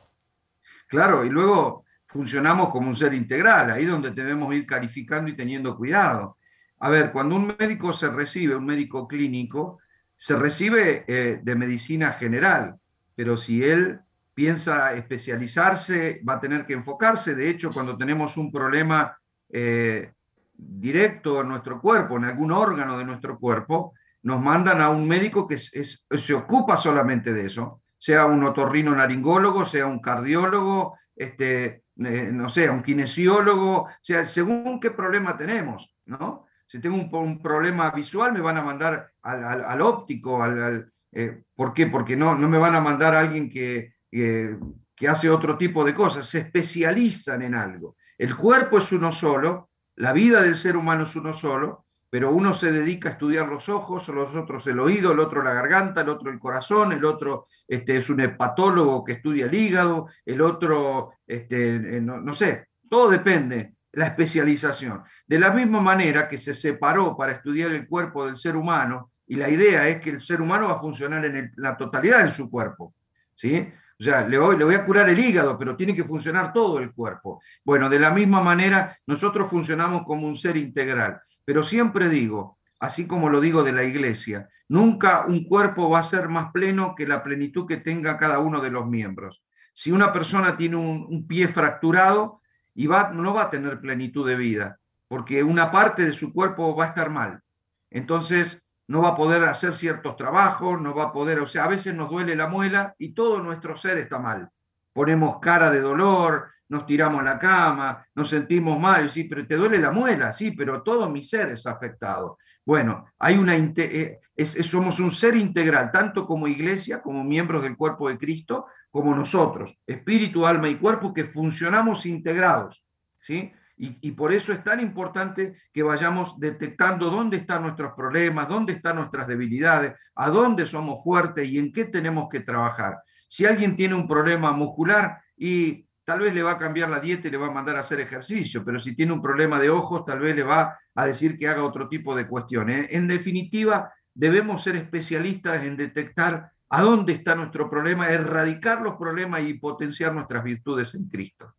Claro, 0.87 1.23
y 1.23 1.29
luego 1.29 1.85
funcionamos 2.09 2.69
como 2.69 2.89
un 2.89 2.95
ser 2.95 3.13
integral, 3.13 3.69
ahí 3.69 3.85
donde 3.85 4.09
debemos 4.09 4.53
ir 4.55 4.65
calificando 4.65 5.29
y 5.29 5.35
teniendo 5.35 5.77
cuidado. 5.77 6.37
A 6.79 6.89
ver, 6.89 7.11
cuando 7.11 7.35
un 7.35 7.55
médico 7.59 7.93
se 7.93 8.09
recibe, 8.09 8.55
un 8.55 8.65
médico 8.65 9.07
clínico, 9.07 9.77
se 10.17 10.35
recibe 10.35 11.05
eh, 11.07 11.39
de 11.43 11.55
medicina 11.55 12.11
general, 12.11 12.77
pero 13.15 13.37
si 13.37 13.63
él 13.63 13.99
piensa 14.33 14.93
especializarse, 14.93 16.21
va 16.27 16.35
a 16.35 16.39
tener 16.39 16.65
que 16.65 16.73
enfocarse. 16.73 17.35
De 17.35 17.47
hecho, 17.47 17.71
cuando 17.71 17.95
tenemos 17.95 18.37
un 18.37 18.51
problema 18.51 19.15
eh, 19.51 20.13
directo 20.51 21.41
en 21.41 21.49
nuestro 21.49 21.79
cuerpo, 21.79 22.17
en 22.17 22.25
algún 22.25 22.51
órgano 22.51 22.97
de 22.97 23.05
nuestro 23.05 23.37
cuerpo, 23.37 23.93
nos 24.23 24.41
mandan 24.41 24.81
a 24.81 24.89
un 24.89 25.07
médico 25.07 25.47
que 25.47 25.59
se 25.59 26.33
ocupa 26.33 26.75
solamente 26.75 27.33
de 27.33 27.45
eso, 27.45 27.83
sea 27.99 28.25
un 28.25 28.43
otorrino 28.43 28.95
naringólogo, 28.95 29.63
sea 29.63 29.85
un 29.85 29.99
cardiólogo, 29.99 30.97
este, 31.15 31.83
eh, 32.05 32.29
no 32.31 32.49
sé, 32.49 32.69
un 32.69 32.81
kinesiólogo, 32.81 33.87
sea, 34.01 34.25
según 34.25 34.79
qué 34.79 34.91
problema 34.91 35.35
tenemos, 35.35 35.95
¿no? 36.05 36.45
Si 36.65 36.79
tengo 36.79 36.95
un, 36.95 37.41
problema 37.41 37.91
visual, 37.91 38.31
me 38.31 38.41
van 38.41 38.57
a 38.57 38.61
mandar 38.61 39.11
al, 39.23 39.81
óptico, 39.81 40.41
al, 40.41 40.91
eh, 41.11 41.43
¿por 41.55 41.73
qué? 41.73 41.87
Porque 41.87 42.15
no, 42.15 42.35
no 42.35 42.47
me 42.47 42.59
van 42.59 42.75
a 42.75 42.81
mandar 42.81 43.15
a 43.15 43.19
alguien 43.19 43.49
que, 43.49 43.95
que 44.11 45.07
hace 45.07 45.29
otro 45.29 45.57
tipo 45.57 45.83
de 45.83 45.95
cosas, 45.95 46.27
se 46.27 46.39
especializan 46.39 47.41
en 47.41 47.55
algo. 47.55 47.97
El 48.17 48.35
cuerpo 48.35 48.77
es 48.77 48.91
uno 48.91 49.11
solo, 49.11 49.71
la 49.95 50.13
vida 50.13 50.41
del 50.41 50.55
ser 50.55 50.77
humano 50.77 51.03
es 51.03 51.15
uno 51.15 51.33
solo, 51.33 51.87
pero 52.09 52.31
uno 52.31 52.53
se 52.53 52.71
dedica 52.71 53.09
a 53.09 53.11
estudiar 53.13 53.47
los 53.47 53.69
ojos, 53.69 54.07
los 54.09 54.35
otros 54.35 54.65
el 54.67 54.79
oído, 54.79 55.11
el 55.11 55.19
otro 55.19 55.43
la 55.43 55.53
garganta, 55.53 56.01
el 56.01 56.09
otro 56.09 56.31
el 56.31 56.39
corazón, 56.39 56.91
el 56.91 57.05
otro 57.05 57.47
este, 57.67 57.97
es 57.97 58.09
un 58.09 58.21
hepatólogo 58.21 59.03
que 59.03 59.13
estudia 59.13 59.45
el 59.45 59.53
hígado, 59.53 60.07
el 60.25 60.41
otro, 60.41 61.13
este, 61.27 61.75
eh, 61.75 62.01
no, 62.01 62.33
sé, 62.33 62.69
todo 62.89 63.09
depende, 63.09 63.75
la 63.91 64.07
especialización. 64.07 65.03
De 65.27 65.39
la 65.39 65.51
misma 65.51 65.81
manera 65.81 66.27
que 66.27 66.37
se 66.37 66.53
separó 66.53 67.15
para 67.15 67.33
estudiar 67.33 67.71
el 67.71 67.87
cuerpo 67.87 68.25
del 68.25 68.37
ser 68.37 68.55
humano, 68.55 69.11
y 69.27 69.35
la 69.35 69.49
idea 69.49 69.87
es 69.87 69.99
que 69.99 70.09
el 70.09 70.21
ser 70.21 70.41
humano 70.41 70.67
va 70.67 70.73
a 70.73 70.79
funcionar 70.79 71.23
en 71.23 71.51
la 71.57 71.77
totalidad 71.77 72.23
de 72.23 72.31
su 72.31 72.49
cuerpo, 72.49 72.95
¿sí? 73.35 73.71
O 73.99 74.03
sea, 74.03 74.25
le 74.25 74.37
voy, 74.37 74.75
a 74.75 74.85
curar 74.85 75.09
el 75.09 75.19
hígado, 75.19 75.59
pero 75.59 75.75
tiene 75.75 75.93
que 75.93 76.05
funcionar 76.05 76.53
todo 76.53 76.79
el 76.79 76.93
cuerpo. 76.93 77.41
Bueno, 77.65 77.89
de 77.89 77.99
la 77.99 78.11
misma 78.11 78.39
manera, 78.39 78.97
nosotros 79.05 79.49
funcionamos 79.49 80.03
como 80.03 80.25
un 80.25 80.37
ser 80.37 80.55
integral. 80.55 81.19
Pero 81.43 81.63
siempre 81.63 82.07
digo, 82.07 82.59
así 82.79 83.07
como 83.07 83.29
lo 83.29 83.41
digo 83.41 83.61
de 83.61 83.73
la 83.73 83.83
iglesia, 83.83 84.47
nunca 84.69 85.25
un 85.27 85.43
cuerpo 85.43 85.89
va 85.89 85.99
a 85.99 86.03
ser 86.03 86.29
más 86.29 86.49
pleno 86.53 86.95
que 86.95 87.05
la 87.05 87.21
plenitud 87.21 87.67
que 87.67 87.75
tenga 87.75 88.17
cada 88.17 88.39
uno 88.39 88.61
de 88.61 88.71
los 88.71 88.87
miembros. 88.87 89.43
Si 89.73 89.91
una 89.91 90.13
persona 90.13 90.55
tiene 90.55 90.77
un, 90.77 91.27
pie 91.27 91.49
fracturado, 91.49 92.41
y 92.73 92.87
va, 92.87 93.11
no 93.11 93.33
va 93.33 93.43
a 93.43 93.49
tener 93.49 93.81
plenitud 93.81 94.25
de 94.25 94.37
vida, 94.37 94.79
porque 95.09 95.43
una 95.43 95.71
parte 95.71 96.05
de 96.05 96.13
su 96.13 96.31
cuerpo 96.31 96.73
va 96.73 96.85
a 96.85 96.89
estar 96.89 97.09
mal. 97.09 97.41
Entonces, 97.89 98.63
no 98.89 99.03
va 99.03 99.09
a 99.09 99.15
poder 99.15 99.43
hacer 99.43 99.75
ciertos 99.75 100.15
trabajos, 100.17 100.81
no 100.81 100.95
va 100.95 101.05
a 101.05 101.13
poder, 101.13 101.39
o 101.39 101.47
sea, 101.47 101.65
a 101.65 101.67
veces 101.67 101.93
nos 101.93 102.09
duele 102.09 102.35
la 102.35 102.47
muela 102.47 102.95
y 102.97 103.13
todo 103.13 103.39
nuestro 103.39 103.75
ser 103.75 103.99
está 103.99 104.17
mal. 104.17 104.49
Ponemos 104.91 105.37
cara 105.39 105.69
de 105.69 105.79
dolor, 105.79 106.49
nos 106.69 106.87
tiramos 106.87 107.23
la 107.23 107.37
cama, 107.37 108.03
nos 108.15 108.29
sentimos 108.29 108.79
mal, 108.79 109.07
sí, 109.11 109.25
pero 109.25 109.45
te 109.45 109.55
duele 109.55 109.77
la 109.77 109.91
muela, 109.91 110.33
sí, 110.33 110.53
pero 110.53 110.81
todo 110.81 111.07
mi 111.07 111.21
ser 111.21 111.49
es 111.49 111.67
afectado. 111.67 112.39
Bueno, 112.65 113.05
hay 113.19 113.37
una 113.37 113.55
eh, 113.55 114.19
somos 114.63 114.99
un 114.99 115.11
ser 115.11 115.35
integral, 115.37 115.91
tanto 115.91 116.25
como 116.25 116.47
iglesia, 116.47 116.99
como 116.99 117.23
miembros 117.23 117.61
del 117.61 117.77
cuerpo 117.77 118.09
de 118.09 118.17
Cristo, 118.17 118.65
como 118.89 119.13
nosotros, 119.13 119.77
espíritu, 119.85 120.47
alma 120.47 120.67
y 120.67 120.77
cuerpo, 120.77 121.13
que 121.13 121.25
funcionamos 121.25 122.07
integrados, 122.07 122.83
¿sí? 123.19 123.51
Y, 123.81 124.11
por 124.11 124.33
eso 124.33 124.51
es 124.51 124.61
tan 124.61 124.81
importante 124.81 125.53
que 125.71 125.83
vayamos 125.83 126.37
detectando 126.37 127.09
dónde 127.09 127.37
están 127.37 127.61
nuestros 127.61 127.93
problemas, 127.93 128.49
dónde 128.49 128.73
están 128.73 128.97
nuestras 128.97 129.25
debilidades, 129.25 129.93
a 130.15 130.29
dónde 130.29 130.65
somos 130.65 131.01
fuertes 131.01 131.47
y 131.47 131.57
en 131.57 131.71
qué 131.71 131.85
tenemos 131.85 132.27
que 132.29 132.41
trabajar. 132.41 132.97
Si 133.25 133.45
alguien 133.45 133.77
tiene 133.77 133.95
un 133.95 134.05
problema 134.05 134.51
muscular 134.51 135.21
y 135.37 135.85
tal 136.03 136.19
vez 136.19 136.33
le 136.33 136.43
va 136.43 136.51
a 136.51 136.57
cambiar 136.57 136.89
la 136.89 136.99
dieta 136.99 137.29
y 137.29 137.31
le 137.31 137.37
va 137.37 137.47
a 137.47 137.51
mandar 137.51 137.77
a 137.77 137.79
hacer 137.79 138.01
ejercicio, 138.01 138.65
pero 138.65 138.79
si 138.79 138.97
tiene 138.97 139.13
un 139.13 139.21
problema 139.21 139.57
de 139.61 139.69
ojos, 139.69 140.03
tal 140.03 140.19
vez 140.19 140.35
le 140.35 140.43
va 140.43 140.77
a 140.93 141.05
decir 141.05 141.37
que 141.37 141.47
haga 141.47 141.63
otro 141.63 141.87
tipo 141.87 142.13
de 142.13 142.27
cuestiones. 142.27 142.87
En 142.89 143.07
definitiva, 143.07 143.93
debemos 144.13 144.61
ser 144.61 144.75
especialistas 144.75 145.63
en 145.63 145.77
detectar 145.77 146.51
a 146.69 146.81
dónde 146.81 147.13
está 147.13 147.33
nuestro 147.33 147.69
problema, 147.69 148.09
erradicar 148.09 148.81
los 148.81 148.97
problemas 148.97 149.41
y 149.43 149.53
potenciar 149.53 150.13
nuestras 150.13 150.43
virtudes 150.43 150.93
en 150.95 151.07
Cristo. 151.07 151.55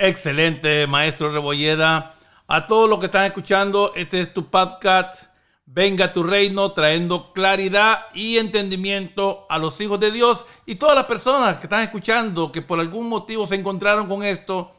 Excelente, 0.00 0.86
maestro 0.86 1.32
Rebolleda. 1.32 2.14
A 2.46 2.68
todos 2.68 2.88
los 2.88 3.00
que 3.00 3.06
están 3.06 3.24
escuchando, 3.24 3.92
este 3.96 4.20
es 4.20 4.32
tu 4.32 4.48
podcast. 4.48 5.24
Venga 5.66 6.04
a 6.04 6.12
tu 6.12 6.22
reino 6.22 6.70
trayendo 6.70 7.32
claridad 7.32 8.06
y 8.14 8.38
entendimiento 8.38 9.44
a 9.50 9.58
los 9.58 9.80
hijos 9.80 9.98
de 9.98 10.12
Dios 10.12 10.46
y 10.66 10.76
todas 10.76 10.94
las 10.94 11.06
personas 11.06 11.56
que 11.56 11.64
están 11.64 11.82
escuchando 11.82 12.52
que 12.52 12.62
por 12.62 12.78
algún 12.78 13.08
motivo 13.08 13.44
se 13.44 13.56
encontraron 13.56 14.06
con 14.06 14.22
esto. 14.22 14.72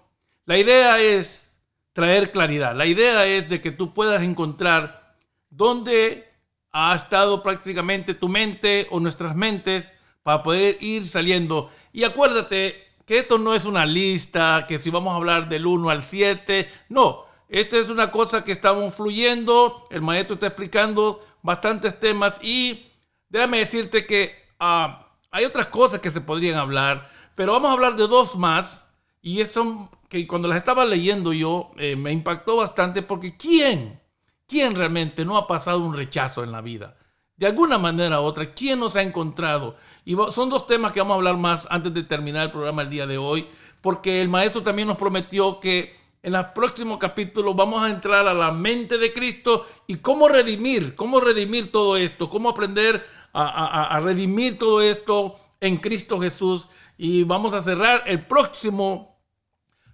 La 0.46 0.58
idea 0.58 1.02
es 1.02 1.60
traer 1.92 2.32
claridad. 2.32 2.74
La 2.74 2.86
idea 2.86 3.26
es 3.26 3.50
de 3.50 3.60
que 3.60 3.72
tú 3.72 3.94
puedas 3.94 4.24
encontrar 4.24 5.18
dónde 5.50 6.32
ha 6.72 6.96
estado 6.96 7.44
prácticamente 7.44 8.14
tu 8.14 8.30
mente 8.30 8.88
o 8.90 9.02
nuestras 9.02 9.36
mentes 9.36 9.92
para 10.24 10.44
poder 10.44 10.78
ir 10.80 11.04
saliendo. 11.04 11.70
Y 11.92 12.06
acuérdate, 12.06 12.89
que 13.10 13.18
esto 13.18 13.39
no 13.39 13.55
es 13.55 13.66
una 13.66 13.88
lista, 13.88 14.66
que 14.68 14.78
si 14.78 14.91
vamos 14.91 15.12
a 15.12 15.16
hablar 15.16 15.49
del 15.49 15.66
1 15.66 15.89
al 15.89 16.03
7, 16.03 16.70
no, 16.89 17.26
esta 17.47 17.78
es 17.78 17.89
una 17.89 18.12
cosa 18.12 18.43
que 18.43 18.51
estamos 18.51 18.93
fluyendo, 18.93 19.88
el 19.89 20.03
maestro 20.03 20.36
está 20.36 20.45
explicando 20.45 21.20
bastantes 21.41 21.99
temas 21.99 22.39
y 22.43 22.86
déjame 23.28 23.57
decirte 23.57 24.05
que 24.05 24.36
ah, 24.60 25.07
hay 25.32 25.43
otras 25.43 25.66
cosas 25.70 26.01
que 26.01 26.12
se 26.12 26.22
podrían 26.22 26.60
hablar, 26.60 27.10
pero 27.34 27.53
vamos 27.53 27.72
a 27.72 27.74
hablar 27.74 27.95
de 27.95 28.05
dos 28.05 28.38
más 28.38 28.93
y 29.24 29.41
eso 29.41 29.89
que 30.07 30.28
cuando 30.28 30.47
las 30.47 30.60
estaba 30.60 30.86
leyendo 30.86 31.34
yo 31.34 31.72
eh, 31.78 31.95
me 31.95 32.12
impactó 32.12 32.57
bastante 32.57 33.01
porque 33.01 33.36
¿quién? 33.36 33.99
¿Quién 34.45 34.76
realmente 34.76 35.26
no 35.26 35.36
ha 35.36 35.47
pasado 35.47 35.80
un 35.80 35.95
rechazo 35.95 36.43
en 36.43 36.51
la 36.51 36.62
vida? 36.62 36.95
De 37.38 37.47
alguna 37.47 37.80
manera 37.80 38.22
u 38.22 38.26
otra, 38.26 38.53
¿quién 38.53 38.80
nos 38.80 38.95
ha 38.95 39.01
encontrado? 39.01 39.78
Y 40.10 40.16
son 40.32 40.49
dos 40.49 40.66
temas 40.66 40.91
que 40.91 41.01
vamos 41.01 41.14
a 41.14 41.18
hablar 41.18 41.38
más 41.38 41.68
antes 41.70 41.93
de 41.93 42.01
terminar 42.01 42.45
el 42.45 42.49
programa 42.49 42.82
el 42.82 42.89
día 42.89 43.05
de 43.05 43.20
hoy, 43.20 43.47
porque 43.80 44.24
el 44.24 44.28
maestro 44.28 44.64
también 44.64 44.88
nos 44.88 44.97
prometió 44.97 45.60
que 45.60 45.95
en 46.24 46.34
los 46.34 46.47
próximos 46.47 46.97
capítulos 46.97 47.55
vamos 47.55 47.84
a 47.84 47.91
entrar 47.91 48.28
a 48.28 48.34
la 48.34 48.51
mente 48.51 48.97
de 48.97 49.14
Cristo 49.14 49.68
y 49.86 49.97
cómo 49.97 50.28
redimir, 50.28 50.95
cómo 50.95 51.20
redimir 51.20 51.72
todo 51.72 51.95
esto, 51.95 52.28
cómo 52.28 52.49
aprender 52.49 53.05
a, 53.34 53.99
redimir 54.01 54.57
todo 54.57 54.82
esto 54.82 55.39
en 55.62 55.78
Cristo 55.78 56.20
Jesús. 56.20 56.70
Y 56.97 57.22
vamos 57.22 57.53
a 57.53 57.62
cerrar 57.62 58.01
el 58.07 58.26
próximo 58.26 59.22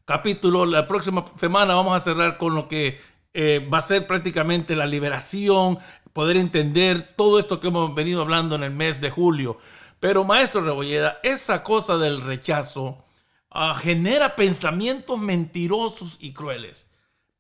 capítulo. 0.06 0.66
La 0.66 0.88
próxima 0.88 1.26
semana 1.36 1.76
vamos 1.76 1.98
a 1.98 2.00
cerrar 2.00 2.38
con 2.38 2.56
lo 2.56 2.70
que 2.70 3.02
eh, 3.34 3.68
va 3.70 3.80
a 3.80 3.82
ser 3.82 4.08
prácticamente 4.08 4.78
la 4.78 4.86
liberación, 4.86 5.78
poder 6.14 6.38
entender 6.38 7.16
todo 7.18 7.38
esto 7.38 7.60
que 7.60 7.68
hemos 7.68 7.94
venido 7.94 8.22
hablando 8.22 8.56
en 8.56 8.64
el 8.64 8.72
mes 8.72 9.02
de 9.02 9.10
julio. 9.10 9.58
Pero 10.06 10.24
maestro 10.24 10.62
Rebolleda, 10.62 11.18
esa 11.24 11.64
cosa 11.64 11.98
del 11.98 12.22
rechazo 12.22 13.08
ah, 13.50 13.74
genera 13.74 14.36
pensamientos 14.36 15.20
mentirosos 15.20 16.20
y 16.22 16.32
crueles. 16.32 16.92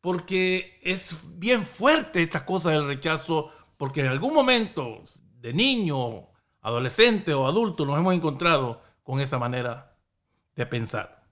Porque 0.01 0.79
es 0.81 1.15
bien 1.37 1.63
fuerte 1.63 2.23
esta 2.23 2.43
cosa 2.43 2.71
del 2.71 2.87
rechazo, 2.87 3.51
porque 3.77 4.01
en 4.01 4.07
algún 4.07 4.33
momento 4.33 5.03
de 5.41 5.53
niño, 5.53 6.29
adolescente 6.61 7.35
o 7.35 7.45
adulto 7.45 7.85
nos 7.85 7.99
hemos 7.99 8.15
encontrado 8.15 8.81
con 9.03 9.19
esa 9.19 9.37
manera 9.37 9.95
de 10.55 10.65
pensar. 10.65 11.23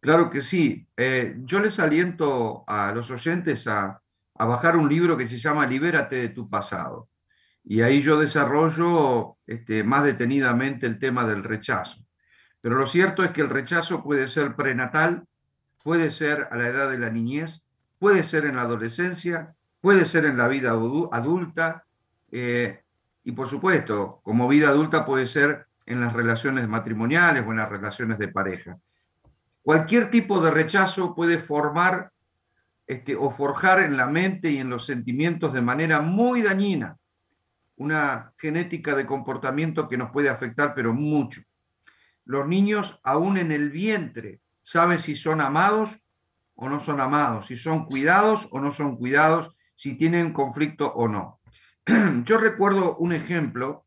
Claro 0.00 0.28
que 0.28 0.42
sí. 0.42 0.86
Eh, 0.98 1.36
yo 1.46 1.60
les 1.60 1.78
aliento 1.78 2.62
a 2.66 2.92
los 2.92 3.10
oyentes 3.10 3.66
a, 3.68 4.02
a 4.34 4.44
bajar 4.44 4.76
un 4.76 4.86
libro 4.86 5.16
que 5.16 5.30
se 5.30 5.38
llama 5.38 5.66
Libérate 5.66 6.16
de 6.16 6.28
tu 6.28 6.50
pasado. 6.50 7.08
Y 7.68 7.82
ahí 7.82 8.00
yo 8.00 8.16
desarrollo 8.16 9.38
este, 9.44 9.82
más 9.82 10.04
detenidamente 10.04 10.86
el 10.86 11.00
tema 11.00 11.26
del 11.26 11.42
rechazo. 11.42 12.06
Pero 12.60 12.76
lo 12.76 12.86
cierto 12.86 13.24
es 13.24 13.32
que 13.32 13.40
el 13.40 13.50
rechazo 13.50 14.04
puede 14.04 14.28
ser 14.28 14.54
prenatal, 14.54 15.24
puede 15.82 16.12
ser 16.12 16.46
a 16.52 16.56
la 16.56 16.68
edad 16.68 16.88
de 16.88 16.98
la 16.98 17.10
niñez, 17.10 17.64
puede 17.98 18.22
ser 18.22 18.44
en 18.44 18.56
la 18.56 18.62
adolescencia, 18.62 19.54
puede 19.80 20.04
ser 20.04 20.26
en 20.26 20.38
la 20.38 20.46
vida 20.46 20.70
adulta 20.70 21.84
eh, 22.30 22.82
y 23.24 23.32
por 23.32 23.48
supuesto, 23.48 24.20
como 24.22 24.46
vida 24.46 24.68
adulta 24.68 25.04
puede 25.04 25.26
ser 25.26 25.66
en 25.86 26.00
las 26.00 26.12
relaciones 26.12 26.68
matrimoniales 26.68 27.44
o 27.44 27.50
en 27.50 27.58
las 27.58 27.68
relaciones 27.68 28.18
de 28.18 28.28
pareja. 28.28 28.78
Cualquier 29.62 30.08
tipo 30.08 30.40
de 30.40 30.52
rechazo 30.52 31.16
puede 31.16 31.38
formar 31.38 32.12
este, 32.86 33.16
o 33.16 33.32
forjar 33.32 33.80
en 33.80 33.96
la 33.96 34.06
mente 34.06 34.50
y 34.50 34.58
en 34.58 34.70
los 34.70 34.86
sentimientos 34.86 35.52
de 35.52 35.62
manera 35.62 36.00
muy 36.00 36.42
dañina 36.42 36.96
una 37.76 38.32
genética 38.38 38.94
de 38.94 39.06
comportamiento 39.06 39.88
que 39.88 39.98
nos 39.98 40.10
puede 40.10 40.28
afectar, 40.28 40.74
pero 40.74 40.92
mucho. 40.92 41.42
Los 42.24 42.46
niños, 42.46 43.00
aún 43.04 43.38
en 43.38 43.52
el 43.52 43.70
vientre, 43.70 44.40
saben 44.62 44.98
si 44.98 45.14
son 45.14 45.40
amados 45.40 46.00
o 46.54 46.68
no 46.68 46.80
son 46.80 47.00
amados, 47.00 47.46
si 47.46 47.56
son 47.56 47.84
cuidados 47.84 48.48
o 48.50 48.60
no 48.60 48.70
son 48.70 48.96
cuidados, 48.96 49.52
si 49.74 49.94
tienen 49.94 50.32
conflicto 50.32 50.92
o 50.92 51.06
no. 51.06 51.40
Yo 52.24 52.38
recuerdo 52.38 52.96
un 52.96 53.12
ejemplo 53.12 53.84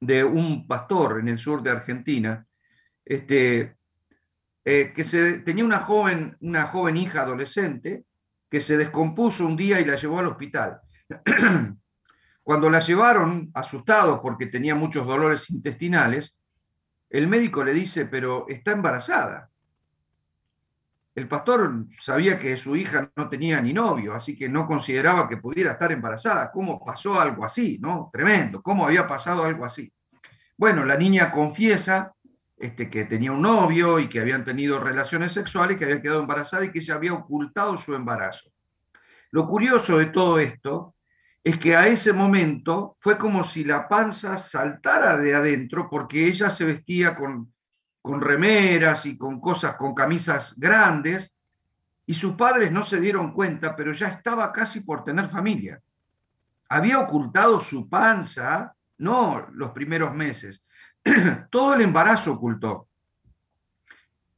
de 0.00 0.24
un 0.24 0.66
pastor 0.66 1.18
en 1.20 1.28
el 1.28 1.38
sur 1.38 1.62
de 1.62 1.70
Argentina, 1.70 2.46
este, 3.04 3.76
eh, 4.64 4.92
que 4.94 5.04
se, 5.04 5.40
tenía 5.40 5.64
una 5.64 5.80
joven, 5.80 6.36
una 6.40 6.66
joven 6.66 6.96
hija 6.96 7.22
adolescente 7.22 8.04
que 8.48 8.60
se 8.60 8.76
descompuso 8.76 9.44
un 9.46 9.56
día 9.56 9.80
y 9.80 9.84
la 9.84 9.96
llevó 9.96 10.20
al 10.20 10.28
hospital. 10.28 10.80
Cuando 12.44 12.68
la 12.68 12.80
llevaron, 12.80 13.50
asustados 13.54 14.20
porque 14.20 14.46
tenía 14.46 14.74
muchos 14.74 15.06
dolores 15.06 15.48
intestinales, 15.48 16.36
el 17.08 17.26
médico 17.26 17.64
le 17.64 17.72
dice, 17.72 18.04
pero 18.04 18.44
está 18.48 18.72
embarazada. 18.72 19.48
El 21.14 21.26
pastor 21.26 21.86
sabía 21.98 22.38
que 22.38 22.56
su 22.58 22.76
hija 22.76 23.10
no 23.16 23.30
tenía 23.30 23.62
ni 23.62 23.72
novio, 23.72 24.14
así 24.14 24.36
que 24.36 24.48
no 24.48 24.66
consideraba 24.66 25.26
que 25.26 25.38
pudiera 25.38 25.72
estar 25.72 25.90
embarazada. 25.90 26.50
¿Cómo 26.50 26.84
pasó 26.84 27.18
algo 27.18 27.46
así? 27.46 27.78
¿No? 27.80 28.10
Tremendo. 28.12 28.60
¿Cómo 28.60 28.84
había 28.84 29.06
pasado 29.06 29.44
algo 29.44 29.64
así? 29.64 29.90
Bueno, 30.56 30.84
la 30.84 30.96
niña 30.96 31.30
confiesa 31.30 32.12
este, 32.58 32.90
que 32.90 33.04
tenía 33.04 33.32
un 33.32 33.40
novio 33.40 33.98
y 33.98 34.08
que 34.08 34.20
habían 34.20 34.44
tenido 34.44 34.80
relaciones 34.80 35.32
sexuales, 35.32 35.78
que 35.78 35.84
había 35.84 36.02
quedado 36.02 36.20
embarazada 36.20 36.66
y 36.66 36.72
que 36.72 36.82
se 36.82 36.92
había 36.92 37.14
ocultado 37.14 37.78
su 37.78 37.94
embarazo. 37.94 38.50
Lo 39.30 39.46
curioso 39.46 39.98
de 39.98 40.06
todo 40.06 40.38
esto 40.38 40.93
es 41.44 41.58
que 41.58 41.76
a 41.76 41.86
ese 41.86 42.14
momento 42.14 42.96
fue 42.98 43.18
como 43.18 43.44
si 43.44 43.64
la 43.64 43.86
panza 43.86 44.38
saltara 44.38 45.18
de 45.18 45.34
adentro 45.34 45.90
porque 45.90 46.26
ella 46.26 46.48
se 46.48 46.64
vestía 46.64 47.14
con, 47.14 47.52
con 48.00 48.22
remeras 48.22 49.04
y 49.04 49.18
con 49.18 49.38
cosas, 49.40 49.76
con 49.76 49.94
camisas 49.94 50.54
grandes, 50.56 51.30
y 52.06 52.14
sus 52.14 52.34
padres 52.34 52.72
no 52.72 52.82
se 52.82 52.98
dieron 52.98 53.32
cuenta, 53.32 53.76
pero 53.76 53.92
ya 53.92 54.08
estaba 54.08 54.50
casi 54.52 54.80
por 54.80 55.04
tener 55.04 55.26
familia. 55.26 55.82
Había 56.70 56.98
ocultado 56.98 57.60
su 57.60 57.90
panza, 57.90 58.74
no 58.98 59.46
los 59.52 59.70
primeros 59.72 60.14
meses, 60.14 60.64
todo 61.50 61.74
el 61.74 61.82
embarazo 61.82 62.32
ocultó. 62.32 62.88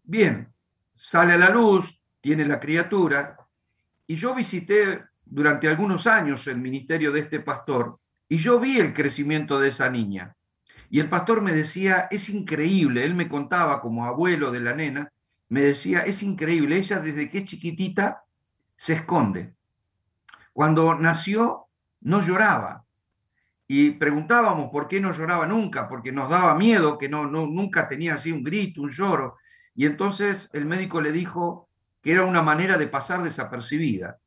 Bien, 0.02 0.52
sale 0.96 1.34
a 1.34 1.38
la 1.38 1.50
luz, 1.50 2.00
tiene 2.20 2.44
la 2.44 2.58
criatura, 2.58 3.36
y 4.08 4.16
yo 4.16 4.34
visité 4.34 5.04
durante 5.26 5.68
algunos 5.68 6.06
años 6.06 6.46
el 6.46 6.58
ministerio 6.58 7.12
de 7.12 7.20
este 7.20 7.40
pastor, 7.40 7.98
y 8.28 8.38
yo 8.38 8.58
vi 8.58 8.78
el 8.80 8.94
crecimiento 8.94 9.60
de 9.60 9.68
esa 9.68 9.90
niña. 9.90 10.34
Y 10.88 11.00
el 11.00 11.08
pastor 11.08 11.42
me 11.42 11.52
decía, 11.52 12.08
es 12.10 12.30
increíble, 12.30 13.04
él 13.04 13.14
me 13.14 13.28
contaba 13.28 13.80
como 13.80 14.06
abuelo 14.06 14.50
de 14.50 14.60
la 14.60 14.74
nena, 14.74 15.12
me 15.48 15.60
decía, 15.60 16.00
es 16.00 16.22
increíble, 16.22 16.76
ella 16.76 17.00
desde 17.00 17.28
que 17.28 17.38
es 17.38 17.44
chiquitita 17.44 18.24
se 18.76 18.94
esconde. 18.94 19.54
Cuando 20.52 20.94
nació 20.94 21.66
no 22.00 22.20
lloraba, 22.20 22.86
y 23.68 23.92
preguntábamos 23.92 24.70
por 24.70 24.86
qué 24.86 25.00
no 25.00 25.12
lloraba 25.12 25.46
nunca, 25.46 25.88
porque 25.88 26.12
nos 26.12 26.30
daba 26.30 26.54
miedo, 26.54 26.98
que 26.98 27.08
no, 27.08 27.26
no, 27.26 27.46
nunca 27.46 27.88
tenía 27.88 28.14
así 28.14 28.30
un 28.30 28.44
grito, 28.44 28.80
un 28.80 28.90
lloro. 28.90 29.38
Y 29.74 29.86
entonces 29.86 30.48
el 30.52 30.66
médico 30.66 31.00
le 31.00 31.10
dijo 31.10 31.68
que 32.00 32.12
era 32.12 32.24
una 32.24 32.42
manera 32.42 32.78
de 32.78 32.86
pasar 32.86 33.22
desapercibida. 33.22 34.18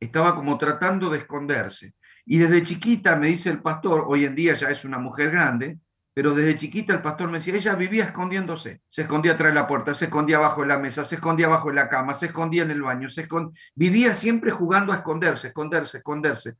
Estaba 0.00 0.34
como 0.34 0.58
tratando 0.58 1.08
de 1.10 1.18
esconderse. 1.18 1.94
Y 2.26 2.38
desde 2.38 2.62
chiquita, 2.62 3.16
me 3.16 3.28
dice 3.28 3.50
el 3.50 3.60
pastor, 3.60 4.04
hoy 4.06 4.24
en 4.24 4.34
día 4.34 4.54
ya 4.54 4.70
es 4.70 4.84
una 4.84 4.98
mujer 4.98 5.30
grande, 5.30 5.78
pero 6.14 6.32
desde 6.32 6.56
chiquita 6.56 6.92
el 6.92 7.02
pastor 7.02 7.28
me 7.28 7.38
decía, 7.38 7.54
ella 7.54 7.74
vivía 7.74 8.04
escondiéndose, 8.04 8.82
se 8.86 9.02
escondía 9.02 9.34
de 9.34 9.52
la 9.52 9.66
puerta, 9.66 9.94
se 9.94 10.04
escondía 10.04 10.36
abajo 10.36 10.62
de 10.62 10.68
la 10.68 10.78
mesa, 10.78 11.04
se 11.04 11.16
escondía 11.16 11.46
abajo 11.46 11.70
de 11.70 11.74
la 11.74 11.88
cama, 11.88 12.14
se 12.14 12.26
escondía 12.26 12.62
en 12.62 12.70
el 12.70 12.82
baño, 12.82 13.08
se 13.08 13.26
vivía 13.74 14.14
siempre 14.14 14.52
jugando 14.52 14.92
a 14.92 14.96
esconderse, 14.96 15.48
esconderse, 15.48 15.98
esconderse. 15.98 16.54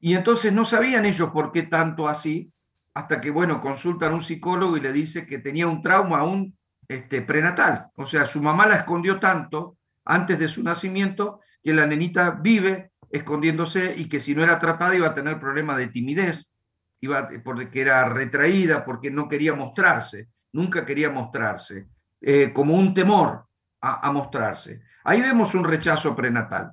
Y 0.00 0.14
entonces 0.14 0.52
no 0.52 0.64
sabían 0.64 1.06
ellos 1.06 1.30
por 1.30 1.52
qué 1.52 1.62
tanto 1.62 2.08
así, 2.08 2.52
hasta 2.94 3.20
que, 3.20 3.30
bueno, 3.30 3.60
consultan 3.60 4.12
a 4.12 4.14
un 4.16 4.22
psicólogo 4.22 4.76
y 4.76 4.80
le 4.80 4.92
dice 4.92 5.24
que 5.24 5.38
tenía 5.38 5.66
un 5.66 5.80
trauma 5.80 6.18
aún 6.18 6.56
este, 6.88 7.22
prenatal. 7.22 7.86
O 7.96 8.06
sea, 8.06 8.26
su 8.26 8.42
mamá 8.42 8.66
la 8.66 8.76
escondió 8.76 9.18
tanto 9.18 9.78
antes 10.04 10.38
de 10.38 10.48
su 10.48 10.62
nacimiento 10.62 11.40
que 11.64 11.72
la 11.72 11.86
nenita 11.86 12.30
vive 12.30 12.92
escondiéndose 13.10 13.94
y 13.96 14.08
que 14.08 14.20
si 14.20 14.34
no 14.34 14.44
era 14.44 14.60
tratada 14.60 14.94
iba 14.94 15.08
a 15.08 15.14
tener 15.14 15.40
problemas 15.40 15.78
de 15.78 15.88
timidez, 15.88 16.52
iba, 17.00 17.28
porque 17.42 17.80
era 17.80 18.04
retraída, 18.04 18.84
porque 18.84 19.10
no 19.10 19.28
quería 19.28 19.54
mostrarse, 19.54 20.28
nunca 20.52 20.84
quería 20.84 21.10
mostrarse, 21.10 21.88
eh, 22.20 22.52
como 22.52 22.74
un 22.74 22.92
temor 22.94 23.46
a 23.80 24.10
mostrarse. 24.12 24.80
Ahí 25.04 25.20
vemos 25.20 25.54
un 25.54 25.64
rechazo 25.64 26.16
prenatal. 26.16 26.72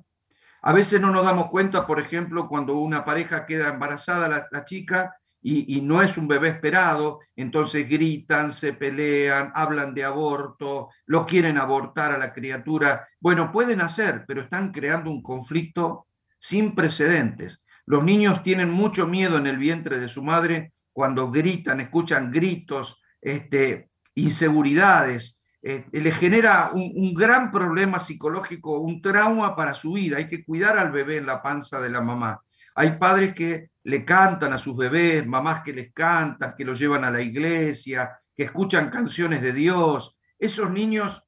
A 0.62 0.72
veces 0.72 1.00
no 1.00 1.10
nos 1.10 1.24
damos 1.24 1.50
cuenta, 1.50 1.86
por 1.86 1.98
ejemplo, 1.98 2.48
cuando 2.48 2.76
una 2.76 3.04
pareja 3.04 3.46
queda 3.46 3.68
embarazada, 3.68 4.48
la, 4.50 4.64
chica, 4.64 5.16
y, 5.44 5.80
no 5.80 6.02
es 6.02 6.16
un 6.18 6.28
bebé 6.28 6.48
esperado, 6.48 7.20
entonces 7.34 7.88
gritan, 7.88 8.52
se 8.52 8.72
pelean, 8.74 9.50
hablan 9.54 9.92
de 9.92 10.04
aborto, 10.04 10.90
lo 11.06 11.26
quieren 11.26 11.58
abortar 11.58 12.12
a 12.12 12.18
la 12.18 12.32
criatura. 12.32 13.06
Bueno, 13.20 13.50
pueden 13.50 13.80
hacer, 13.80 14.24
pero 14.26 14.40
están 14.40 14.70
creando 14.70 15.10
un 15.10 15.20
conflicto 15.20 16.06
sin 16.38 16.74
precedentes. 16.74 17.60
Los 17.86 18.04
niños 18.04 18.42
tienen 18.44 18.70
mucho 18.70 19.08
miedo 19.08 19.36
en 19.36 19.48
el 19.48 19.58
vientre 19.58 19.98
de 19.98 20.08
su 20.08 20.22
madre 20.22 20.70
cuando 20.92 21.30
gritan, 21.30 21.80
escuchan 21.80 22.30
gritos, 22.30 23.02
este, 23.20 23.90
inseguridades, 24.14 25.42
eh, 25.64 25.86
le 25.92 26.10
genera 26.10 26.72
un, 26.72 27.14
gran 27.14 27.50
problema 27.52 28.00
psicológico, 28.00 28.80
un 28.80 29.00
trauma 29.00 29.54
para 29.54 29.74
su 29.74 29.92
vida. 29.92 30.18
Hay 30.18 30.28
que 30.28 30.44
cuidar 30.44 30.76
al 30.76 30.90
bebé 30.90 31.18
en 31.18 31.26
la 31.26 31.40
panza 31.40 31.80
de 31.80 31.90
la 31.90 32.00
mamá. 32.00 32.40
Hay 32.74 32.98
padres 32.98 33.34
que 33.34 33.70
le 33.84 34.04
cantan 34.04 34.52
a 34.52 34.58
sus 34.58 34.76
bebés, 34.76 35.26
mamás 35.26 35.62
que 35.62 35.72
les 35.72 35.92
cantan, 35.92 36.54
que 36.56 36.64
los 36.64 36.78
llevan 36.78 37.04
a 37.04 37.10
la 37.10 37.20
iglesia, 37.20 38.18
que 38.34 38.44
escuchan 38.44 38.90
canciones 38.90 39.42
de 39.42 39.52
Dios. 39.52 40.18
Esos 40.38 40.70
niños 40.70 41.24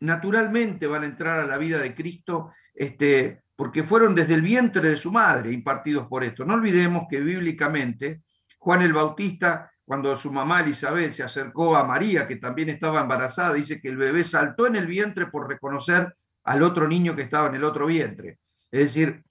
naturalmente 0.00 0.86
van 0.86 1.02
a 1.02 1.06
entrar 1.06 1.40
a 1.40 1.46
la 1.46 1.58
vida 1.58 1.78
de 1.78 1.94
Cristo 1.94 2.52
este, 2.74 3.42
porque 3.56 3.82
fueron 3.82 4.14
desde 4.14 4.34
el 4.34 4.42
vientre 4.42 4.88
de 4.88 4.96
su 4.96 5.10
madre 5.10 5.52
impartidos 5.52 6.06
por 6.06 6.22
esto. 6.22 6.44
No 6.44 6.54
olvidemos 6.54 7.04
que 7.10 7.20
bíblicamente 7.20 8.22
Juan 8.58 8.82
el 8.82 8.92
Bautista 8.92 9.70
cuando 9.86 10.16
su 10.16 10.32
mamá 10.32 10.60
Elizabeth 10.60 11.12
se 11.12 11.22
acercó 11.22 11.76
a 11.76 11.84
María, 11.84 12.26
que 12.26 12.36
también 12.36 12.70
estaba 12.70 13.00
embarazada, 13.00 13.54
dice 13.54 13.80
que 13.80 13.88
el 13.88 13.96
bebé 13.96 14.24
saltó 14.24 14.66
en 14.66 14.74
el 14.74 14.86
vientre 14.86 15.26
por 15.26 15.48
reconocer 15.48 16.12
al 16.42 16.62
otro 16.64 16.88
niño 16.88 17.14
que 17.14 17.22
estaba 17.22 17.46
en 17.46 17.54
el 17.54 17.62
otro 17.62 17.86
vientre. 17.86 18.40
Es 18.72 18.80
decir, 18.80 19.22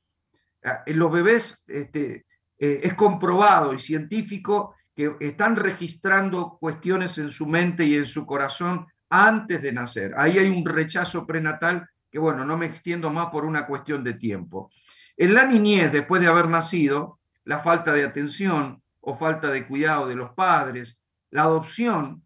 en 0.86 0.98
los 0.98 1.12
bebés 1.12 1.62
este, 1.68 2.26
eh, 2.58 2.82
es 2.84 2.94
comprobado 2.94 3.74
y 3.74 3.80
científico 3.80 4.76
que 4.96 5.16
están 5.20 5.56
registrando 5.56 6.58
cuestiones 6.60 7.18
en 7.18 7.30
su 7.30 7.48
mente 7.48 7.86
y 7.86 7.96
en 7.96 8.06
su 8.06 8.26
corazón 8.26 8.88
antes 9.10 9.62
de 9.62 9.72
nacer. 9.74 10.14
Ahí 10.18 10.38
hay 10.38 10.50
un 10.50 10.66
rechazo 10.66 11.26
prenatal 11.28 11.88
que, 12.10 12.20
bueno, 12.20 12.46
no 12.46 12.58
me 12.58 12.66
extiendo 12.66 13.10
más 13.10 13.28
por 13.28 13.46
una 13.46 13.68
cuestión 13.68 14.04
de 14.04 14.14
tiempo. 14.14 14.72
En 15.18 15.34
la 15.34 15.46
niñez, 15.46 15.92
después 15.92 16.22
de 16.22 16.28
haber 16.28 16.48
nacido, 16.48 17.20
la 17.44 17.60
falta 17.60 17.94
de 17.94 18.04
atención 18.04 18.82
o 19.02 19.14
falta 19.14 19.50
de 19.50 19.68
cuidado 19.68 20.08
de 20.08 20.16
los 20.16 20.32
padres, 20.32 21.00
la 21.32 21.44
adopción. 21.44 22.24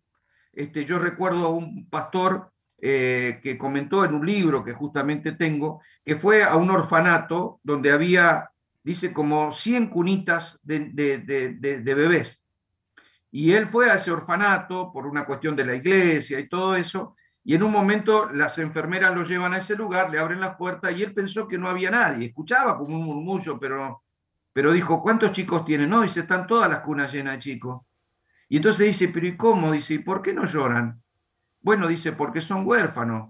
Este, 0.54 0.86
yo 0.86 0.98
recuerdo 0.98 1.48
a 1.48 1.50
un 1.50 1.90
pastor 1.90 2.52
eh, 2.82 3.40
que 3.44 3.58
comentó 3.58 4.06
en 4.06 4.14
un 4.14 4.26
libro 4.26 4.64
que 4.64 4.74
justamente 4.74 5.34
tengo, 5.34 5.82
que 6.06 6.16
fue 6.16 6.44
a 6.44 6.56
un 6.56 6.72
orfanato 6.72 7.60
donde 7.64 7.92
había, 7.92 8.50
dice, 8.90 9.14
como 9.14 9.52
100 9.52 9.90
cunitas 9.90 10.60
de, 10.64 10.80
bebés. 11.84 12.44
Y 13.30 13.52
él 13.52 13.68
fue 13.68 13.92
a 13.92 13.96
ese 13.96 14.10
orfanato 14.10 14.92
por 14.92 15.06
una 15.06 15.26
cuestión 15.26 15.56
de 15.56 15.64
la 15.64 15.76
iglesia 15.76 16.40
y 16.40 16.50
todo 16.50 16.76
eso, 16.76 17.16
y 17.44 17.54
en 17.54 17.62
un 17.62 17.72
momento 17.72 18.32
las 18.32 18.58
enfermeras 18.58 19.16
lo 19.16 19.22
llevan 19.22 19.54
a 19.54 19.58
ese 19.58 19.76
lugar, 19.76 20.10
le 20.10 20.18
abren 20.18 20.42
las 20.42 20.56
puertas 20.56 20.92
y 20.98 21.04
él 21.04 21.14
pensó 21.14 21.48
que 21.48 21.60
no 21.60 21.70
había 21.70 21.92
nadie. 21.92 22.28
Escuchaba 22.28 22.76
como 22.80 22.98
un 22.98 23.06
murmullo, 23.06 23.60
pero, 23.60 24.04
pero 24.52 24.72
dijo, 24.72 25.04
¿cuántos 25.04 25.34
chicos 25.34 25.64
tienen? 25.66 25.88
No, 25.88 26.02
dice, 26.02 26.22
están 26.22 26.48
todas 26.48 26.68
las 26.68 26.80
cunas 26.80 27.14
llenas 27.14 27.34
de 27.34 27.40
chicos. 27.40 27.84
Y 28.50 28.58
entonces 28.58 28.88
dice, 28.88 29.10
pero 29.10 29.28
¿y 29.28 29.38
cómo? 29.38 29.72
Dice, 29.72 29.94
¿y 29.94 30.00
por 30.00 30.24
qué 30.24 30.34
no 30.34 30.46
lloran? 30.46 31.00
Bueno, 31.62 31.88
dice, 31.88 32.14
porque 32.14 32.42
son 32.42 32.66
huérfanos. 32.66 33.30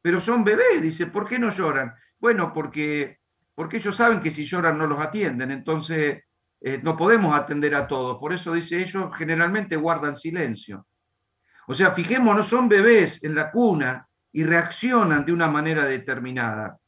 Pero 0.00 0.18
son 0.18 0.44
bebés, 0.44 0.80
dice, 0.80 1.06
¿por 1.06 1.28
qué 1.28 1.38
no 1.38 1.50
lloran? 1.50 1.94
Bueno, 2.18 2.54
porque, 2.54 3.17
porque 3.58 3.78
ellos 3.78 3.96
saben 3.96 4.20
que 4.20 4.30
si 4.30 4.44
lloran 4.44 4.78
no 4.78 4.86
los 4.86 5.00
atienden, 5.00 5.50
entonces 5.50 6.22
eh, 6.60 6.80
no 6.80 6.96
podemos 6.96 7.34
atender 7.34 7.74
a 7.74 7.88
todos. 7.88 8.16
Por 8.18 8.32
eso 8.32 8.52
dice, 8.52 8.78
ellos 8.78 9.12
generalmente 9.16 9.74
guardan 9.74 10.14
silencio. 10.14 10.86
O 11.66 11.74
sea, 11.74 11.90
fijémonos, 11.90 12.46
son 12.46 12.68
bebés 12.68 13.24
en 13.24 13.34
la 13.34 13.50
cuna 13.50 14.08
y 14.30 14.44
reaccionan 14.44 15.24
de 15.24 15.32
una 15.32 15.48
manera 15.48 15.86
determinada. 15.86 16.78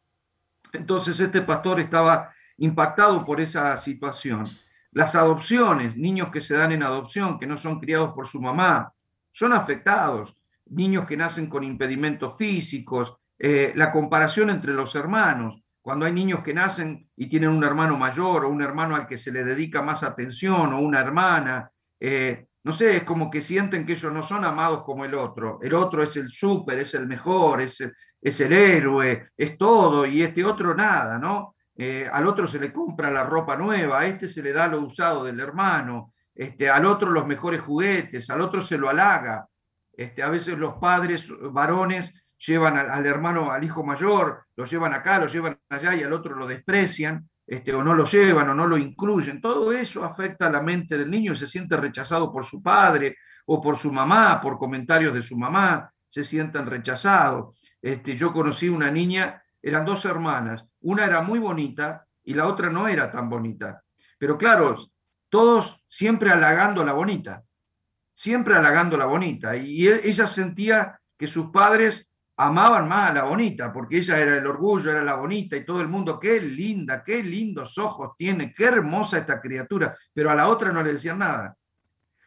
Entonces 0.72 1.18
este 1.18 1.42
pastor 1.42 1.80
estaba 1.80 2.32
impactado 2.58 3.24
por 3.24 3.40
esa 3.40 3.76
situación. 3.76 4.48
Las 4.92 5.16
adopciones, 5.16 5.96
niños 5.96 6.28
que 6.30 6.40
se 6.40 6.54
dan 6.54 6.70
en 6.70 6.84
adopción, 6.84 7.36
que 7.40 7.48
no 7.48 7.56
son 7.56 7.80
criados 7.80 8.12
por 8.12 8.28
su 8.28 8.40
mamá, 8.40 8.94
son 9.32 9.54
afectados. 9.54 10.36
Niños 10.66 11.04
que 11.04 11.16
nacen 11.16 11.48
con 11.48 11.64
impedimentos 11.64 12.36
físicos, 12.36 13.16
eh, 13.40 13.72
la 13.74 13.90
comparación 13.90 14.50
entre 14.50 14.72
los 14.72 14.94
hermanos, 14.94 15.64
cuando 15.82 16.06
hay 16.06 16.12
niños 16.12 16.42
que 16.42 16.54
nacen 16.54 17.08
y 17.16 17.26
tienen 17.26 17.50
un 17.50 17.64
hermano 17.64 17.96
mayor 17.96 18.44
o 18.44 18.48
un 18.48 18.62
hermano 18.62 18.96
al 18.96 19.06
que 19.06 19.18
se 19.18 19.32
le 19.32 19.44
dedica 19.44 19.82
más 19.82 20.02
atención 20.02 20.72
o 20.72 20.80
una 20.80 21.00
hermana, 21.00 21.70
eh, 21.98 22.46
no 22.62 22.72
sé, 22.72 22.98
es 22.98 23.04
como 23.04 23.30
que 23.30 23.40
sienten 23.40 23.86
que 23.86 23.94
ellos 23.94 24.12
no 24.12 24.22
son 24.22 24.44
amados 24.44 24.82
como 24.82 25.04
el 25.04 25.14
otro. 25.14 25.58
El 25.62 25.74
otro 25.74 26.02
es 26.02 26.16
el 26.16 26.30
súper, 26.30 26.78
es 26.78 26.94
el 26.94 27.06
mejor, 27.06 27.62
es 27.62 27.80
el, 27.80 27.94
es 28.20 28.40
el 28.40 28.52
héroe, 28.52 29.30
es 29.36 29.56
todo, 29.56 30.04
y 30.04 30.22
este 30.22 30.44
otro 30.44 30.74
nada, 30.74 31.18
¿no? 31.18 31.56
Eh, 31.74 32.06
al 32.12 32.26
otro 32.26 32.46
se 32.46 32.58
le 32.58 32.70
compra 32.72 33.10
la 33.10 33.24
ropa 33.24 33.56
nueva, 33.56 34.00
a 34.00 34.06
este 34.06 34.28
se 34.28 34.42
le 34.42 34.52
da 34.52 34.68
lo 34.68 34.80
usado 34.80 35.24
del 35.24 35.40
hermano, 35.40 36.12
este, 36.34 36.68
al 36.68 36.84
otro 36.84 37.10
los 37.10 37.26
mejores 37.26 37.62
juguetes, 37.62 38.28
al 38.28 38.42
otro 38.42 38.60
se 38.60 38.76
lo 38.76 38.90
halaga. 38.90 39.46
Este, 39.92 40.22
a 40.22 40.28
veces 40.28 40.58
los 40.58 40.74
padres 40.74 41.30
varones 41.52 42.14
llevan 42.46 42.76
al, 42.76 43.06
hermano, 43.06 43.50
al 43.50 43.62
hijo 43.62 43.84
mayor, 43.84 44.44
lo 44.56 44.64
llevan 44.64 44.94
acá, 44.94 45.18
lo 45.18 45.26
llevan 45.26 45.58
allá 45.68 45.94
y 45.94 46.02
al 46.02 46.12
otro 46.12 46.34
lo 46.34 46.46
desprecian. 46.46 47.28
Este, 47.46 47.74
o 47.74 47.82
no 47.82 47.94
lo 47.94 48.04
llevan 48.04 48.48
o 48.50 48.54
no 48.54 48.64
lo 48.64 48.78
incluyen. 48.78 49.40
Todo 49.40 49.72
eso 49.72 50.04
afecta 50.04 50.46
a 50.46 50.50
la 50.50 50.62
mente 50.62 50.96
del 50.96 51.10
niño, 51.10 51.34
se 51.34 51.48
siente 51.48 51.76
rechazado 51.76 52.30
por 52.30 52.44
su 52.44 52.62
padre 52.62 53.16
o 53.46 53.60
por 53.60 53.76
su 53.76 53.92
mamá, 53.92 54.40
por 54.40 54.56
comentarios 54.56 55.12
de 55.12 55.20
su 55.20 55.36
mamá, 55.36 55.92
se 56.06 56.22
sienten 56.22 56.66
rechazados. 56.66 57.58
Este, 57.82 58.16
yo 58.16 58.32
conocí 58.32 58.68
una 58.68 58.90
niña, 58.92 59.42
eran 59.60 59.84
dos 59.84 60.04
hermanas, 60.04 60.64
una 60.82 61.04
era 61.04 61.22
muy 61.22 61.40
bonita 61.40 62.06
y 62.22 62.34
la 62.34 62.46
otra 62.46 62.70
no 62.70 62.86
era 62.86 63.10
tan 63.10 63.28
bonita. 63.28 63.82
Pero 64.16 64.38
claro, 64.38 64.76
todos 65.28 65.84
siempre 65.88 66.30
halagando 66.30 66.84
la 66.84 66.92
bonita, 66.92 67.42
siempre 68.14 68.54
halagando 68.54 68.96
la 68.96 69.06
bonita. 69.06 69.56
Y 69.56 69.88
e, 69.88 70.08
ella 70.08 70.26
sentía 70.26 71.00
que 71.16 71.26
sus 71.26 71.50
padres 71.50 72.09
amaban 72.42 72.88
más 72.88 73.10
a 73.10 73.12
la 73.12 73.24
bonita, 73.24 73.70
porque 73.70 73.98
ella 73.98 74.18
era 74.18 74.38
el 74.38 74.46
orgullo, 74.46 74.90
era 74.90 75.02
la 75.02 75.14
bonita 75.14 75.56
y 75.56 75.64
todo 75.64 75.82
el 75.82 75.88
mundo, 75.88 76.18
qué 76.18 76.40
linda, 76.40 77.04
qué 77.04 77.22
lindos 77.22 77.76
ojos 77.76 78.12
tiene, 78.16 78.54
qué 78.54 78.64
hermosa 78.64 79.18
esta 79.18 79.38
criatura, 79.40 79.94
pero 80.14 80.30
a 80.30 80.34
la 80.34 80.48
otra 80.48 80.72
no 80.72 80.82
le 80.82 80.94
decían 80.94 81.18
nada. 81.18 81.54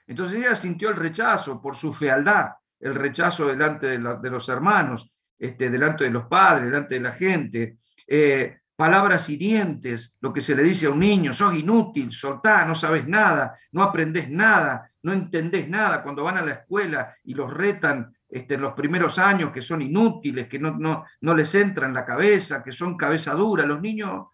Entonces 0.05 0.37
ella 0.37 0.55
sintió 0.55 0.89
el 0.89 0.97
rechazo 0.97 1.59
por 1.59 1.75
su 1.75 1.91
fealdad, 1.93 2.51
el 2.79 2.93
rechazo 2.93 3.47
delante 3.47 3.97
de, 3.97 4.29
los 4.29 4.49
hermanos, 4.49 5.11
este, 5.39 5.71
delante 5.71 6.03
de 6.03 6.11
los 6.11 6.25
padres, 6.25 6.65
delante 6.65 6.95
de 6.95 7.01
la 7.01 7.11
gente. 7.13 7.77
Eh, 8.05 8.59
palabras 8.75 9.27
hirientes, 9.29 10.15
lo 10.21 10.31
que 10.31 10.41
se 10.41 10.55
le 10.55 10.61
dice 10.61 10.85
a 10.85 10.91
un 10.91 10.99
niño, 10.99 11.33
sos 11.33 11.55
inútil, 11.55 12.11
soltá, 12.11 12.65
no 12.65 12.75
sabes 12.75 13.07
nada, 13.07 13.57
no 13.71 13.81
aprendés 13.81 14.29
nada, 14.29 14.91
no 15.01 15.13
entendés 15.13 15.67
nada. 15.69 16.03
Cuando 16.03 16.23
van 16.23 16.37
a 16.37 16.41
la 16.41 16.51
escuela 16.51 17.15
y 17.23 17.33
los 17.33 17.51
retan 17.51 18.13
este, 18.33 18.57
los 18.57 18.73
primeros 18.73 19.19
años 19.19 19.51
que 19.51 19.61
son 19.61 19.83
inútiles, 19.83 20.47
que 20.47 20.57
no, 20.57 20.71
no, 20.71 21.05
no 21.21 21.35
les 21.35 21.53
entra 21.53 21.85
en 21.85 21.93
la 21.93 22.03
cabeza, 22.03 22.63
que 22.63 22.71
son 22.71 22.97
cabeza 22.97 23.35
dura. 23.35 23.63
Los 23.63 23.79
niños 23.79 24.25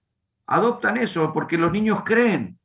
adoptan 0.48 0.96
eso 0.96 1.34
porque 1.34 1.58
los 1.58 1.70
niños 1.70 2.02
creen, 2.06 2.58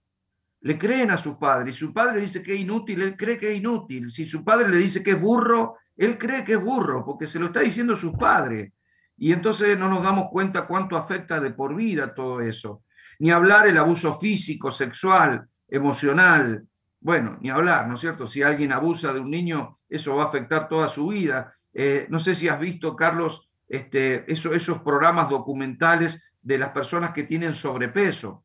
le 0.60 0.78
creen 0.78 1.10
a 1.10 1.16
sus 1.16 1.34
padres. 1.34 1.74
Si 1.74 1.80
su 1.80 1.92
padre 1.92 2.20
dice 2.20 2.40
que 2.40 2.54
es 2.54 2.60
inútil, 2.60 3.02
él 3.02 3.16
cree 3.16 3.36
que 3.36 3.50
es 3.50 3.56
inútil. 3.56 4.12
Si 4.12 4.26
su 4.26 4.44
padre 4.44 4.68
le 4.68 4.76
dice 4.76 5.02
que 5.02 5.10
es 5.10 5.20
burro, 5.20 5.76
él 5.96 6.16
cree 6.18 6.44
que 6.44 6.52
es 6.52 6.62
burro 6.62 7.04
porque 7.04 7.26
se 7.26 7.40
lo 7.40 7.46
está 7.46 7.60
diciendo 7.60 7.96
sus 7.96 8.12
padres. 8.12 8.72
Y 9.16 9.32
entonces 9.32 9.76
no 9.76 9.88
nos 9.88 10.04
damos 10.04 10.30
cuenta 10.30 10.68
cuánto 10.68 10.96
afecta 10.96 11.40
de 11.40 11.50
por 11.50 11.74
vida 11.74 12.14
todo 12.14 12.40
eso. 12.42 12.84
Ni 13.18 13.32
hablar 13.32 13.66
el 13.66 13.76
abuso 13.78 14.20
físico, 14.20 14.70
sexual, 14.70 15.48
emocional, 15.68 16.64
bueno, 17.04 17.36
ni 17.42 17.50
hablar, 17.50 17.86
¿no 17.86 17.96
es 17.96 18.00
cierto? 18.00 18.26
Si 18.26 18.42
alguien 18.42 18.72
abusa 18.72 19.12
de 19.12 19.20
un 19.20 19.30
niño, 19.30 19.76
eso 19.90 20.16
va 20.16 20.24
a 20.24 20.26
afectar 20.28 20.68
toda 20.70 20.88
su 20.88 21.08
vida. 21.08 21.54
Eh, 21.74 22.06
no 22.08 22.18
sé 22.18 22.34
si 22.34 22.48
has 22.48 22.58
visto, 22.58 22.96
Carlos, 22.96 23.50
este, 23.68 24.24
esos 24.32 24.80
programas 24.80 25.28
documentales 25.28 26.22
de 26.40 26.56
las 26.56 26.70
personas 26.70 27.10
que 27.10 27.24
tienen 27.24 27.52
sobrepeso, 27.52 28.44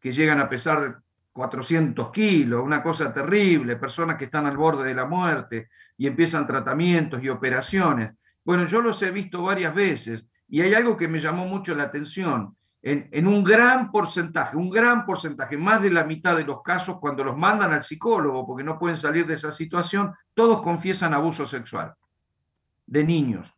que 0.00 0.10
llegan 0.10 0.40
a 0.40 0.48
pesar 0.48 1.02
400 1.34 2.10
kilos, 2.10 2.64
una 2.64 2.82
cosa 2.82 3.12
terrible, 3.12 3.76
personas 3.76 4.16
que 4.16 4.24
están 4.24 4.46
al 4.46 4.56
borde 4.56 4.88
de 4.88 4.94
la 4.94 5.04
muerte 5.04 5.68
y 5.98 6.06
empiezan 6.06 6.46
tratamientos 6.46 7.22
y 7.22 7.28
operaciones. 7.28 8.14
Bueno, 8.42 8.64
yo 8.64 8.80
los 8.80 9.02
he 9.02 9.10
visto 9.10 9.42
varias 9.42 9.74
veces 9.74 10.26
y 10.48 10.62
hay 10.62 10.72
algo 10.72 10.96
que 10.96 11.08
me 11.08 11.20
llamó 11.20 11.44
mucho 11.44 11.74
la 11.74 11.82
atención 11.82 12.56
en, 12.82 13.26
un 13.26 13.42
gran 13.42 13.90
porcentaje, 13.90 14.56
un 14.56 14.70
gran 14.70 15.04
porcentaje, 15.04 15.56
más 15.56 15.82
de 15.82 15.90
la 15.90 16.04
mitad 16.04 16.36
de 16.36 16.44
los 16.44 16.62
casos, 16.62 16.98
cuando 17.00 17.24
los 17.24 17.36
mandan 17.36 17.72
al 17.72 17.82
psicólogo 17.82 18.46
porque 18.46 18.64
no 18.64 18.78
pueden 18.78 18.96
salir 18.96 19.26
de 19.26 19.34
esa 19.34 19.52
situación, 19.52 20.14
todos 20.34 20.62
confiesan 20.62 21.12
abuso 21.12 21.46
sexual 21.46 21.94
de 22.86 23.04
niños. 23.04 23.54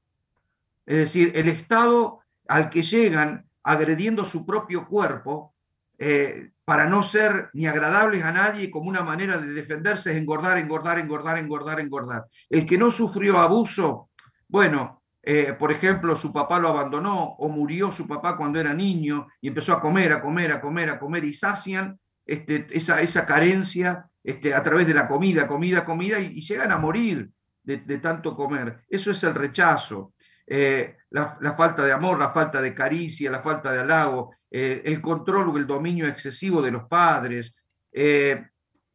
Es 0.87 0.99
decir, 0.99 1.33
el 1.35 1.49
estado 1.49 2.21
al 2.49 2.71
que 2.71 2.83
llegan 2.83 3.47
agrediendo 3.63 4.25
su 4.25 4.47
propio 4.47 4.89
cuerpo 4.89 5.55
eh, 5.99 6.53
para 6.65 6.87
no 6.87 7.03
ser 7.03 7.51
ni 7.53 7.67
agradables 7.67 8.25
a 8.25 8.33
nadie 8.33 8.71
como 8.71 8.89
una 8.89 9.03
manera 9.03 9.37
de 9.37 9.53
defenderse 9.53 10.13
es 10.13 10.17
engordar, 10.17 10.57
engordar, 10.57 10.99
engordar, 10.99 11.37
engordar, 11.37 11.79
engordar. 11.79 12.25
El 12.49 12.65
que 12.65 12.79
no 12.79 12.91
sufrió 12.91 13.39
abuso, 13.39 14.09
bueno, 14.49 15.00
eh, 15.23 15.55
por 15.59 15.71
ejemplo, 15.71 16.17
su 16.17 16.33
papá 16.33 16.59
lo 16.59 16.69
abandonó 16.69 17.35
o 17.39 17.49
murió 17.49 17.93
su 17.93 18.09
papá 18.09 18.37
cuando 18.37 18.59
era 18.59 18.73
niño 18.73 19.29
y 19.41 19.49
empezó 19.49 19.75
a 19.75 19.81
comer, 19.81 20.13
a 20.13 20.23
comer, 20.23 20.53
a 20.53 20.61
comer, 20.61 20.91
a 20.91 20.99
comer 20.99 21.25
y 21.25 21.35
sacian 21.35 21.99
este, 22.25 22.67
esa, 22.71 23.01
esa 23.03 23.27
carencia 23.27 24.07
este, 24.25 24.55
a 24.55 24.63
través 24.63 24.87
de 24.87 24.95
la 24.95 25.07
comida, 25.07 25.47
comida, 25.47 25.85
comida 25.85 26.19
y, 26.19 26.41
llegan 26.41 26.73
a 26.73 26.79
morir 26.79 27.31
de, 27.63 27.99
tanto 27.99 28.35
comer. 28.35 28.81
Eso 28.89 29.11
es 29.11 29.23
el 29.23 29.35
rechazo, 29.35 30.15
eh, 30.47 30.97
la, 31.11 31.55
falta 31.55 31.85
de 31.85 31.93
amor, 31.93 32.19
la 32.19 32.31
falta 32.31 32.61
de 32.61 32.75
caricia, 32.75 33.31
la 33.31 33.43
falta 33.43 33.71
de 33.73 33.81
halago, 33.81 34.35
eh, 34.51 34.83
el 34.85 35.01
control 35.01 35.51
o 35.51 35.57
el 35.59 35.67
dominio 35.67 36.07
excesivo 36.07 36.63
de 36.63 36.71
los 36.73 36.85
padres. 36.89 37.55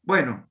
bueno, 0.01 0.49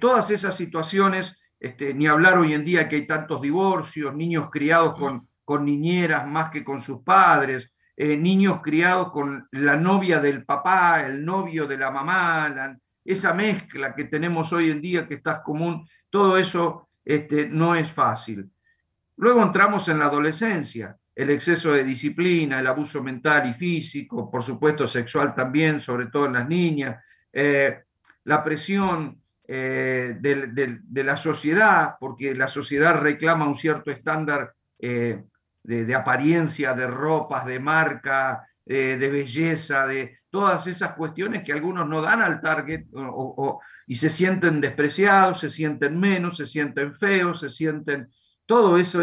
todas 0.00 0.30
esas 0.30 0.56
situaciones 0.56 1.39
este, 1.60 1.92
ni 1.92 2.06
hablar 2.06 2.38
hoy 2.38 2.54
en 2.54 2.64
día 2.64 2.88
que 2.88 2.96
hay 2.96 3.06
tantos 3.06 3.42
divorcios, 3.42 4.14
niños 4.14 4.48
criados 4.50 4.94
con, 4.94 5.28
con 5.44 5.64
niñeras 5.64 6.26
más 6.26 6.48
que 6.48 6.64
con 6.64 6.80
sus 6.80 7.02
padres, 7.02 7.70
eh, 7.94 8.16
niños 8.16 8.60
criados 8.62 9.12
con 9.12 9.46
la 9.52 9.76
novia 9.76 10.20
del 10.20 10.46
papá, 10.46 11.04
el 11.04 11.22
novio 11.22 11.66
de 11.66 11.76
la 11.76 11.90
mamá, 11.90 12.78
esa 13.04 13.34
mezcla 13.34 13.94
que 13.94 14.04
tenemos 14.04 14.52
hoy 14.54 14.70
en 14.70 14.80
día 14.80 15.06
que 15.06 15.16
está 15.16 15.42
común, 15.42 15.86
todo 16.08 16.38
eso 16.38 16.88
este, 17.04 17.48
no 17.50 17.74
es 17.74 17.92
fácil. 17.92 18.50
Luego 19.16 19.42
entramos 19.42 19.86
en 19.88 19.98
la 19.98 20.06
adolescencia, 20.06 20.96
el 21.14 21.28
exceso 21.28 21.72
de 21.72 21.84
disciplina, 21.84 22.58
el 22.58 22.66
abuso 22.66 23.02
mental 23.02 23.50
y 23.50 23.52
físico, 23.52 24.30
por 24.30 24.42
supuesto 24.42 24.86
sexual 24.86 25.34
también, 25.34 25.78
sobre 25.78 26.06
todo 26.06 26.24
en 26.24 26.32
las 26.32 26.48
niñas, 26.48 27.04
eh, 27.30 27.82
la 28.24 28.42
presión 28.42 29.19
eh, 29.52 30.16
de, 30.20 31.04
la 31.04 31.16
sociedad, 31.16 31.96
porque 31.98 32.34
la 32.34 32.46
sociedad 32.46 33.00
reclama 33.00 33.48
un 33.48 33.56
cierto 33.56 33.90
estándar 33.90 34.54
eh, 34.78 35.22
de, 35.62 35.94
apariencia, 35.94 36.72
de 36.74 36.86
ropas, 36.86 37.44
de 37.46 37.58
marca, 37.58 38.46
de 38.64 39.08
belleza, 39.08 39.84
de 39.86 40.16
todas 40.30 40.68
esas 40.68 40.92
cuestiones 40.92 41.42
que 41.42 41.52
algunos 41.52 41.88
no 41.88 42.00
dan 42.00 42.22
al 42.22 42.40
target 42.40 42.86
y 43.88 43.96
se 43.96 44.10
sienten 44.10 44.60
despreciados, 44.60 45.40
se 45.40 45.50
sienten 45.50 45.98
menos, 45.98 46.36
se 46.36 46.46
sienten 46.46 46.92
feos, 46.92 47.40
se 47.40 47.50
sienten 47.50 48.08
todo 48.46 48.78
eso, 48.78 49.02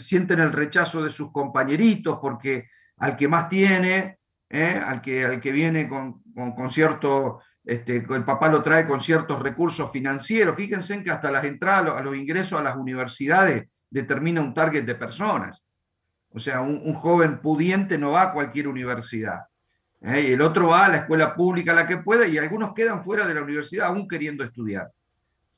sienten 0.00 0.40
el 0.40 0.52
rechazo 0.52 1.02
de 1.02 1.10
sus 1.10 1.32
compañeritos 1.32 2.18
porque 2.20 2.68
al 2.98 3.16
que 3.16 3.28
más 3.28 3.48
tiene, 3.48 4.18
¿eh? 4.50 4.80
al, 4.84 5.00
que, 5.00 5.24
al 5.24 5.40
que 5.40 5.52
viene 5.52 5.88
con, 5.88 6.22
con, 6.34 6.70
cierto, 6.70 7.40
este, 7.68 7.96
el 7.96 8.24
papá 8.24 8.48
lo 8.48 8.62
trae 8.62 8.86
con 8.86 8.98
ciertos 8.98 9.40
recursos 9.40 9.92
financieros. 9.92 10.56
Fíjense 10.56 10.94
en 10.94 11.04
que 11.04 11.10
hasta 11.10 11.30
las 11.30 11.44
entradas 11.44 11.94
a 11.94 12.00
los 12.00 12.16
ingresos 12.16 12.58
a 12.58 12.62
las 12.62 12.74
universidades 12.74 13.70
determina 13.90 14.40
un 14.40 14.54
target 14.54 14.86
de 14.86 14.94
personas. 14.94 15.62
O 16.30 16.40
sea, 16.40 16.62
un, 16.62 16.94
joven 16.94 17.42
pudiente 17.42 17.98
no 17.98 18.12
va 18.12 18.22
a 18.22 18.32
cualquier 18.32 18.68
universidad. 18.68 19.40
¿eh? 20.00 20.32
El 20.32 20.40
otro 20.40 20.68
va 20.68 20.86
a 20.86 20.88
la 20.88 20.96
escuela 20.96 21.34
pública, 21.34 21.74
la 21.74 21.86
que 21.86 21.98
pueda, 21.98 22.26
y 22.26 22.38
algunos 22.38 22.72
quedan 22.72 23.04
fuera 23.04 23.26
de 23.26 23.34
la 23.34 23.42
universidad 23.42 23.88
aún 23.88 24.08
queriendo 24.08 24.44
estudiar. 24.44 24.90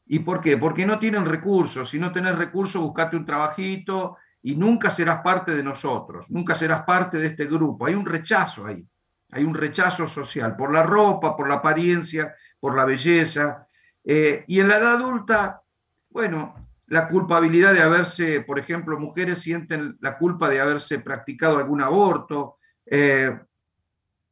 ¿Y 0.07 0.19
por 0.19 0.41
qué? 0.41 0.57
Porque 0.57 0.85
no 0.85 0.99
tienen 0.99 1.25
recursos. 1.25 1.91
Si 1.91 2.01
no 2.01 2.11
tenés 2.11 2.37
recursos, 2.37 2.83
buscate 2.83 3.17
un 3.17 3.25
trabajito 3.25 4.17
y 4.43 4.57
nunca 4.57 4.91
serás 4.91 5.21
parte 5.23 5.55
de 5.55 5.63
nosotros, 5.63 6.29
nunca 6.29 6.57
serás 6.57 6.83
parte 6.83 7.19
de 7.19 7.29
este 7.29 7.45
grupo. 7.45 7.87
Hay 7.87 7.95
un 7.95 8.05
rechazo 8.05 8.67
ahí, 8.67 8.85
hay 9.33 9.45
un 9.45 9.55
rechazo 9.55 10.07
social 10.07 10.57
por 10.57 10.73
la 10.73 10.83
ropa, 10.83 11.37
por 11.37 11.49
la 11.49 11.57
apariencia, 11.57 12.35
por 12.59 12.77
la 12.77 12.85
belleza. 12.85 13.67
Eh, 14.05 14.45
y 14.47 14.61
en 14.61 14.69
la 14.69 14.79
edad 14.79 14.95
adulta, 14.95 15.63
bueno, 16.11 16.55
la 16.87 17.09
culpabilidad 17.09 17.73
de 17.73 17.83
haberse, 17.83 18.41
por 18.41 18.59
ejemplo, 18.59 18.99
mujeres 18.99 19.41
sienten 19.41 19.97
la 20.01 20.19
culpa 20.19 20.49
de 20.49 20.61
haberse 20.61 20.99
practicado 20.99 21.59
algún 21.59 21.81
aborto. 21.81 22.57
Eh, 22.85 23.39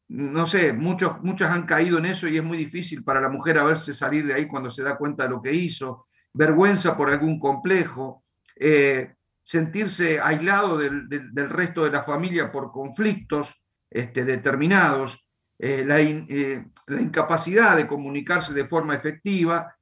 no 0.08 0.46
sé, 0.46 0.72
muchos, 0.72 1.22
muchas 1.22 1.50
han 1.50 1.66
caído 1.66 1.98
en 1.98 2.06
eso 2.06 2.26
y 2.26 2.36
es 2.36 2.42
muy 2.42 2.58
difícil 2.58 3.04
para 3.04 3.20
la 3.20 3.28
mujer 3.28 3.58
haberse 3.58 3.92
salir 3.92 4.26
de 4.26 4.34
ahí 4.34 4.46
cuando 4.46 4.70
se 4.70 4.82
da 4.82 4.96
cuenta 4.96 5.24
de 5.24 5.28
lo 5.30 5.42
que 5.42 5.52
hizo, 5.52 6.06
vergüenza 6.32 6.96
por 6.96 7.10
algún 7.10 7.38
complejo, 7.38 8.24
eh, 8.56 9.14
sentirse 9.42 10.20
aislado 10.20 10.76
del, 10.76 11.08
resto 11.50 11.84
de 11.84 11.90
la 11.90 12.02
familia 12.02 12.50
por 12.50 12.72
conflictos 12.72 13.62
este, 13.90 14.24
determinados, 14.24 15.26
eh, 15.58 15.84
la, 15.84 16.00
eh, 16.00 16.66
la 16.86 17.00
incapacidad 17.00 17.76
de 17.76 17.86
comunicarse 17.86 18.54
de 18.54 18.66
forma 18.66 18.94
efectiva, 18.94 19.74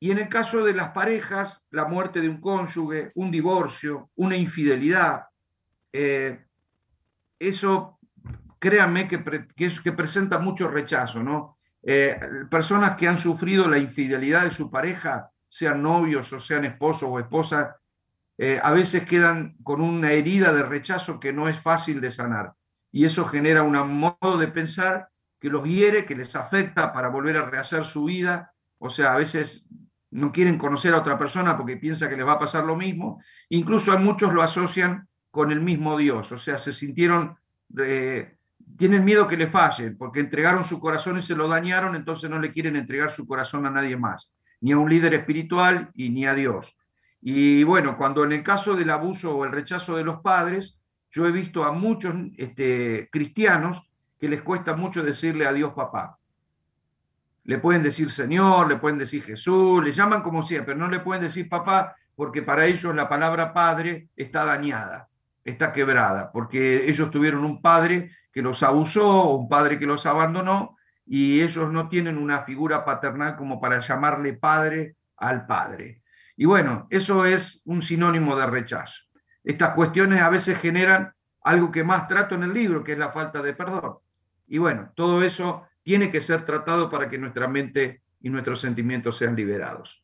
y 0.00 0.10
en 0.10 0.18
el 0.18 0.28
caso 0.28 0.64
de 0.64 0.74
las 0.74 0.90
parejas, 0.90 1.64
la 1.70 1.86
muerte 1.86 2.20
de 2.20 2.28
un 2.28 2.40
cónyuge, 2.40 3.10
un 3.16 3.30
divorcio, 3.30 4.10
una 4.14 4.36
infidelidad, 4.36 5.24
eso 7.38 7.98
créanme 8.58 9.06
que, 9.06 9.22
que, 9.54 9.92
presenta 9.92 10.38
mucho 10.38 10.68
rechazo, 10.68 11.22
¿no? 11.22 11.56
Eh, 11.82 12.18
personas 12.50 12.96
que 12.96 13.06
han 13.06 13.18
sufrido 13.18 13.68
la 13.68 13.78
infidelidad 13.78 14.44
de 14.44 14.50
su 14.50 14.70
pareja, 14.70 15.30
sean 15.48 15.82
novios 15.82 16.32
o 16.32 16.40
sean 16.40 16.64
esposos 16.64 17.08
o 17.10 17.18
esposas, 17.18 17.74
eh, 18.36 18.60
a 18.62 18.72
veces 18.72 19.04
quedan 19.04 19.56
con 19.62 19.80
una 19.80 20.12
herida 20.12 20.52
de 20.52 20.62
rechazo 20.62 21.18
que 21.18 21.32
no 21.32 21.48
es 21.48 21.58
fácil 21.58 22.00
de 22.00 22.10
sanar. 22.10 22.52
Y 22.90 23.04
eso 23.04 23.24
genera 23.24 23.62
un 23.62 23.98
modo 23.98 24.38
de 24.38 24.48
pensar 24.48 25.08
que 25.40 25.50
los 25.50 25.64
hiere, 25.64 26.04
que 26.04 26.16
les 26.16 26.34
afecta 26.34 26.92
para 26.92 27.08
volver 27.08 27.36
a 27.36 27.46
rehacer 27.46 27.84
su 27.84 28.04
vida. 28.04 28.52
O 28.78 28.90
sea, 28.90 29.14
a 29.14 29.16
veces 29.16 29.64
no 30.10 30.32
quieren 30.32 30.58
conocer 30.58 30.94
a 30.94 30.98
otra 30.98 31.18
persona 31.18 31.56
porque 31.56 31.76
piensa 31.76 32.08
que 32.08 32.16
les 32.16 32.26
va 32.26 32.32
a 32.32 32.38
pasar 32.38 32.64
lo 32.64 32.76
mismo. 32.76 33.22
Incluso 33.50 33.92
a 33.92 33.96
muchos 33.96 34.32
lo 34.32 34.42
asocian 34.42 35.08
con 35.30 35.52
el 35.52 35.60
mismo 35.60 35.96
Dios. 35.96 36.32
O 36.32 36.38
sea, 36.38 36.58
se 36.58 36.72
sintieron 36.72 37.36
eh, 37.78 38.38
tienen 38.76 39.04
miedo 39.04 39.26
que 39.26 39.36
le 39.36 39.46
falle, 39.46 39.92
porque 39.92 40.20
entregaron 40.20 40.64
su 40.64 40.80
corazón 40.80 41.18
y 41.18 41.22
se 41.22 41.34
lo 41.34 41.48
dañaron, 41.48 41.94
entonces 41.94 42.28
no 42.28 42.38
le 42.38 42.52
quieren 42.52 42.76
entregar 42.76 43.10
su 43.10 43.26
corazón 43.26 43.66
a 43.66 43.70
nadie 43.70 43.96
más, 43.96 44.32
ni 44.60 44.72
a 44.72 44.78
un 44.78 44.90
líder 44.90 45.14
espiritual 45.14 45.90
y 45.94 46.10
ni 46.10 46.26
a 46.26 46.34
Dios. 46.34 46.76
Y 47.20 47.64
bueno, 47.64 47.96
cuando 47.96 48.24
en 48.24 48.32
el 48.32 48.42
caso 48.42 48.76
del 48.76 48.90
abuso 48.90 49.34
o 49.34 49.44
el 49.44 49.52
rechazo 49.52 49.96
de 49.96 50.04
los 50.04 50.20
padres, 50.20 50.77
yo 51.10 51.26
he 51.26 51.32
visto 51.32 51.64
a 51.64 51.72
muchos 51.72 52.14
este, 52.36 53.08
cristianos 53.10 53.88
que 54.18 54.28
les 54.28 54.42
cuesta 54.42 54.74
mucho 54.74 55.02
decirle 55.02 55.46
a 55.46 55.52
Dios 55.52 55.72
papá. 55.72 56.18
Le 57.44 57.58
pueden 57.58 57.82
decir 57.82 58.10
Señor, 58.10 58.68
le 58.68 58.76
pueden 58.76 58.98
decir 58.98 59.22
Jesús, 59.22 59.82
le 59.82 59.92
llaman 59.92 60.22
como 60.22 60.42
sea, 60.42 60.64
pero 60.64 60.78
no 60.78 60.88
le 60.88 61.00
pueden 61.00 61.22
decir 61.22 61.48
papá 61.48 61.96
porque 62.18 62.42
para 62.42 62.66
ellos 62.66 62.92
la 62.96 63.08
palabra 63.08 63.54
padre 63.54 64.08
está 64.16 64.44
dañada, 64.44 65.08
está 65.44 65.72
quebrada, 65.72 66.32
porque 66.32 66.90
ellos 66.90 67.12
tuvieron 67.12 67.44
un 67.44 67.62
padre 67.62 68.10
que 68.32 68.42
los 68.42 68.64
abusó, 68.64 69.36
un 69.36 69.48
padre 69.48 69.78
que 69.78 69.86
los 69.86 70.04
abandonó, 70.04 70.76
y 71.06 71.40
ellos 71.40 71.70
no 71.70 71.88
tienen 71.88 72.18
una 72.18 72.40
figura 72.40 72.84
paternal 72.84 73.36
como 73.36 73.60
para 73.60 73.78
llamarle 73.78 74.32
padre 74.32 74.96
al 75.16 75.46
padre. 75.46 76.02
Y 76.36 76.44
bueno, 76.44 76.88
eso 76.90 77.24
es 77.24 77.62
un 77.64 77.82
sinónimo 77.82 78.34
de 78.34 78.46
rechazo. 78.46 79.04
Estas 79.48 79.70
cuestiones 79.70 80.20
a 80.20 80.28
veces 80.28 80.58
generan 80.58 81.14
algo 81.42 81.72
que 81.72 81.82
más 81.82 82.06
trato 82.06 82.34
en 82.34 82.42
el 82.42 82.52
libro, 82.52 82.84
que 82.84 82.92
es 82.92 82.98
la 82.98 83.10
falta 83.10 83.40
de 83.40 83.54
perdón. 83.54 83.96
Y 84.46 84.58
bueno, 84.58 84.92
todo 84.94 85.22
eso 85.22 85.62
tiene 85.82 86.10
que 86.10 86.20
ser 86.20 86.44
tratado 86.44 86.90
para 86.90 87.08
que 87.08 87.16
nuestra 87.16 87.48
mente 87.48 88.02
y 88.20 88.28
nuestros 88.28 88.60
sentimientos 88.60 89.16
sean 89.16 89.34
liberados. 89.34 90.02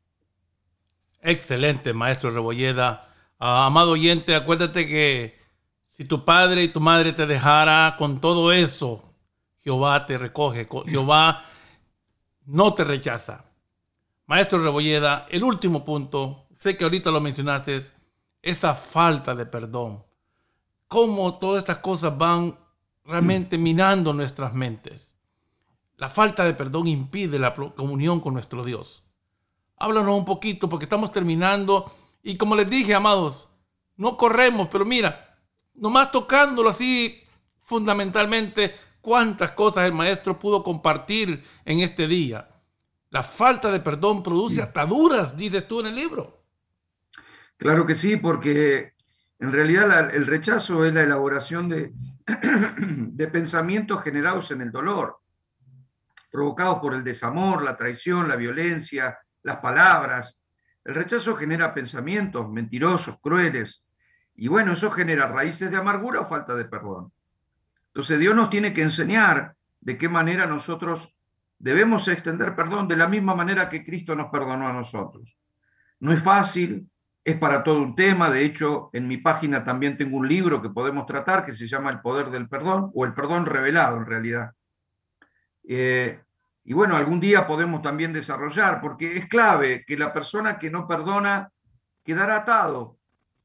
Excelente, 1.20 1.92
maestro 1.92 2.30
Rebolleda. 2.30 3.07
Ah, 3.38 3.66
amado 3.66 3.90
oyente, 3.90 4.34
acuérdate 4.34 4.88
que 4.88 5.38
si 5.90 6.07
tu 6.07 6.24
padre 6.24 6.62
y 6.62 6.68
tu 6.68 6.80
madre 6.80 7.12
te 7.12 7.26
dejara 7.26 7.97
con 7.99 8.22
todo 8.22 8.51
eso, 8.51 9.14
Jehová 9.62 10.07
te 10.07 10.16
recoge, 10.16 10.66
Jehová 10.86 11.45
no 12.47 12.72
te 12.72 12.84
rechaza. 12.84 13.45
Maestro 14.24 14.62
Rebolleda, 14.62 15.26
el 15.28 15.45
último 15.45 15.84
punto, 15.84 16.47
sé 16.51 16.78
que 16.78 16.84
ahorita 16.84 17.11
lo 17.11 17.20
mencionaste, 17.20 17.78
esa 18.45 18.74
falta 18.74 19.34
de 19.34 19.47
perdón. 19.47 20.05
Cómo 20.86 21.38
todas 21.38 21.61
estas 21.61 21.78
cosas 21.78 22.16
van 22.16 22.59
realmente 23.03 23.57
minando 23.57 24.12
nuestras 24.12 24.53
mentes. 24.53 25.14
La 25.97 26.11
falta 26.11 26.45
de 26.45 26.53
perdón 26.53 26.86
impide 26.86 27.38
la 27.38 27.55
comunión 27.55 28.20
con 28.20 28.34
nuestro 28.34 28.62
Dios. 28.62 29.03
Háblanos 29.78 30.14
un 30.14 30.26
poquito 30.26 30.68
porque 30.68 30.84
estamos 30.84 31.11
terminando 31.11 31.90
y 32.22 32.36
como 32.36 32.55
les 32.55 32.68
dije, 32.68 32.95
amados, 32.95 33.49
no 33.97 34.18
corremos, 34.18 34.68
pero 34.70 34.84
mira, 34.84 35.38
nomás 35.74 36.12
tocándolo 36.12 36.68
así 36.68 37.22
fundamentalmente, 37.62 38.75
cuántas 39.00 39.53
cosas 39.53 39.87
el 39.87 39.92
maestro 39.92 40.38
pudo 40.38 40.62
compartir 40.62 41.42
en 41.64 41.80
este 41.80 42.07
día. 42.07 42.50
La 43.08 43.22
falta 43.22 43.72
de 43.72 43.80
perdón 43.80 44.22
produce 44.22 44.61
ataduras, 44.61 45.34
dices 45.34 45.66
tú 45.66 45.80
en 45.80 45.87
el 45.87 45.95
libro. 45.95 46.43
Claro 47.57 47.87
que 47.87 47.95
sí, 47.95 48.17
porque 48.17 48.95
en 49.39 49.53
realidad 49.53 50.14
el 50.14 50.26
rechazo 50.26 50.85
es 50.85 50.95
la 50.95 51.03
elaboración 51.03 51.68
de, 51.68 51.93
de 52.79 53.29
pensamientos 53.29 54.03
generados 54.03 54.51
en 54.51 54.63
el 54.63 54.72
dolor, 54.72 55.18
provocados 56.31 56.79
por 56.81 56.95
el 56.95 57.05
desamor, 57.05 57.63
la 57.63 57.76
traición, 57.76 58.29
la 58.29 58.37
violencia, 58.37 59.18
las 59.43 59.59
palabras. 59.59 60.41
El 60.85 60.95
rechazo 60.95 61.35
genera 61.37 61.72
pensamientos 61.72 62.51
mentirosos, 62.51 63.18
crueles, 63.21 63.85
y 64.37 64.49
bueno, 64.49 64.72
eso 64.72 64.91
genera 64.91 65.29
raíces 65.29 65.71
de 65.71 65.76
amargura 65.76 66.21
o 66.21 66.25
falta 66.25 66.55
de 66.55 66.64
perdón. 66.64 67.13
Entonces 67.89 68.18
Dios 68.18 68.35
nos 68.35 68.51
tiene 68.51 68.75
que 68.75 68.83
enseñar 68.83 69.55
de 69.81 69.97
qué 69.97 70.09
manera 70.09 70.47
nosotros 70.47 71.17
debemos 71.59 72.09
extender 72.09 72.57
perdón 72.57 72.89
de 72.89 72.97
la 72.97 73.07
misma 73.07 73.35
manera 73.35 73.68
que 73.68 73.85
Cristo 73.85 74.17
nos 74.17 74.31
perdonó 74.31 74.67
a 74.68 74.72
nosotros. 74.72 75.39
No 76.01 76.13
es 76.13 76.22
fácil, 76.22 76.91
es 77.25 77.37
para 77.38 77.64
todo 77.64 77.83
un 77.83 77.95
tema. 77.95 78.30
De 78.30 78.45
hecho, 78.45 78.91
en 78.92 79.09
mi 79.09 79.17
página 79.17 79.64
también 79.64 79.96
tengo 79.96 80.18
un 80.18 80.29
libro 80.29 80.61
que 80.61 80.68
podemos 80.68 81.07
tratar 81.07 81.45
que 81.45 81.55
se 81.55 81.67
llama 81.67 81.91
El 81.91 82.01
poder 82.01 82.30
del 82.30 82.49
perdón 82.49 82.91
o 82.95 83.05
el 83.05 83.14
perdón 83.14 83.46
revelado 83.46 83.96
en 83.96 84.07
realidad. 84.07 84.53
Eh, 85.67 86.21
y 86.64 86.72
bueno, 86.75 86.96
algún 86.96 87.21
día 87.21 87.46
podemos 87.46 87.83
también 87.83 88.13
desarrollar, 88.13 88.80
porque 88.80 89.17
es 89.17 89.26
clave 89.26 89.84
que 89.87 89.96
la 89.96 90.13
persona 90.13 90.59
que 90.59 90.71
no 90.71 90.87
perdona 90.87 91.51
quedará 92.05 92.37
atado 92.37 92.99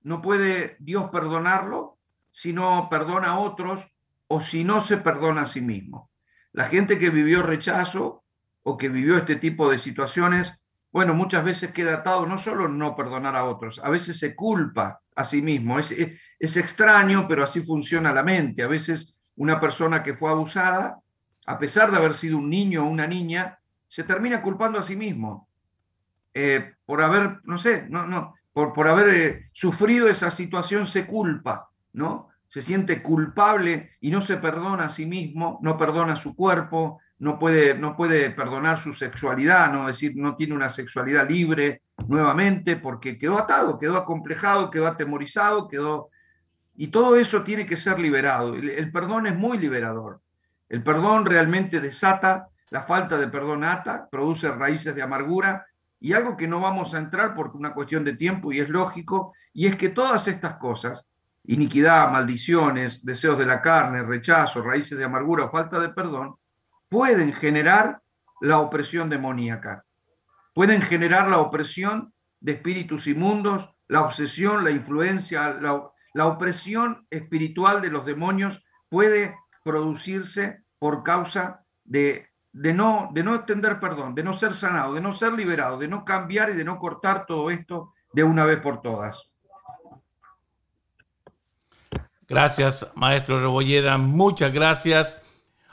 no 0.04 0.22
puede 0.22 0.76
Dios 0.80 1.10
perdonarlo 1.10 1.98
si 2.32 2.54
no 2.54 2.88
perdona 2.90 3.30
a 3.30 3.40
otros 3.40 3.88
o 4.28 4.42
si 4.42 4.64
no 4.64 4.82
se 4.82 4.98
perdona 4.98 5.42
a 5.42 5.48
sí 5.48 5.62
mismo. 5.62 6.10
La 6.52 6.66
gente 6.66 6.98
que 6.98 7.10
vivió 7.10 7.44
rechazo 7.44 8.24
o 8.64 8.78
que 8.78 8.90
vivió 8.90 9.18
este 9.18 9.36
tipo 9.36 9.70
de 9.70 9.80
situaciones, 9.80 10.59
bueno, 10.92 11.14
muchas 11.14 11.44
veces 11.44 11.72
queda 11.72 11.96
atado 11.96 12.26
no 12.26 12.38
solo 12.38 12.68
no 12.68 12.96
perdonar 12.96 13.36
a 13.36 13.46
otros, 13.46 13.80
a 13.84 13.90
veces 13.90 14.18
se 14.18 14.36
culpa 14.36 15.02
a 15.16 15.24
sí 15.24 15.42
mismo. 15.42 15.78
Es, 15.78 15.92
es 15.92 16.58
extraño, 16.58 17.28
pero 17.28 17.44
así 17.44 17.62
funciona 17.62 18.14
la 18.14 18.24
mente. 18.24 18.64
A 18.64 18.68
veces 18.68 19.16
una 19.36 19.60
persona 19.60 20.04
que 20.04 20.14
fue 20.14 20.32
abusada, 20.32 21.00
a 21.46 21.60
pesar 21.60 21.92
de 21.92 21.98
haber 21.98 22.14
sido 22.14 22.38
un 22.38 22.50
niño 22.50 22.84
o 22.84 22.90
una 22.90 23.08
niña, 23.08 23.60
se 23.88 24.04
termina 24.04 24.42
culpando 24.42 24.80
a 24.80 24.84
sí 24.84 24.96
mismo 24.96 25.50
eh, 26.34 26.74
por 26.86 27.02
haber, 27.02 27.40
no 27.44 27.58
sé, 27.58 27.88
no, 27.90 28.06
no, 28.06 28.36
por, 28.54 28.74
por 28.74 28.88
haber 28.88 29.10
eh, 29.16 29.50
sufrido 29.52 30.08
esa 30.08 30.32
situación 30.32 30.88
se 30.88 31.06
culpa, 31.06 31.70
¿no? 31.94 32.30
Se 32.48 32.62
siente 32.62 33.02
culpable 33.02 33.92
y 34.00 34.12
no 34.12 34.22
se 34.22 34.38
perdona 34.38 34.86
a 34.86 34.90
sí 34.90 35.06
mismo, 35.06 35.60
no 35.62 35.78
perdona 35.78 36.14
a 36.14 36.18
su 36.18 36.36
cuerpo, 36.36 37.00
no 37.20 37.38
puede, 37.38 37.78
no 37.78 37.96
puede 37.96 38.30
perdonar 38.32 38.80
su 38.80 38.94
sexualidad, 38.94 39.72
no 39.72 39.90
es 39.90 39.98
decir, 39.98 40.14
no 40.16 40.36
tiene 40.36 40.56
una 40.56 40.70
sexualidad 40.70 41.30
libre 41.30 41.84
nuevamente 42.08 42.78
porque 42.78 43.18
quedó 43.18 43.38
atado, 43.38 43.78
quedó 43.78 43.98
acomplejado, 43.98 44.70
quedó 44.70 44.88
atemorizado, 44.88 45.68
quedó... 45.68 46.10
Y 46.78 46.88
todo 46.88 47.18
eso 47.18 47.44
tiene 47.44 47.66
que 47.66 47.76
ser 47.76 48.00
liberado. 48.00 48.56
El, 48.56 48.90
perdón 48.90 49.28
es 49.28 49.36
muy 49.36 49.58
liberador. 49.58 50.22
El 50.70 50.82
perdón 50.82 51.26
realmente 51.26 51.82
desata, 51.82 52.48
la 52.70 52.84
falta 52.84 53.18
de 53.18 53.28
perdón 53.28 53.66
ata, 53.66 54.08
produce 54.10 54.50
raíces 54.50 54.96
de 54.96 55.02
amargura 55.02 55.66
y 56.00 56.14
algo 56.14 56.38
que 56.38 56.48
no 56.48 56.62
vamos 56.62 56.94
a 56.94 57.00
entrar 57.00 57.34
porque 57.34 57.58
una 57.58 57.74
cuestión 57.74 58.06
de 58.06 58.14
tiempo 58.14 58.54
y 58.54 58.60
es 58.60 58.70
lógico, 58.70 59.34
y 59.52 59.66
es 59.66 59.76
que 59.76 59.90
todas 59.90 60.26
estas 60.30 60.56
cosas, 60.56 61.10
iniquidad, 61.44 62.10
maldiciones, 62.10 63.04
deseos 63.04 63.38
de 63.38 63.46
la 63.46 63.60
carne, 63.60 64.04
rechazo, 64.04 64.62
raíces 64.62 64.98
de 64.98 65.04
amargura 65.04 65.46
o 65.46 65.52
falta 65.52 65.82
de 65.82 65.90
perdón, 65.90 66.39
pueden 66.90 67.32
generar 67.32 68.02
la 68.42 68.60
opresión 68.60 69.10
demoníaca, 69.10 69.86
pueden 70.54 70.82
generar 70.82 71.30
la 71.30 71.38
opresión 71.38 72.14
de 72.42 72.54
espíritus 72.54 73.08
inmundos, 73.08 73.70
la 73.88 74.02
obsesión, 74.02 74.64
la 74.64 74.72
influencia, 74.72 75.50
la, 75.54 76.26
opresión 76.26 77.08
espiritual 77.10 77.82
de 77.82 77.90
los 77.90 78.06
demonios 78.06 78.66
puede 78.90 79.36
producirse 79.64 80.64
por 80.80 81.04
causa 81.04 81.64
de, 81.84 82.28
de, 82.52 82.74
no, 82.74 83.10
de 83.14 83.24
no 83.24 83.36
extender 83.36 83.80
perdón, 83.80 84.16
de 84.16 84.24
no 84.24 84.34
ser 84.34 84.54
sanado, 84.54 84.94
de 84.94 85.02
no 85.02 85.14
ser 85.14 85.34
liberado, 85.34 85.78
de 85.78 85.88
no 85.88 86.04
cambiar 86.04 86.50
y 86.50 86.54
de 86.54 86.64
no 86.64 86.80
cortar 86.80 87.26
todo 87.26 87.50
esto 87.52 87.94
de 88.12 88.24
una 88.24 88.46
vez 88.46 88.60
por 88.60 88.82
todas. 88.82 89.30
Gracias, 92.28 92.92
maestro 92.96 93.40
Rebolleda. 93.40 93.98
Muchas 93.98 94.54
gracias. 94.54 95.19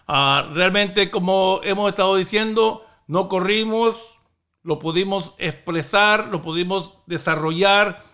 Ah, 0.06 0.48
realmente, 0.52 1.10
como 1.10 1.60
hemos 1.64 1.90
estado 1.90 2.16
diciendo, 2.16 2.86
no 3.06 3.28
corrimos, 3.28 4.20
lo 4.62 4.78
pudimos 4.78 5.34
expresar, 5.38 6.28
lo 6.28 6.42
pudimos 6.42 6.98
desarrollar 7.06 8.04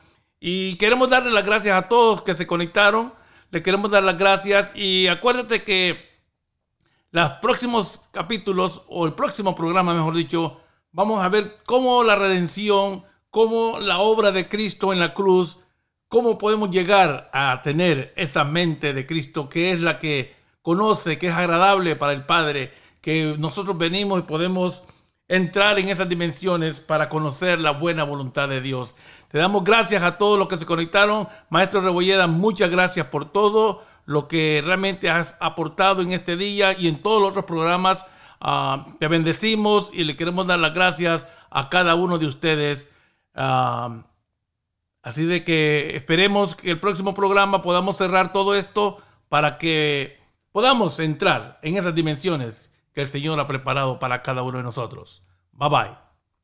y 0.41 0.77
queremos 0.77 1.11
darle 1.11 1.31
las 1.31 1.45
gracias 1.45 1.77
a 1.77 1.89
todos 1.89 2.23
que 2.23 2.35
se 2.35 2.47
conectaron. 2.47 3.13
Le 3.51 3.63
queremos 3.63 3.91
dar 3.91 4.03
las 4.03 4.19
gracias 4.19 4.73
y 4.75 5.07
acuérdate 5.07 5.63
que 5.63 6.13
los 7.11 7.33
próximos 7.43 8.09
capítulos 8.11 8.83
o 8.89 9.05
el 9.05 9.13
próximo 9.13 9.55
programa, 9.55 9.93
mejor 9.93 10.15
dicho, 10.15 10.61
vamos 10.93 11.23
a 11.23 11.29
ver 11.29 11.59
cómo 11.67 12.03
la 12.05 12.17
redención, 12.17 13.05
cómo 13.29 13.79
la 13.79 13.99
obra 13.99 14.33
de 14.33 14.49
Cristo 14.49 14.93
en 14.93 15.01
la 15.01 15.13
cruz, 15.13 15.59
cómo 16.09 16.39
podemos 16.39 16.71
llegar 16.71 17.31
a 17.35 17.61
tener 17.63 18.15
esa 18.17 18.45
mente 18.45 18.95
de 18.95 19.07
Cristo 19.07 19.49
que 19.49 19.73
es 19.73 19.83
la 19.83 19.99
que 19.99 20.42
conoce 20.63 21.19
que 21.19 21.29
es 21.29 21.35
agradable 21.35 21.97
para 21.97 22.13
el 22.13 22.25
Padre, 22.25 22.73
que 23.01 23.35
nosotros 23.39 23.77
venimos 23.77 24.21
y 24.21 24.23
podemos 24.23 24.85
entrar 25.29 25.79
en 25.79 25.89
esas 25.89 26.09
dimensiones 26.09 26.81
para 26.81 27.09
conocer 27.09 27.61
la 27.61 27.73
buena 27.73 28.05
voluntad 28.05 28.49
de 28.49 28.61
Dios. 28.61 28.95
Te 29.29 29.39
damos 29.39 29.65
gracias 29.65 30.03
a 30.03 30.19
todos 30.19 30.39
los 30.39 30.49
que 30.49 30.57
se 30.57 30.67
conectaron. 30.67 31.29
Maestro 31.49 31.81
Rebolleda, 31.81 32.27
muchas 32.27 32.71
gracias 32.71 33.07
por 33.07 33.33
todo 33.33 33.83
lo 34.05 34.29
que 34.29 34.63
realmente 34.65 35.09
has 35.11 35.37
aportado 35.41 36.03
en 36.03 36.13
este 36.13 36.37
día 36.37 36.79
y 36.79 36.89
en 36.89 37.03
todos 37.03 37.21
los 37.21 37.31
otros 37.31 37.45
programas. 37.45 38.07
Ah, 38.41 38.87
te 38.99 39.09
bendecimos 39.09 39.91
y 39.93 40.05
le 40.05 40.17
queremos 40.17 40.47
dar 40.47 40.59
las 40.59 40.75
gracias 40.75 41.27
a 41.51 41.69
cada 41.71 41.95
uno 41.95 42.19
de 42.19 42.27
ustedes. 42.27 42.91
Ah, 43.35 44.03
así 45.03 45.25
de 45.25 45.45
que 45.45 45.97
esperemos 45.97 46.55
que 46.55 46.71
el 46.71 46.81
próximo 46.81 47.15
programa 47.15 47.63
podamos 47.63 47.97
cerrar 47.97 48.33
todo 48.33 48.55
esto 48.55 48.99
para 49.29 49.57
que 49.57 50.22
podamos 50.53 51.01
entrar 51.01 51.59
en 51.63 51.77
esas 51.77 51.95
dimensiones 51.95 52.71
que 52.93 53.01
el 53.01 53.09
Señor 53.09 53.41
ha 53.41 53.47
preparado 53.47 53.99
para 53.99 54.23
cada 54.23 54.43
uno 54.43 54.59
de 54.59 54.65
nosotros. 54.65 55.25
Bye 55.53 55.69
bye. 55.69 56.12